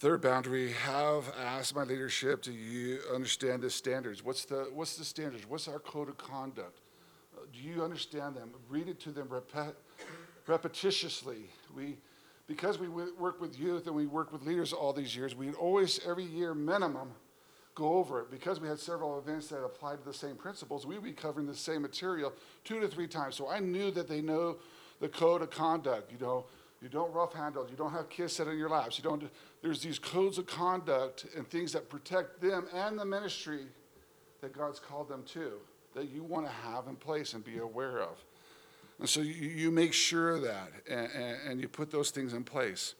Third 0.00 0.22
boundary, 0.22 0.70
have 0.74 1.24
asked 1.36 1.74
my 1.74 1.82
leadership 1.82 2.40
do 2.42 2.52
you 2.52 3.00
understand 3.12 3.62
the 3.62 3.70
standards. 3.70 4.24
What's 4.24 4.44
the, 4.44 4.68
what's 4.72 4.96
the 4.96 5.04
standards? 5.04 5.44
What's 5.48 5.66
our 5.66 5.80
code 5.80 6.08
of 6.08 6.16
conduct? 6.16 6.78
Uh, 7.36 7.40
do 7.52 7.58
you 7.58 7.82
understand 7.82 8.36
them? 8.36 8.52
Read 8.68 8.86
it 8.86 9.00
to 9.00 9.10
them 9.10 9.26
repet, 9.26 9.72
repetitiously. 10.46 11.46
We, 11.74 11.96
because 12.46 12.78
we 12.78 12.86
work 12.86 13.40
with 13.40 13.58
youth 13.58 13.88
and 13.88 13.96
we 13.96 14.06
work 14.06 14.32
with 14.32 14.42
leaders 14.42 14.72
all 14.72 14.92
these 14.92 15.16
years, 15.16 15.34
we 15.34 15.50
always, 15.50 15.98
every 16.06 16.24
year 16.24 16.54
minimum, 16.54 17.10
go 17.74 17.94
over 17.94 18.20
it. 18.20 18.30
Because 18.30 18.60
we 18.60 18.68
had 18.68 18.78
several 18.78 19.18
events 19.18 19.48
that 19.48 19.64
applied 19.64 19.98
to 19.98 20.04
the 20.04 20.14
same 20.14 20.36
principles, 20.36 20.86
we 20.86 20.94
would 20.94 21.02
be 21.02 21.12
covering 21.12 21.48
the 21.48 21.56
same 21.56 21.82
material 21.82 22.32
two 22.62 22.78
to 22.78 22.86
three 22.86 23.08
times. 23.08 23.34
So 23.34 23.48
I 23.48 23.58
knew 23.58 23.90
that 23.90 24.06
they 24.06 24.20
know 24.20 24.58
the 25.00 25.08
code 25.08 25.42
of 25.42 25.50
conduct. 25.50 26.12
You 26.12 26.18
know, 26.24 26.44
you 26.80 26.88
don't 26.88 27.12
rough 27.12 27.32
handle. 27.32 27.66
You 27.68 27.76
don't 27.76 27.92
have 27.92 28.08
kids 28.08 28.34
sit 28.34 28.46
in 28.46 28.56
your 28.56 28.68
laps. 28.68 28.98
You 28.98 29.04
don't. 29.04 29.24
There's 29.62 29.82
these 29.82 29.98
codes 29.98 30.38
of 30.38 30.46
conduct 30.46 31.26
and 31.36 31.48
things 31.48 31.72
that 31.72 31.88
protect 31.88 32.40
them 32.40 32.66
and 32.72 32.98
the 32.98 33.04
ministry 33.04 33.66
that 34.40 34.56
God's 34.56 34.78
called 34.78 35.08
them 35.08 35.24
to 35.32 35.52
that 35.94 36.10
you 36.10 36.22
want 36.22 36.46
to 36.46 36.52
have 36.52 36.86
in 36.86 36.94
place 36.94 37.34
and 37.34 37.44
be 37.44 37.58
aware 37.58 38.00
of. 38.00 38.22
And 39.00 39.08
so 39.08 39.20
you, 39.20 39.32
you 39.32 39.70
make 39.70 39.92
sure 39.92 40.30
of 40.30 40.42
that 40.42 40.70
and, 40.88 41.10
and, 41.12 41.36
and, 41.46 41.60
you 41.60 41.68
put 41.68 41.90
those 41.90 42.10
things 42.10 42.32
in 42.32 42.44
place. 42.44 42.94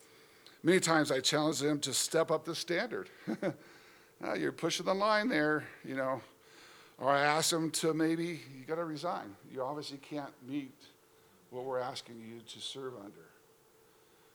Many 0.63 0.81
times 0.81 1.11
I 1.11 1.21
challenge 1.21 1.61
them 1.61 1.81
to 1.81 1.93
step 1.93 2.31
up 2.31 2.45
the 2.45 2.55
standard. 2.55 3.09
now 3.27 3.53
ah, 4.25 4.35
you're 4.35 4.53
pushing 4.53 4.87
the 4.87 4.95
line 4.95 5.29
there, 5.29 5.65
you 5.85 5.97
know. 5.97 6.21
Or 6.99 7.11
I 7.11 7.21
ask 7.21 7.51
them 7.51 7.71
to 7.73 7.95
maybe, 7.95 8.41
you 8.57 8.65
got 8.67 8.77
to 8.77 8.85
resign. 8.85 9.37
You 9.53 9.63
obviously 9.63 9.99
can't 9.99 10.33
meet 10.49 10.75
what 11.51 11.65
we're 11.65 11.79
asking 11.79 12.21
you 12.21 12.41
to 12.41 12.61
serve 12.61 12.95
under. 12.97 13.27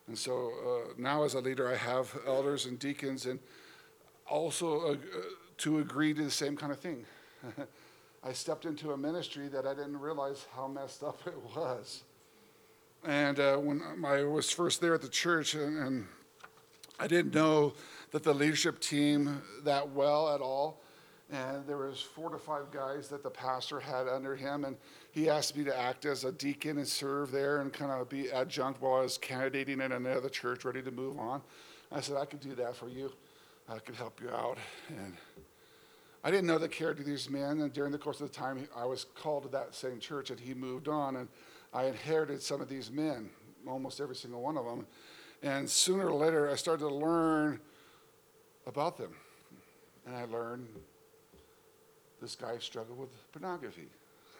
And 0.08 0.18
so 0.18 0.52
uh, 0.66 0.94
now, 0.98 1.24
as 1.24 1.34
a 1.34 1.40
leader, 1.40 1.72
I 1.72 1.76
have 1.76 2.14
elders 2.28 2.66
and 2.66 2.78
deacons, 2.78 3.26
and 3.26 3.40
also 4.28 4.94
uh, 4.94 4.96
to 5.60 5.80
agree 5.80 6.14
to 6.14 6.24
the 6.24 6.32
same 6.32 6.58
kind 6.58 6.72
of 6.72 6.80
thing. 6.80 7.06
I 8.24 8.34
stepped 8.34 8.66
into 8.66 8.92
a 8.92 8.98
ministry 8.98 9.48
that 9.50 9.66
I 9.66 9.74
didn't 9.74 10.00
realize 10.00 10.46
how 10.56 10.68
messed 10.68 11.04
up 11.04 11.20
it 11.26 11.38
was. 11.56 12.04
And 13.06 13.40
uh, 13.40 13.58
when 13.58 13.82
I 14.06 14.24
was 14.24 14.50
first 14.50 14.80
there 14.80 14.94
at 14.94 15.02
the 15.02 15.10
church, 15.10 15.56
and, 15.56 15.78
and 15.78 16.08
I 17.00 17.08
didn't 17.08 17.34
know 17.34 17.74
that 18.12 18.24
the 18.24 18.34
leadership 18.34 18.80
team 18.80 19.42
that 19.64 19.90
well 19.92 20.34
at 20.34 20.40
all 20.40 20.82
and 21.32 21.66
there 21.66 21.78
was 21.78 22.02
four 22.02 22.30
to 22.30 22.38
five 22.38 22.70
guys 22.72 23.08
that 23.08 23.24
the 23.24 23.30
pastor 23.30 23.80
had 23.80 24.08
under 24.08 24.36
him 24.36 24.66
and 24.66 24.76
he 25.12 25.30
asked 25.30 25.56
me 25.56 25.64
to 25.64 25.78
act 25.78 26.06
as 26.06 26.24
a 26.24 26.32
deacon 26.32 26.78
and 26.78 26.88
serve 26.88 27.32
there 27.32 27.62
and 27.62 27.72
kind 27.72 27.92
of 27.92 28.10
be 28.10 28.32
adjunct 28.32 28.82
while 28.82 28.96
i 28.96 29.02
was 29.02 29.18
candidating 29.18 29.82
in 29.82 29.92
another 29.92 30.30
church 30.30 30.66
ready 30.66 30.82
to 30.82 30.92
move 30.92 31.20
on. 31.20 31.42
I 31.92 32.02
said 32.02 32.18
i 32.18 32.26
could 32.26 32.42
do 32.42 32.56
that 32.56 32.76
for 32.76 32.90
you. 32.90 33.12
I 33.70 33.80
could 33.80 33.96
help 33.96 34.20
you 34.22 34.30
out. 34.30 34.58
And 34.90 35.14
i 36.24 36.30
didn't 36.30 36.48
know 36.48 36.58
the 36.58 36.68
character 36.68 37.02
of 37.02 37.08
these 37.08 37.30
men 37.30 37.62
and 37.62 37.72
during 37.72 37.92
the 37.92 37.98
course 37.98 38.22
of 38.22 38.32
the 38.32 38.38
time 38.38 38.68
i 38.76 38.86
was 38.86 39.06
called 39.16 39.44
to 39.44 39.50
that 39.50 39.74
same 39.74 40.00
church 40.00 40.30
and 40.30 40.40
he 40.40 40.54
moved 40.54 40.88
on 40.88 41.16
and 41.16 41.28
i 41.74 41.86
inherited 41.86 42.42
some 42.42 42.62
of 42.62 42.70
these 42.70 42.92
men 42.92 43.30
almost 43.68 44.02
every 44.02 44.16
single 44.16 44.42
one 44.42 44.58
of 44.58 44.66
them. 44.66 44.86
And 45.42 45.70
sooner 45.70 46.10
or 46.10 46.16
later 46.16 46.50
i 46.52 46.56
started 46.56 46.84
to 46.84 46.94
learn 46.94 47.60
about 48.68 48.98
them. 48.98 49.16
And 50.06 50.16
i 50.16 50.26
learned 50.26 50.68
this 52.24 52.36
guy 52.36 52.58
struggled 52.58 52.98
with 52.98 53.32
pornography. 53.34 53.88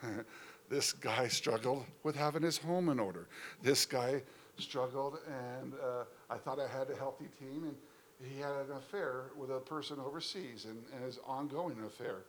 this 0.70 0.94
guy 0.94 1.28
struggled 1.28 1.86
with 2.04 2.16
having 2.16 2.42
his 2.42 2.58
home 2.58 2.88
in 2.88 2.98
order. 2.98 3.28
This 3.62 3.86
guy 3.86 4.24
struggled, 4.58 5.18
and 5.28 5.74
uh, 5.74 6.06
I 6.30 6.38
thought 6.38 6.60
I 6.62 6.68
had 6.68 6.90
a 6.90 6.96
healthy 6.96 7.28
team, 7.38 7.66
and 7.66 7.76
he 8.32 8.40
had 8.40 8.52
an 8.52 8.78
affair 8.78 9.26
with 9.38 9.50
a 9.50 9.60
person 9.60 10.00
overseas, 10.00 10.66
and, 10.66 10.82
and 10.96 11.04
his 11.04 11.20
ongoing 11.28 11.76
affair. 11.86 12.22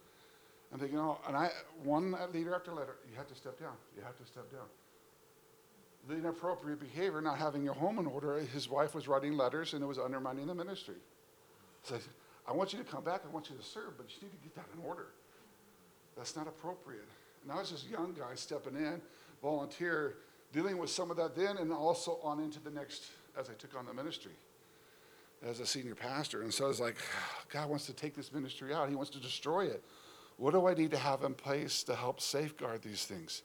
I'm 0.73 0.81
thinking, 0.81 0.99
oh, 0.99 1.19
and 1.29 1.37
I, 1.37 1.51
one 1.85 2.17
leader 2.33 2.53
after 2.53 2.73
letter, 2.73 2.97
you 3.09 3.17
have 3.17 3.29
to 3.29 3.35
step 3.37 3.61
down. 3.61 3.75
You 3.97 4.03
have 4.03 4.19
to 4.19 4.27
step 4.27 4.51
down. 4.51 4.67
The 6.09 6.17
inappropriate 6.17 6.81
behavior, 6.81 7.21
not 7.21 7.39
having 7.39 7.63
your 7.63 7.75
home 7.75 8.01
in 8.01 8.07
order, 8.07 8.41
his 8.41 8.69
wife 8.69 8.93
was 8.93 9.07
writing 9.07 9.37
letters, 9.37 9.73
and 9.73 9.85
it 9.85 9.87
was 9.87 10.01
undermining 10.01 10.49
the 10.49 10.55
ministry. 10.55 10.97
So 11.85 11.95
I 11.95 11.99
said, 11.99 12.09
I 12.49 12.53
want 12.53 12.73
you 12.73 12.79
to 12.81 12.85
come 12.85 13.05
back, 13.05 13.23
I 13.25 13.33
want 13.33 13.49
you 13.51 13.57
to 13.57 13.63
serve, 13.63 13.97
but 13.97 14.07
you 14.11 14.23
need 14.23 14.33
to 14.33 14.43
get 14.43 14.55
that 14.57 14.67
in 14.77 14.85
order. 14.85 15.07
That's 16.17 16.37
not 16.37 16.47
appropriate. 16.47 17.09
And 17.43 17.53
I 17.53 17.59
was 17.59 17.71
this 17.71 17.85
young 17.91 18.15
guy 18.19 18.35
stepping 18.35 18.77
in, 18.77 19.01
volunteer, 19.43 20.17
dealing 20.53 20.79
with 20.79 20.91
some 20.91 21.11
of 21.11 21.17
that 21.17 21.37
then, 21.37 21.59
and 21.59 21.73
also 21.73 22.19
on 22.23 22.41
into 22.41 22.61
the 22.61 22.71
next 22.71 23.05
as 23.39 23.51
I 23.51 23.55
took 23.55 23.77
on 23.77 23.87
the 23.87 23.95
ministry 23.95 24.33
as 25.47 25.61
a 25.61 25.67
senior 25.67 25.95
pastor. 25.95 26.43
And 26.43 26.53
so 26.53 26.65
I 26.65 26.69
was 26.69 26.81
like, 26.81 26.97
God 27.51 27.69
wants 27.69 27.87
to 27.87 27.93
take 27.93 28.15
this 28.15 28.33
ministry 28.33 28.73
out, 28.73 28.89
He 28.89 28.95
wants 28.95 29.11
to 29.13 29.21
destroy 29.21 29.67
it. 29.67 29.83
What 30.37 30.53
do 30.53 30.67
I 30.67 30.75
need 30.75 30.91
to 30.91 30.99
have 30.99 31.23
in 31.23 31.35
place 31.35 31.85
to 31.85 31.95
help 31.95 32.21
safeguard 32.21 32.83
these 32.83 33.05
things? 33.05 33.43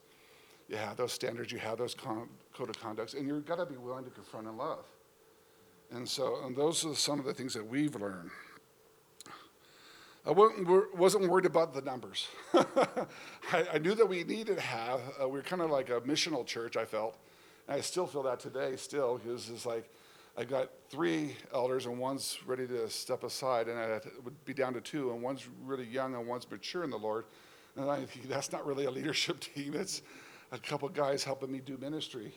You 0.67 0.77
have 0.77 0.97
those 0.97 1.13
standards, 1.13 1.51
you 1.51 1.59
have 1.59 1.77
those 1.77 1.93
con- 1.93 2.29
code 2.53 2.69
of 2.69 2.79
conducts, 2.79 3.13
and 3.13 3.27
you've 3.27 3.45
got 3.45 3.57
to 3.57 3.65
be 3.65 3.77
willing 3.77 4.05
to 4.05 4.11
confront 4.11 4.47
and 4.47 4.57
love. 4.57 4.85
And 5.91 6.07
so, 6.07 6.39
and 6.45 6.55
those 6.55 6.85
are 6.85 6.95
some 6.95 7.19
of 7.19 7.25
the 7.25 7.33
things 7.33 7.53
that 7.55 7.65
we've 7.65 7.95
learned. 7.95 8.29
I 10.25 10.31
wasn't 10.31 11.29
worried 11.29 11.45
about 11.45 11.73
the 11.73 11.81
numbers. 11.81 12.27
I, 12.53 13.65
I, 13.73 13.77
knew 13.77 13.95
that 13.95 14.07
we 14.07 14.23
needed 14.23 14.57
to 14.57 14.61
have, 14.61 14.99
uh, 15.21 15.29
we 15.29 15.39
are 15.39 15.43
kind 15.43 15.61
of 15.61 15.69
like 15.69 15.89
a 15.89 16.01
missional 16.01 16.45
church, 16.45 16.75
I 16.75 16.85
felt. 16.85 17.17
And 17.67 17.77
I 17.77 17.81
still 17.81 18.05
feel 18.05 18.23
that 18.23 18.39
today, 18.39 18.75
still, 18.75 19.17
because 19.17 19.49
it's 19.49 19.65
like 19.65 19.89
I 20.37 20.43
got 20.43 20.69
three 20.89 21.35
elders 21.53 21.85
and 21.85 21.97
one's 21.99 22.37
ready 22.45 22.67
to 22.67 22.89
step 22.89 23.23
aside, 23.23 23.67
and 23.67 23.79
I 23.79 23.99
would 24.23 24.45
be 24.45 24.53
down 24.53 24.73
to 24.73 24.81
two, 24.81 25.11
and 25.11 25.21
one's 25.21 25.47
really 25.65 25.85
young 25.85 26.15
and 26.15 26.27
one's 26.27 26.49
mature 26.49 26.83
in 26.83 26.89
the 26.89 26.97
Lord. 26.97 27.25
And 27.75 27.89
I 27.89 28.05
think 28.05 28.27
that's 28.29 28.51
not 28.51 28.65
really 28.65 28.85
a 28.85 28.91
leadership 28.91 29.39
team, 29.55 29.73
it's 29.73 30.01
a 30.51 30.57
couple 30.57 30.89
guys 30.89 31.23
helping 31.23 31.51
me 31.51 31.59
do 31.59 31.77
ministry. 31.77 32.33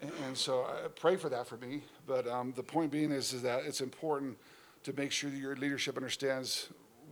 And, 0.00 0.12
and 0.26 0.36
so 0.36 0.62
I 0.62 0.88
pray 0.88 1.16
for 1.16 1.28
that 1.28 1.46
for 1.46 1.56
me. 1.56 1.82
But 2.06 2.26
um, 2.26 2.52
the 2.56 2.62
point 2.62 2.90
being 2.90 3.12
is, 3.12 3.32
is 3.32 3.42
that 3.42 3.64
it's 3.64 3.80
important 3.80 4.36
to 4.84 4.92
make 4.94 5.12
sure 5.12 5.30
that 5.30 5.36
your 5.36 5.56
leadership 5.56 5.96
understands 5.96 6.68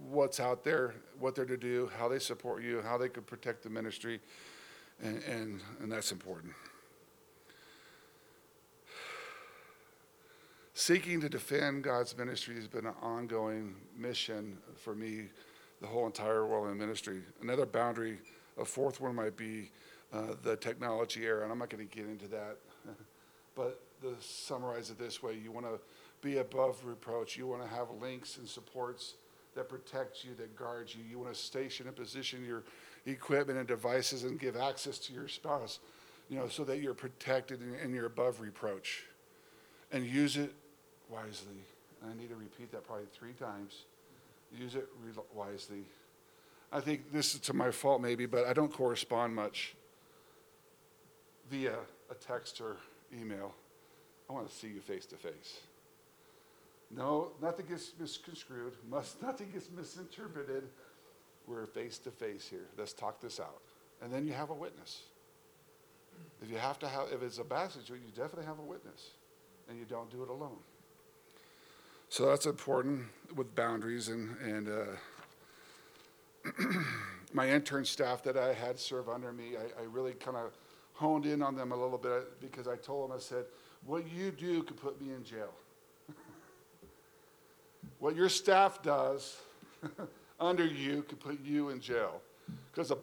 what's 0.08 0.40
out 0.40 0.64
there, 0.64 0.94
what 1.18 1.34
they're 1.34 1.44
to 1.44 1.56
do, 1.56 1.90
how 1.98 2.08
they 2.08 2.18
support 2.18 2.62
you, 2.62 2.80
how 2.82 2.96
they 2.96 3.08
could 3.08 3.26
protect 3.26 3.62
the 3.62 3.70
ministry. 3.70 4.20
And, 5.02 5.22
and, 5.24 5.60
and 5.80 5.92
that's 5.92 6.12
important. 6.12 6.52
Seeking 10.74 11.20
to 11.20 11.28
defend 11.28 11.84
God's 11.84 12.16
ministry 12.16 12.54
has 12.54 12.66
been 12.66 12.86
an 12.86 12.94
ongoing 13.02 13.74
mission 13.96 14.56
for 14.76 14.94
me 14.94 15.24
the 15.80 15.86
whole 15.86 16.06
entire 16.06 16.46
world 16.46 16.70
in 16.70 16.78
ministry. 16.78 17.20
Another 17.42 17.66
boundary, 17.66 18.18
a 18.58 18.64
fourth 18.64 19.00
one 19.00 19.14
might 19.14 19.36
be 19.36 19.70
uh, 20.12 20.34
the 20.42 20.56
technology 20.56 21.24
era, 21.24 21.42
and 21.42 21.52
I'm 21.52 21.58
not 21.58 21.70
going 21.70 21.86
to 21.86 21.96
get 21.96 22.06
into 22.06 22.28
that. 22.28 22.56
but 23.54 23.80
to 24.02 24.14
summarize 24.20 24.90
it 24.90 24.98
this 24.98 25.22
way 25.22 25.34
you 25.42 25.52
want 25.52 25.66
to 25.66 25.78
be 26.22 26.38
above 26.38 26.84
reproach, 26.84 27.36
you 27.36 27.46
want 27.46 27.62
to 27.62 27.68
have 27.68 27.88
links 28.00 28.36
and 28.38 28.48
supports 28.48 29.14
that 29.54 29.68
protects 29.68 30.24
you, 30.24 30.34
that 30.36 30.56
guards 30.56 30.94
you. 30.94 31.02
You 31.08 31.18
want 31.18 31.34
to 31.34 31.40
station 31.40 31.86
and 31.86 31.96
position 31.96 32.44
your 32.44 32.62
equipment 33.06 33.58
and 33.58 33.66
devices 33.66 34.24
and 34.24 34.38
give 34.38 34.56
access 34.56 34.98
to 34.98 35.12
your 35.12 35.28
spouse, 35.28 35.80
you 36.28 36.38
know, 36.38 36.48
so 36.48 36.64
that 36.64 36.80
you're 36.80 36.94
protected 36.94 37.60
and, 37.60 37.74
and 37.74 37.94
you're 37.94 38.06
above 38.06 38.40
reproach. 38.40 39.04
And 39.92 40.06
use 40.06 40.36
it 40.36 40.52
wisely. 41.08 41.64
I 42.04 42.16
need 42.18 42.28
to 42.28 42.36
repeat 42.36 42.70
that 42.72 42.86
probably 42.86 43.06
three 43.12 43.32
times. 43.32 43.84
Use 44.56 44.74
it 44.74 44.88
wisely. 45.34 45.84
I 46.72 46.80
think 46.80 47.12
this 47.12 47.34
is 47.34 47.40
to 47.40 47.52
my 47.52 47.70
fault, 47.70 48.00
maybe, 48.00 48.26
but 48.26 48.46
I 48.46 48.52
don't 48.52 48.72
correspond 48.72 49.34
much 49.34 49.74
via 51.50 51.74
a 52.10 52.14
text 52.14 52.60
or 52.60 52.76
email. 53.12 53.52
I 54.28 54.32
want 54.32 54.48
to 54.48 54.54
see 54.54 54.68
you 54.68 54.80
face 54.80 55.06
to 55.06 55.16
face. 55.16 55.60
No, 56.90 57.32
nothing 57.40 57.66
gets 57.66 57.92
misconstrued. 57.98 58.74
Must 58.90 59.20
nothing 59.22 59.50
gets 59.52 59.70
misinterpreted. 59.70 60.64
We're 61.46 61.66
face 61.66 61.98
to 61.98 62.10
face 62.10 62.48
here. 62.48 62.68
Let's 62.76 62.92
talk 62.92 63.20
this 63.20 63.40
out, 63.40 63.60
and 64.02 64.12
then 64.12 64.26
you 64.26 64.32
have 64.32 64.50
a 64.50 64.54
witness. 64.54 65.02
If 66.42 66.50
you 66.50 66.58
have 66.58 66.78
to 66.80 66.88
have, 66.88 67.08
if 67.12 67.22
it's 67.22 67.38
a 67.38 67.44
situation, 67.70 68.04
you 68.06 68.12
definitely 68.14 68.46
have 68.46 68.58
a 68.58 68.62
witness, 68.62 69.10
and 69.68 69.78
you 69.78 69.84
don't 69.84 70.10
do 70.10 70.22
it 70.22 70.28
alone. 70.28 70.58
So 72.08 72.26
that's 72.26 72.46
important 72.46 73.06
with 73.34 73.54
boundaries 73.54 74.08
and 74.08 74.36
and. 74.38 74.68
Uh, 74.68 74.84
my 77.32 77.48
intern 77.48 77.84
staff 77.84 78.22
that 78.24 78.36
I 78.36 78.52
had 78.52 78.78
serve 78.78 79.08
under 79.08 79.32
me, 79.32 79.56
I, 79.56 79.82
I 79.82 79.84
really 79.84 80.12
kind 80.12 80.36
of 80.36 80.52
honed 80.92 81.26
in 81.26 81.42
on 81.42 81.54
them 81.56 81.72
a 81.72 81.76
little 81.76 81.98
bit 81.98 82.40
because 82.40 82.66
I 82.66 82.76
told 82.76 83.10
them, 83.10 83.16
I 83.16 83.20
said, 83.20 83.44
what 83.86 84.10
you 84.10 84.30
do 84.30 84.62
could 84.62 84.76
put 84.76 85.00
me 85.00 85.12
in 85.14 85.24
jail. 85.24 85.52
What 88.00 88.16
your 88.16 88.28
staff 88.28 88.82
does 88.82 89.36
under 90.40 90.64
you 90.64 91.02
could 91.02 91.20
put 91.20 91.40
you 91.44 91.68
in 91.68 91.80
jail 91.80 92.20
because 92.72 92.88
the 92.88 92.96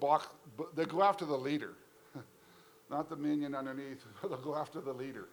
they 0.75 0.85
go 0.85 1.03
after 1.03 1.23
the 1.23 1.37
leader, 1.37 1.73
not 2.89 3.09
the 3.09 3.15
minion 3.15 3.55
underneath. 3.55 4.03
They'll 4.21 4.37
go 4.37 4.55
after 4.55 4.81
the 4.81 4.93
leader, 4.93 5.25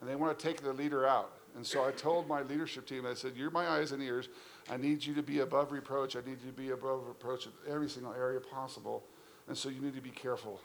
and 0.00 0.08
they 0.08 0.16
want 0.16 0.36
to 0.36 0.46
take 0.46 0.62
the 0.62 0.72
leader 0.72 1.06
out. 1.06 1.32
And 1.56 1.66
so 1.66 1.84
I 1.84 1.90
told 1.90 2.28
my 2.28 2.42
leadership 2.42 2.86
team, 2.86 3.06
I 3.06 3.14
said, 3.14 3.32
"You're 3.36 3.50
my 3.50 3.68
eyes 3.68 3.92
and 3.92 4.02
ears. 4.02 4.28
I 4.70 4.76
need 4.76 5.04
you 5.04 5.14
to 5.14 5.22
be 5.22 5.40
above 5.40 5.72
reproach. 5.72 6.16
I 6.16 6.20
need 6.20 6.38
you 6.44 6.50
to 6.50 6.56
be 6.56 6.70
above 6.70 7.06
reproach 7.06 7.46
in 7.46 7.52
every 7.68 7.88
single 7.88 8.14
area 8.14 8.40
possible. 8.40 9.04
And 9.48 9.56
so 9.56 9.68
you 9.68 9.80
need 9.80 9.94
to 9.94 10.02
be 10.02 10.10
careful." 10.10 10.60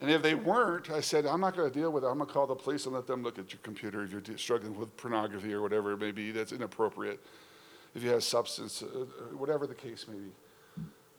And 0.00 0.10
if 0.10 0.22
they 0.22 0.34
weren't, 0.34 0.90
I 0.90 1.00
said, 1.00 1.24
I'm 1.24 1.40
not 1.40 1.56
going 1.56 1.72
to 1.72 1.78
deal 1.78 1.90
with 1.90 2.04
it. 2.04 2.08
I'm 2.08 2.18
going 2.18 2.26
to 2.26 2.32
call 2.32 2.46
the 2.46 2.54
police 2.54 2.84
and 2.84 2.94
let 2.94 3.06
them 3.06 3.22
look 3.22 3.38
at 3.38 3.52
your 3.52 3.60
computer 3.62 4.02
if 4.02 4.10
you're 4.10 4.36
struggling 4.36 4.76
with 4.76 4.94
pornography 4.96 5.54
or 5.54 5.62
whatever 5.62 5.92
it 5.92 5.98
may 5.98 6.10
be 6.10 6.32
that's 6.32 6.52
inappropriate. 6.52 7.24
If 7.94 8.02
you 8.02 8.10
have 8.10 8.24
substance, 8.24 8.82
uh, 8.82 8.86
uh 8.86 9.36
whatever 9.36 9.66
the 9.66 9.74
case 9.74 10.06
may 10.08 10.18
be. 10.18 10.32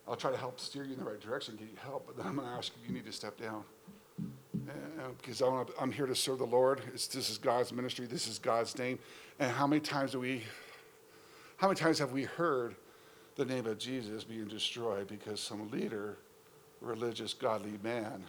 I'll 0.07 0.15
try 0.15 0.31
to 0.31 0.37
help 0.37 0.59
steer 0.59 0.83
you 0.83 0.93
in 0.93 0.99
the 0.99 1.05
right 1.05 1.19
direction, 1.19 1.55
get 1.55 1.67
you 1.67 1.77
help, 1.83 2.05
but 2.05 2.17
then 2.17 2.27
I'm 2.27 2.35
going 2.35 2.47
to 2.47 2.53
ask 2.53 2.71
you, 2.75 2.87
you 2.87 2.93
need 2.93 3.05
to 3.05 3.11
step 3.11 3.39
down. 3.39 3.63
because 5.19 5.41
I 5.41 5.63
am 5.81 5.91
here 5.91 6.05
to 6.05 6.15
serve 6.15 6.37
the 6.37 6.45
Lord. 6.45 6.81
It's, 6.93 7.07
this 7.07 7.29
is 7.29 7.39
God's 7.39 7.73
ministry. 7.73 8.05
This 8.05 8.27
is 8.27 8.37
God's 8.37 8.77
name. 8.77 8.99
And 9.39 9.51
how 9.51 9.65
many 9.65 9.79
times 9.79 10.11
do 10.11 10.19
we, 10.19 10.43
how 11.57 11.67
many 11.67 11.79
times 11.79 11.97
have 11.99 12.11
we 12.11 12.23
heard 12.23 12.75
the 13.35 13.45
name 13.45 13.65
of 13.65 13.79
Jesus 13.79 14.23
being 14.23 14.47
destroyed 14.47 15.07
because 15.07 15.39
some 15.39 15.71
leader, 15.71 16.17
religious, 16.81 17.33
godly 17.33 17.79
man, 17.81 18.23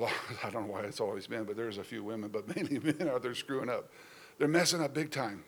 uh, 0.00 0.06
I 0.44 0.50
don't 0.50 0.68
know 0.68 0.72
why 0.74 0.82
it's 0.82 1.00
always 1.00 1.28
men, 1.28 1.44
but 1.44 1.56
there's 1.56 1.78
a 1.78 1.84
few 1.84 2.04
women, 2.04 2.30
but 2.30 2.54
mainly 2.56 2.78
men 2.78 3.08
out 3.08 3.22
there 3.22 3.34
screwing 3.34 3.68
up. 3.68 3.90
They're 4.38 4.48
messing 4.48 4.80
up 4.80 4.94
big 4.94 5.10
time. 5.10 5.44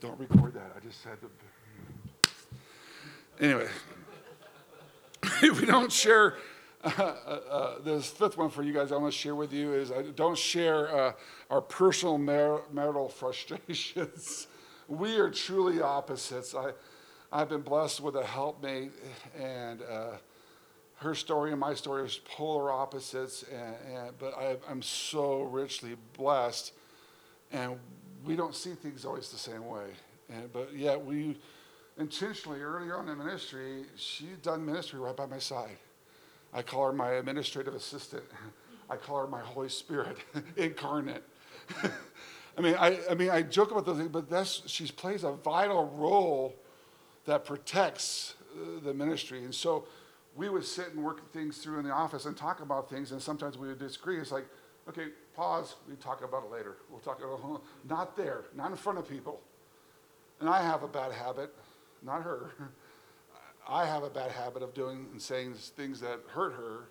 Don't 0.00 0.18
record 0.18 0.54
that. 0.54 0.72
I 0.76 0.80
just 0.80 1.02
said 1.02 1.16
that. 1.22 2.30
Anyway, 3.40 3.68
we 5.42 5.66
don't 5.66 5.90
share, 5.90 6.36
uh, 6.84 6.90
uh, 6.98 7.02
uh, 7.02 7.78
this 7.82 8.08
fifth 8.08 8.36
one 8.36 8.50
for 8.50 8.62
you 8.62 8.72
guys 8.72 8.92
I 8.92 8.96
want 8.96 9.12
to 9.12 9.18
share 9.18 9.34
with 9.34 9.52
you 9.52 9.72
is 9.72 9.90
I 9.90 10.02
don't 10.02 10.36
share 10.36 10.94
uh, 10.94 11.12
our 11.50 11.60
personal 11.60 12.18
mar- 12.18 12.62
marital 12.72 13.08
frustrations. 13.10 14.48
we 14.88 15.16
are 15.18 15.30
truly 15.30 15.80
opposites. 15.80 16.54
I, 16.54 16.72
I've 17.32 17.48
been 17.48 17.62
blessed 17.62 18.00
with 18.00 18.16
a 18.16 18.24
helpmate, 18.24 18.92
and 19.38 19.82
uh, 19.82 20.12
her 20.96 21.14
story 21.14 21.52
and 21.52 21.60
my 21.60 21.74
story 21.74 22.02
are 22.02 22.08
polar 22.24 22.70
opposites, 22.70 23.44
and, 23.52 23.96
and, 23.96 24.18
but 24.18 24.36
I, 24.36 24.56
I'm 24.68 24.82
so 24.82 25.42
richly 25.42 25.96
blessed, 26.16 26.72
and 27.50 27.78
we 28.26 28.36
don't 28.36 28.54
see 28.54 28.74
things 28.74 29.04
always 29.04 29.30
the 29.30 29.38
same 29.38 29.66
way. 29.66 29.86
And, 30.28 30.52
but 30.52 30.74
yet 30.74 31.02
we 31.02 31.38
intentionally, 31.98 32.60
earlier 32.60 32.96
on 32.96 33.08
in 33.08 33.18
ministry, 33.18 33.84
she's 33.94 34.36
done 34.42 34.66
ministry 34.66 34.98
right 34.98 35.16
by 35.16 35.26
my 35.26 35.38
side. 35.38 35.76
I 36.52 36.62
call 36.62 36.86
her 36.86 36.92
my 36.92 37.12
administrative 37.12 37.74
assistant. 37.74 38.24
I 38.90 38.96
call 38.96 39.20
her 39.20 39.26
my 39.26 39.40
Holy 39.40 39.68
Spirit 39.68 40.16
incarnate. 40.56 41.22
I 42.58 42.60
mean, 42.60 42.76
I, 42.78 42.98
I 43.10 43.14
mean, 43.14 43.30
I 43.30 43.42
joke 43.42 43.70
about 43.70 43.84
those 43.84 43.98
things, 43.98 44.10
but 44.10 44.30
that's, 44.30 44.62
she 44.66 44.86
plays 44.86 45.24
a 45.24 45.32
vital 45.32 45.88
role 45.96 46.54
that 47.26 47.44
protects 47.44 48.34
uh, 48.54 48.80
the 48.82 48.94
ministry. 48.94 49.44
And 49.44 49.54
so 49.54 49.86
we 50.36 50.48
would 50.48 50.64
sit 50.64 50.94
and 50.94 51.04
work 51.04 51.32
things 51.32 51.58
through 51.58 51.80
in 51.80 51.84
the 51.84 51.90
office 51.90 52.24
and 52.24 52.36
talk 52.36 52.60
about 52.60 52.88
things, 52.88 53.12
and 53.12 53.20
sometimes 53.20 53.58
we 53.58 53.68
would 53.68 53.78
disagree. 53.78 54.18
It's 54.18 54.32
like, 54.32 54.46
okay, 54.88 55.08
pause, 55.34 55.76
we 55.88 55.96
talk 55.96 56.22
about 56.22 56.44
it 56.44 56.50
later. 56.50 56.76
We'll 56.90 57.00
talk 57.00 57.20
about 57.22 57.62
not 57.88 58.16
there, 58.16 58.44
not 58.54 58.70
in 58.70 58.76
front 58.76 58.98
of 58.98 59.08
people. 59.08 59.40
And 60.40 60.48
I 60.48 60.62
have 60.62 60.82
a 60.82 60.88
bad 60.88 61.12
habit, 61.12 61.52
not 62.02 62.22
her. 62.22 62.50
I 63.68 63.84
have 63.84 64.04
a 64.04 64.10
bad 64.10 64.30
habit 64.30 64.62
of 64.62 64.74
doing 64.74 65.08
and 65.12 65.20
saying 65.20 65.54
things 65.54 66.00
that 66.00 66.20
hurt 66.28 66.52
her. 66.52 66.84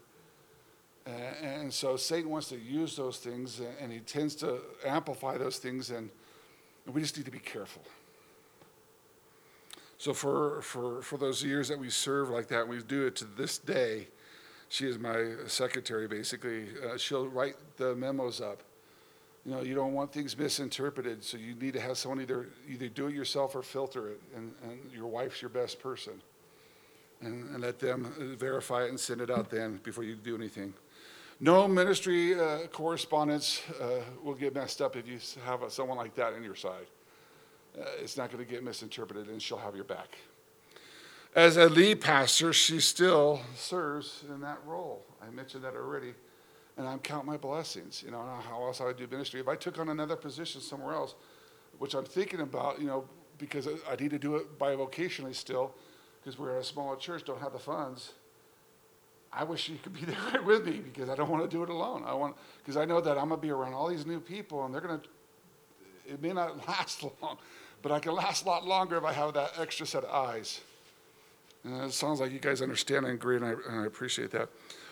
And, 1.05 1.71
so 1.71 1.97
Satan 1.97 2.31
wants 2.31 2.49
to 2.49 2.57
use 2.57 2.95
those 2.95 3.19
things, 3.19 3.61
and 3.79 3.91
he 3.91 3.99
tends 3.99 4.35
to 4.37 4.59
amplify 4.85 5.37
those 5.37 5.57
things, 5.57 5.91
and 5.91 6.09
we 6.91 6.99
just 6.99 7.15
need 7.15 7.25
to 7.25 7.31
be 7.31 7.39
careful. 7.39 7.83
So 9.97 10.13
for, 10.13 10.61
for, 10.61 11.01
for 11.01 11.17
those 11.17 11.43
years 11.43 11.67
that 11.69 11.77
we 11.77 11.89
serve 11.89 12.29
like 12.29 12.47
that, 12.47 12.67
we 12.67 12.81
do 12.81 13.05
it 13.05 13.15
to 13.17 13.25
this 13.25 13.57
day. 13.57 14.07
She 14.69 14.87
is 14.87 14.97
my 14.97 15.33
secretary, 15.47 16.07
basically. 16.07 16.67
Uh, 16.83 16.97
she'll 16.97 17.27
write 17.27 17.55
the 17.77 17.95
memos 17.95 18.41
up. 18.41 18.63
You 19.45 19.51
know, 19.51 19.61
you 19.61 19.75
don't 19.75 19.93
want 19.93 20.11
things 20.11 20.37
misinterpreted, 20.37 21.23
so 21.23 21.37
you 21.37 21.53
need 21.53 21.73
to 21.73 21.79
have 21.79 21.97
someone 21.97 22.19
either 22.19 22.47
either 22.67 22.89
do 22.89 23.07
it 23.07 23.13
yourself 23.13 23.55
or 23.55 23.61
filter 23.61 24.09
it, 24.09 24.21
and, 24.35 24.53
and 24.63 24.79
your 24.91 25.07
wife's 25.07 25.41
your 25.41 25.49
best 25.49 25.79
person. 25.79 26.13
And, 27.21 27.49
and 27.51 27.61
let 27.61 27.79
them 27.79 28.35
verify 28.37 28.83
it 28.83 28.89
and 28.89 28.99
send 28.99 29.21
it 29.21 29.29
out 29.29 29.49
then 29.49 29.79
before 29.83 30.03
you 30.03 30.15
do 30.15 30.35
anything. 30.35 30.73
No 31.39 31.67
ministry 31.67 32.39
uh, 32.39 32.67
correspondence 32.71 33.61
uh, 33.79 34.01
will 34.23 34.33
get 34.33 34.53
messed 34.53 34.81
up 34.81 34.95
if 34.95 35.07
you 35.07 35.19
have 35.45 35.61
someone 35.71 35.97
like 35.97 36.15
that 36.15 36.33
on 36.33 36.43
your 36.43 36.55
side 36.55 36.87
uh, 37.79 37.83
it's 38.01 38.17
not 38.17 38.31
going 38.31 38.43
to 38.43 38.49
get 38.49 38.63
misinterpreted 38.63 39.27
and 39.27 39.41
she'll 39.41 39.57
have 39.57 39.75
your 39.75 39.83
back. 39.83 40.17
As 41.35 41.57
a 41.57 41.67
lead 41.67 41.99
pastor, 41.99 42.53
she 42.53 42.79
still 42.79 43.41
serves 43.57 44.23
in 44.29 44.39
that 44.39 44.57
role. 44.65 45.05
I 45.21 45.29
mentioned 45.29 45.65
that 45.65 45.75
already. 45.75 46.13
And 46.77 46.87
I'm 46.87 46.99
counting 46.99 47.29
my 47.29 47.35
blessings. 47.35 48.01
You 48.05 48.11
know, 48.11 48.25
how 48.49 48.63
else 48.63 48.79
I 48.79 48.85
would 48.85 48.95
do 48.95 49.05
ministry. 49.07 49.41
If 49.41 49.49
I 49.49 49.57
took 49.57 49.77
on 49.77 49.89
another 49.89 50.15
position 50.15 50.61
somewhere 50.61 50.93
else, 50.95 51.15
which 51.77 51.93
I'm 51.93 52.05
thinking 52.05 52.39
about, 52.39 52.79
you 52.79 52.87
know, 52.87 53.03
because 53.37 53.67
I 53.67 53.97
need 53.97 54.11
to 54.11 54.19
do 54.19 54.37
it 54.37 54.57
bivocationally 54.57 55.35
still, 55.35 55.75
because 56.21 56.39
we're 56.39 56.53
in 56.53 56.61
a 56.61 56.63
smaller 56.63 56.95
church, 56.95 57.25
don't 57.25 57.41
have 57.41 57.51
the 57.51 57.59
funds. 57.59 58.13
I 59.31 59.43
wish 59.43 59.67
you 59.67 59.77
could 59.83 59.93
be 59.93 60.01
there 60.05 60.17
right 60.33 60.43
with 60.43 60.65
me 60.65 60.79
because 60.79 61.09
I 61.09 61.15
don't 61.15 61.29
want 61.29 61.43
to 61.43 61.49
do 61.49 61.63
it 61.63 61.69
alone. 61.69 62.03
I 62.05 62.13
want 62.13 62.37
because 62.59 62.77
I 62.77 62.85
know 62.85 63.01
that 63.01 63.17
I'm 63.17 63.27
gonna 63.27 63.41
be 63.41 63.49
around 63.49 63.73
all 63.73 63.89
these 63.89 64.05
new 64.05 64.21
people 64.21 64.63
and 64.63 64.73
they're 64.73 64.81
gonna. 64.81 65.01
It 66.07 66.21
may 66.21 66.31
not 66.31 66.65
last 66.67 67.03
long, 67.21 67.37
but 67.81 67.91
I 67.91 67.99
can 67.99 68.13
last 68.13 68.45
a 68.45 68.47
lot 68.47 68.65
longer 68.65 68.95
if 68.95 69.03
I 69.03 69.11
have 69.11 69.33
that 69.33 69.59
extra 69.59 69.85
set 69.85 70.05
of 70.05 70.11
eyes. 70.11 70.61
And 71.65 71.83
it 71.83 71.93
sounds 71.93 72.19
like 72.19 72.31
you 72.31 72.39
guys 72.39 72.61
understand 72.61 73.05
and 73.05 73.15
agree, 73.15 73.37
and 73.37 73.45
I, 73.45 73.49
and 73.67 73.79
I 73.81 73.85
appreciate 73.85 74.29
that. 74.31 74.49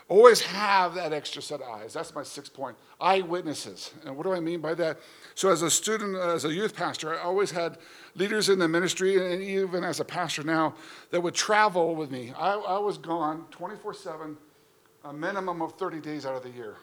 Always 0.09 0.41
have 0.41 0.95
that 0.95 1.13
extra 1.13 1.41
set 1.41 1.61
of 1.61 1.69
eyes. 1.69 1.93
That's 1.93 2.13
my 2.13 2.23
sixth 2.23 2.53
point. 2.53 2.75
Eyewitnesses. 2.99 3.93
And 4.05 4.17
what 4.17 4.23
do 4.23 4.33
I 4.33 4.39
mean 4.39 4.59
by 4.59 4.73
that? 4.73 4.99
So, 5.35 5.49
as 5.49 5.61
a 5.61 5.69
student, 5.69 6.15
uh, 6.15 6.33
as 6.33 6.45
a 6.45 6.53
youth 6.53 6.75
pastor, 6.75 7.13
I 7.13 7.21
always 7.21 7.51
had 7.51 7.77
leaders 8.15 8.49
in 8.49 8.59
the 8.59 8.67
ministry, 8.67 9.33
and 9.33 9.41
even 9.41 9.83
as 9.83 9.99
a 9.99 10.05
pastor 10.05 10.43
now, 10.43 10.75
that 11.11 11.21
would 11.21 11.35
travel 11.35 11.95
with 11.95 12.11
me. 12.11 12.33
I, 12.37 12.53
I 12.53 12.79
was 12.79 12.97
gone 12.97 13.45
24 13.51 13.93
7 13.93 14.37
a 15.05 15.13
minimum 15.13 15.61
of 15.61 15.73
30 15.73 15.99
days 15.99 16.25
out 16.25 16.35
of 16.35 16.43
the 16.43 16.49
year. 16.49 16.75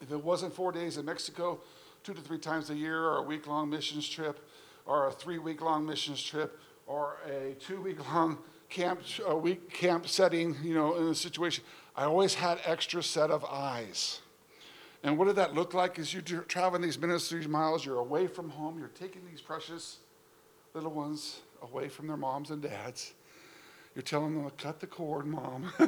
If 0.00 0.12
it 0.12 0.22
wasn't 0.22 0.54
four 0.54 0.72
days 0.72 0.96
in 0.96 1.04
Mexico, 1.04 1.60
two 2.04 2.14
to 2.14 2.20
three 2.20 2.38
times 2.38 2.70
a 2.70 2.74
year, 2.74 3.02
or 3.02 3.18
a 3.18 3.22
week 3.22 3.46
long 3.46 3.68
missions 3.68 4.08
trip, 4.08 4.48
or 4.86 5.08
a 5.08 5.12
three 5.12 5.38
week 5.38 5.60
long 5.60 5.84
missions 5.84 6.22
trip, 6.22 6.58
or 6.86 7.18
a 7.26 7.54
two 7.54 7.80
week 7.80 7.98
long 8.12 8.38
camp, 8.68 9.00
a 9.26 9.36
week 9.36 9.70
camp 9.70 10.08
setting, 10.08 10.56
you 10.62 10.74
know, 10.74 10.96
in 10.96 11.08
a 11.08 11.14
situation, 11.14 11.64
I 11.96 12.04
always 12.04 12.34
had 12.34 12.58
extra 12.64 13.02
set 13.02 13.30
of 13.30 13.44
eyes. 13.44 14.20
And 15.02 15.16
what 15.16 15.26
did 15.26 15.36
that 15.36 15.54
look 15.54 15.74
like? 15.74 15.98
As 15.98 16.12
you're 16.12 16.42
traveling 16.42 16.82
these 16.82 16.98
ministry 16.98 17.46
miles, 17.46 17.84
you're 17.84 17.98
away 17.98 18.26
from 18.26 18.50
home, 18.50 18.78
you're 18.78 18.88
taking 18.88 19.22
these 19.30 19.40
precious 19.40 19.98
little 20.74 20.90
ones 20.90 21.40
away 21.62 21.88
from 21.88 22.06
their 22.06 22.16
moms 22.16 22.50
and 22.50 22.62
dads. 22.62 23.14
You're 23.94 24.02
telling 24.02 24.34
them 24.34 24.44
to 24.44 24.50
cut 24.62 24.80
the 24.80 24.86
cord, 24.86 25.26
mom. 25.26 25.72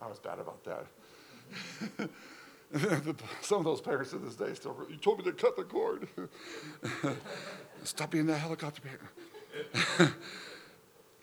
I 0.00 0.06
was 0.06 0.18
bad 0.18 0.38
about 0.38 0.64
that. 0.64 0.86
Some 3.40 3.58
of 3.58 3.64
those 3.64 3.80
parents 3.80 4.10
to 4.10 4.18
this 4.18 4.36
day 4.36 4.54
still, 4.54 4.76
you 4.90 4.96
told 4.96 5.18
me 5.18 5.24
to 5.24 5.32
cut 5.32 5.56
the 5.56 5.64
cord. 5.64 6.06
Stop 7.84 8.10
being 8.10 8.26
that 8.26 8.38
helicopter 8.38 8.82
parent. 8.82 10.14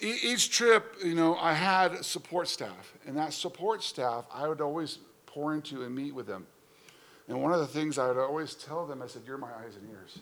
Each 0.05 0.49
trip, 0.49 0.95
you 1.03 1.15
know, 1.15 1.35
I 1.35 1.53
had 1.53 2.05
support 2.05 2.47
staff, 2.47 2.93
and 3.05 3.17
that 3.17 3.33
support 3.33 3.83
staff, 3.83 4.25
I 4.31 4.47
would 4.47 4.61
always 4.61 4.99
pour 5.25 5.53
into 5.53 5.83
and 5.83 5.95
meet 5.95 6.13
with 6.13 6.27
them. 6.27 6.45
And 7.27 7.41
one 7.41 7.51
of 7.51 7.59
the 7.59 7.67
things 7.67 7.97
I 7.97 8.07
would 8.07 8.17
always 8.17 8.53
tell 8.53 8.85
them, 8.85 9.01
I 9.01 9.07
said, 9.07 9.23
You're 9.25 9.37
my 9.37 9.51
eyes 9.51 9.75
and 9.75 9.89
ears. 9.89 10.19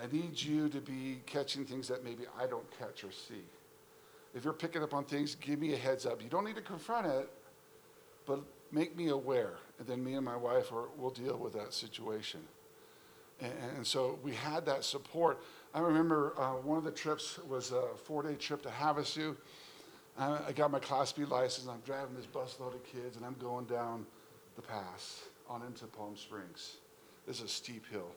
I 0.00 0.06
need 0.12 0.40
you 0.40 0.68
to 0.68 0.80
be 0.80 1.20
catching 1.26 1.64
things 1.64 1.88
that 1.88 2.04
maybe 2.04 2.24
I 2.38 2.46
don't 2.46 2.66
catch 2.78 3.04
or 3.04 3.10
see. 3.10 3.42
If 4.34 4.44
you're 4.44 4.52
picking 4.52 4.82
up 4.82 4.94
on 4.94 5.04
things, 5.04 5.34
give 5.34 5.58
me 5.58 5.74
a 5.74 5.76
heads 5.76 6.06
up. 6.06 6.22
You 6.22 6.28
don't 6.28 6.44
need 6.44 6.56
to 6.56 6.62
confront 6.62 7.06
it, 7.06 7.28
but 8.26 8.40
make 8.70 8.96
me 8.96 9.08
aware. 9.08 9.54
And 9.78 9.88
then 9.88 10.04
me 10.04 10.14
and 10.14 10.24
my 10.24 10.36
wife 10.36 10.70
will 10.70 11.10
deal 11.10 11.36
with 11.36 11.52
that 11.54 11.74
situation. 11.74 12.40
And, 13.40 13.52
and 13.76 13.86
so 13.86 14.18
we 14.22 14.32
had 14.32 14.64
that 14.66 14.84
support. 14.84 15.42
I 15.72 15.80
remember 15.80 16.34
uh, 16.36 16.54
one 16.54 16.78
of 16.78 16.84
the 16.84 16.90
trips 16.90 17.38
was 17.48 17.70
a 17.70 17.82
four 18.04 18.22
day 18.22 18.34
trip 18.34 18.62
to 18.62 18.68
Havasu. 18.68 19.36
I, 20.18 20.52
got 20.52 20.70
my 20.70 20.80
Class 20.80 21.12
B 21.12 21.24
license. 21.24 21.68
I'm 21.68 21.80
driving 21.86 22.14
this 22.14 22.26
busload 22.26 22.74
of 22.74 22.84
kids, 22.84 23.16
and 23.16 23.24
I'm 23.24 23.36
going 23.40 23.64
down 23.66 24.04
the 24.56 24.62
pass 24.62 25.22
on 25.48 25.62
into 25.62 25.86
Palm 25.86 26.16
Springs. 26.16 26.76
This 27.26 27.36
is 27.38 27.42
a 27.44 27.48
steep 27.48 27.86
hill. 27.90 28.10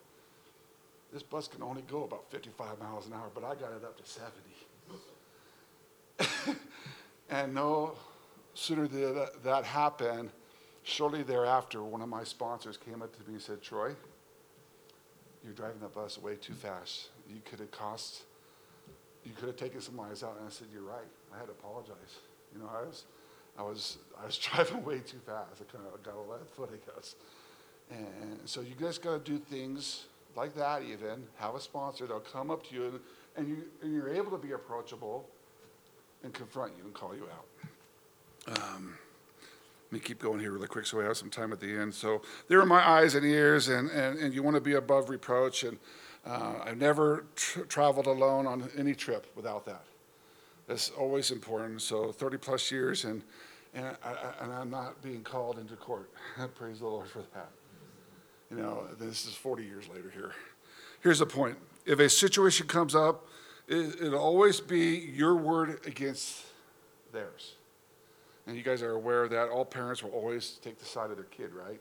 This 1.13 1.23
bus 1.23 1.47
can 1.47 1.61
only 1.61 1.83
go 1.83 2.03
about 2.03 2.29
55 2.31 2.79
miles 2.79 3.07
an 3.07 3.13
hour, 3.13 3.29
but 3.33 3.43
I 3.43 3.53
got 3.55 3.71
it 3.71 3.83
up 3.85 3.95
to 4.03 4.03
70. 6.19 6.59
and 7.29 7.53
no 7.53 7.93
sooner 8.55 8.87
did 8.87 9.15
that, 9.15 9.43
that 9.43 9.63
happen, 9.63 10.31
shortly 10.81 11.23
thereafter, 11.23 11.83
one 11.83 12.01
of 12.01 12.09
my 12.09 12.23
sponsors 12.23 12.77
came 12.77 13.01
up 13.01 13.15
to 13.15 13.19
me 13.27 13.35
and 13.35 13.41
said, 13.41 13.61
Troy, 13.61 13.95
you're 15.43 15.53
driving 15.53 15.79
the 15.79 15.87
bus 15.87 16.17
way 16.17 16.35
too 16.35 16.53
fast. 16.53 17.09
You 17.29 17.41
could 17.45 17.59
have 17.59 17.71
cost, 17.71 18.23
you 19.23 19.31
could 19.37 19.47
have 19.47 19.57
taken 19.57 19.81
some 19.81 19.97
lives 19.97 20.23
out. 20.23 20.35
And 20.39 20.47
I 20.47 20.51
said, 20.51 20.67
you're 20.73 20.83
right. 20.83 21.07
I 21.33 21.37
had 21.37 21.45
to 21.45 21.51
apologize. 21.51 22.19
You 22.53 22.61
know, 22.61 22.69
I 22.69 22.85
was, 22.85 23.03
I 23.57 23.63
was, 23.63 23.97
I 24.21 24.25
was 24.25 24.37
driving 24.53 24.83
way 24.83 24.99
too 24.99 25.19
fast. 25.25 25.61
I 25.61 25.71
kind 25.71 25.85
of 25.91 26.03
got 26.03 26.15
a 26.15 26.31
left 26.31 26.55
foot, 26.55 26.69
I 26.71 26.91
guess. 26.95 27.15
And 27.89 28.39
so 28.45 28.61
you 28.61 28.75
guys 28.79 28.97
got 28.97 29.23
to 29.23 29.31
do 29.31 29.37
things 29.37 30.05
like 30.35 30.55
that 30.55 30.83
even. 30.83 31.23
Have 31.37 31.55
a 31.55 31.61
sponsor. 31.61 32.07
They'll 32.07 32.19
come 32.19 32.49
up 32.49 32.67
to 32.69 32.75
you 32.75 32.85
and, 32.85 32.99
and, 33.35 33.47
you, 33.47 33.63
and 33.81 33.93
you're 33.93 34.13
able 34.13 34.31
to 34.31 34.37
be 34.37 34.53
approachable 34.53 35.27
and 36.23 36.33
confront 36.33 36.73
you 36.77 36.83
and 36.83 36.93
call 36.93 37.13
you 37.15 37.23
out. 37.25 38.57
Um, 38.57 38.97
let 39.91 40.01
me 40.01 40.07
keep 40.07 40.19
going 40.19 40.39
here 40.39 40.51
really 40.51 40.67
quick 40.67 40.85
so 40.85 40.97
we 40.97 41.03
have 41.03 41.17
some 41.17 41.29
time 41.29 41.53
at 41.53 41.59
the 41.59 41.77
end. 41.77 41.93
So 41.93 42.23
there 42.47 42.59
are 42.59 42.65
my 42.65 42.85
eyes 42.87 43.13
and 43.13 43.25
ears, 43.25 43.67
and, 43.67 43.91
and, 43.91 44.17
and 44.17 44.33
you 44.33 44.41
want 44.41 44.55
to 44.55 44.61
be 44.61 44.73
above 44.73 45.09
reproach. 45.09 45.63
And 45.63 45.77
uh, 46.25 46.53
I've 46.63 46.77
never 46.77 47.25
tr- 47.35 47.61
traveled 47.61 48.07
alone 48.07 48.47
on 48.47 48.69
any 48.77 48.95
trip 48.95 49.27
without 49.35 49.65
that. 49.65 49.83
That's 50.67 50.89
always 50.91 51.31
important. 51.31 51.81
So 51.81 52.11
30 52.11 52.37
plus 52.37 52.71
years, 52.71 53.03
and, 53.03 53.21
and, 53.73 53.87
I, 54.03 54.15
and 54.41 54.53
I'm 54.53 54.69
not 54.69 55.01
being 55.01 55.21
called 55.21 55.59
into 55.59 55.75
court. 55.75 56.09
Praise 56.55 56.79
the 56.79 56.87
Lord 56.87 57.07
for 57.07 57.23
that. 57.33 57.49
You 58.49 58.57
know, 58.57 58.87
this 58.99 59.25
is 59.25 59.33
40 59.33 59.63
years 59.63 59.89
later 59.89 60.11
here. 60.13 60.31
Here's 61.01 61.19
the 61.19 61.25
point 61.25 61.57
if 61.85 61.99
a 61.99 62.09
situation 62.09 62.67
comes 62.67 62.95
up, 62.95 63.27
it, 63.67 64.01
it'll 64.01 64.19
always 64.19 64.61
be 64.61 64.97
your 64.97 65.35
word 65.35 65.81
against 65.85 66.43
theirs. 67.11 67.55
And 68.47 68.55
you 68.55 68.63
guys 68.63 68.81
are 68.81 68.91
aware 68.91 69.23
of 69.23 69.29
that. 69.31 69.49
All 69.49 69.65
parents 69.65 70.03
will 70.03 70.11
always 70.11 70.59
take 70.61 70.77
the 70.79 70.85
side 70.85 71.09
of 71.09 71.17
their 71.17 71.25
kid, 71.25 71.51
right? 71.53 71.79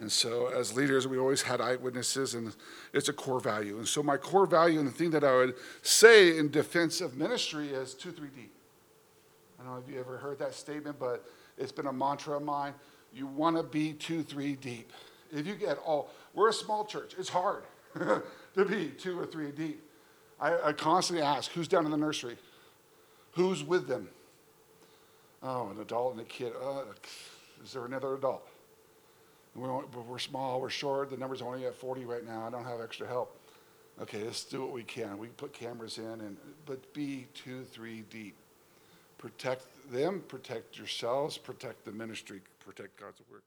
And 0.00 0.10
so, 0.10 0.46
as 0.46 0.74
leaders, 0.74 1.06
we 1.06 1.18
always 1.18 1.42
had 1.42 1.60
eyewitnesses, 1.60 2.34
and 2.34 2.56
it's 2.94 3.10
a 3.10 3.12
core 3.12 3.38
value. 3.38 3.76
And 3.76 3.86
so, 3.86 4.02
my 4.02 4.16
core 4.16 4.46
value 4.46 4.78
and 4.78 4.88
the 4.88 4.92
thing 4.92 5.10
that 5.10 5.24
I 5.24 5.36
would 5.36 5.54
say 5.82 6.38
in 6.38 6.50
defense 6.50 7.02
of 7.02 7.18
ministry 7.18 7.68
is 7.68 7.92
two, 7.92 8.10
three 8.10 8.30
deep. 8.34 8.52
I 9.58 9.64
don't 9.64 9.74
know 9.74 9.82
if 9.86 9.92
you 9.92 10.00
ever 10.00 10.16
heard 10.16 10.38
that 10.38 10.54
statement, 10.54 10.98
but 10.98 11.26
it's 11.58 11.70
been 11.70 11.86
a 11.86 11.92
mantra 11.92 12.38
of 12.38 12.42
mine. 12.42 12.72
You 13.12 13.26
want 13.26 13.58
to 13.58 13.62
be 13.62 13.92
two, 13.92 14.22
three 14.22 14.56
deep. 14.56 14.90
If 15.30 15.46
you 15.46 15.54
get 15.54 15.76
all, 15.84 16.10
we're 16.32 16.48
a 16.48 16.52
small 16.52 16.86
church. 16.86 17.14
It's 17.18 17.28
hard 17.28 17.64
to 17.94 18.64
be 18.64 18.88
two 18.88 19.18
or 19.18 19.26
three 19.26 19.50
deep. 19.50 19.82
I, 20.40 20.68
I 20.68 20.72
constantly 20.72 21.22
ask, 21.22 21.50
who's 21.50 21.68
down 21.68 21.84
in 21.84 21.90
the 21.90 21.98
nursery? 21.98 22.38
Who's 23.32 23.62
with 23.62 23.86
them? 23.86 24.08
Oh, 25.42 25.68
an 25.68 25.78
adult 25.78 26.12
and 26.12 26.22
a 26.22 26.24
kid. 26.24 26.54
Uh, 26.62 26.84
is 27.62 27.74
there 27.74 27.84
another 27.84 28.14
adult? 28.14 28.46
We're, 29.54 29.84
we're 29.84 30.18
small, 30.18 30.60
we're 30.60 30.70
short. 30.70 31.10
The 31.10 31.16
number's 31.16 31.42
only 31.42 31.66
at 31.66 31.74
40 31.74 32.04
right 32.04 32.24
now. 32.24 32.46
I 32.46 32.50
don't 32.50 32.64
have 32.64 32.80
extra 32.80 33.06
help. 33.06 33.36
Okay, 34.00 34.22
let's 34.24 34.44
do 34.44 34.62
what 34.62 34.72
we 34.72 34.82
can. 34.82 35.18
We 35.18 35.28
put 35.28 35.52
cameras 35.52 35.98
in, 35.98 36.04
and 36.04 36.36
but 36.64 36.94
be 36.94 37.26
two, 37.34 37.64
three 37.64 38.02
deep. 38.08 38.36
Protect 39.18 39.66
them, 39.92 40.22
protect 40.26 40.78
yourselves, 40.78 41.36
protect 41.36 41.84
the 41.84 41.92
ministry, 41.92 42.40
protect 42.64 42.98
God's 42.98 43.20
work. 43.30 43.42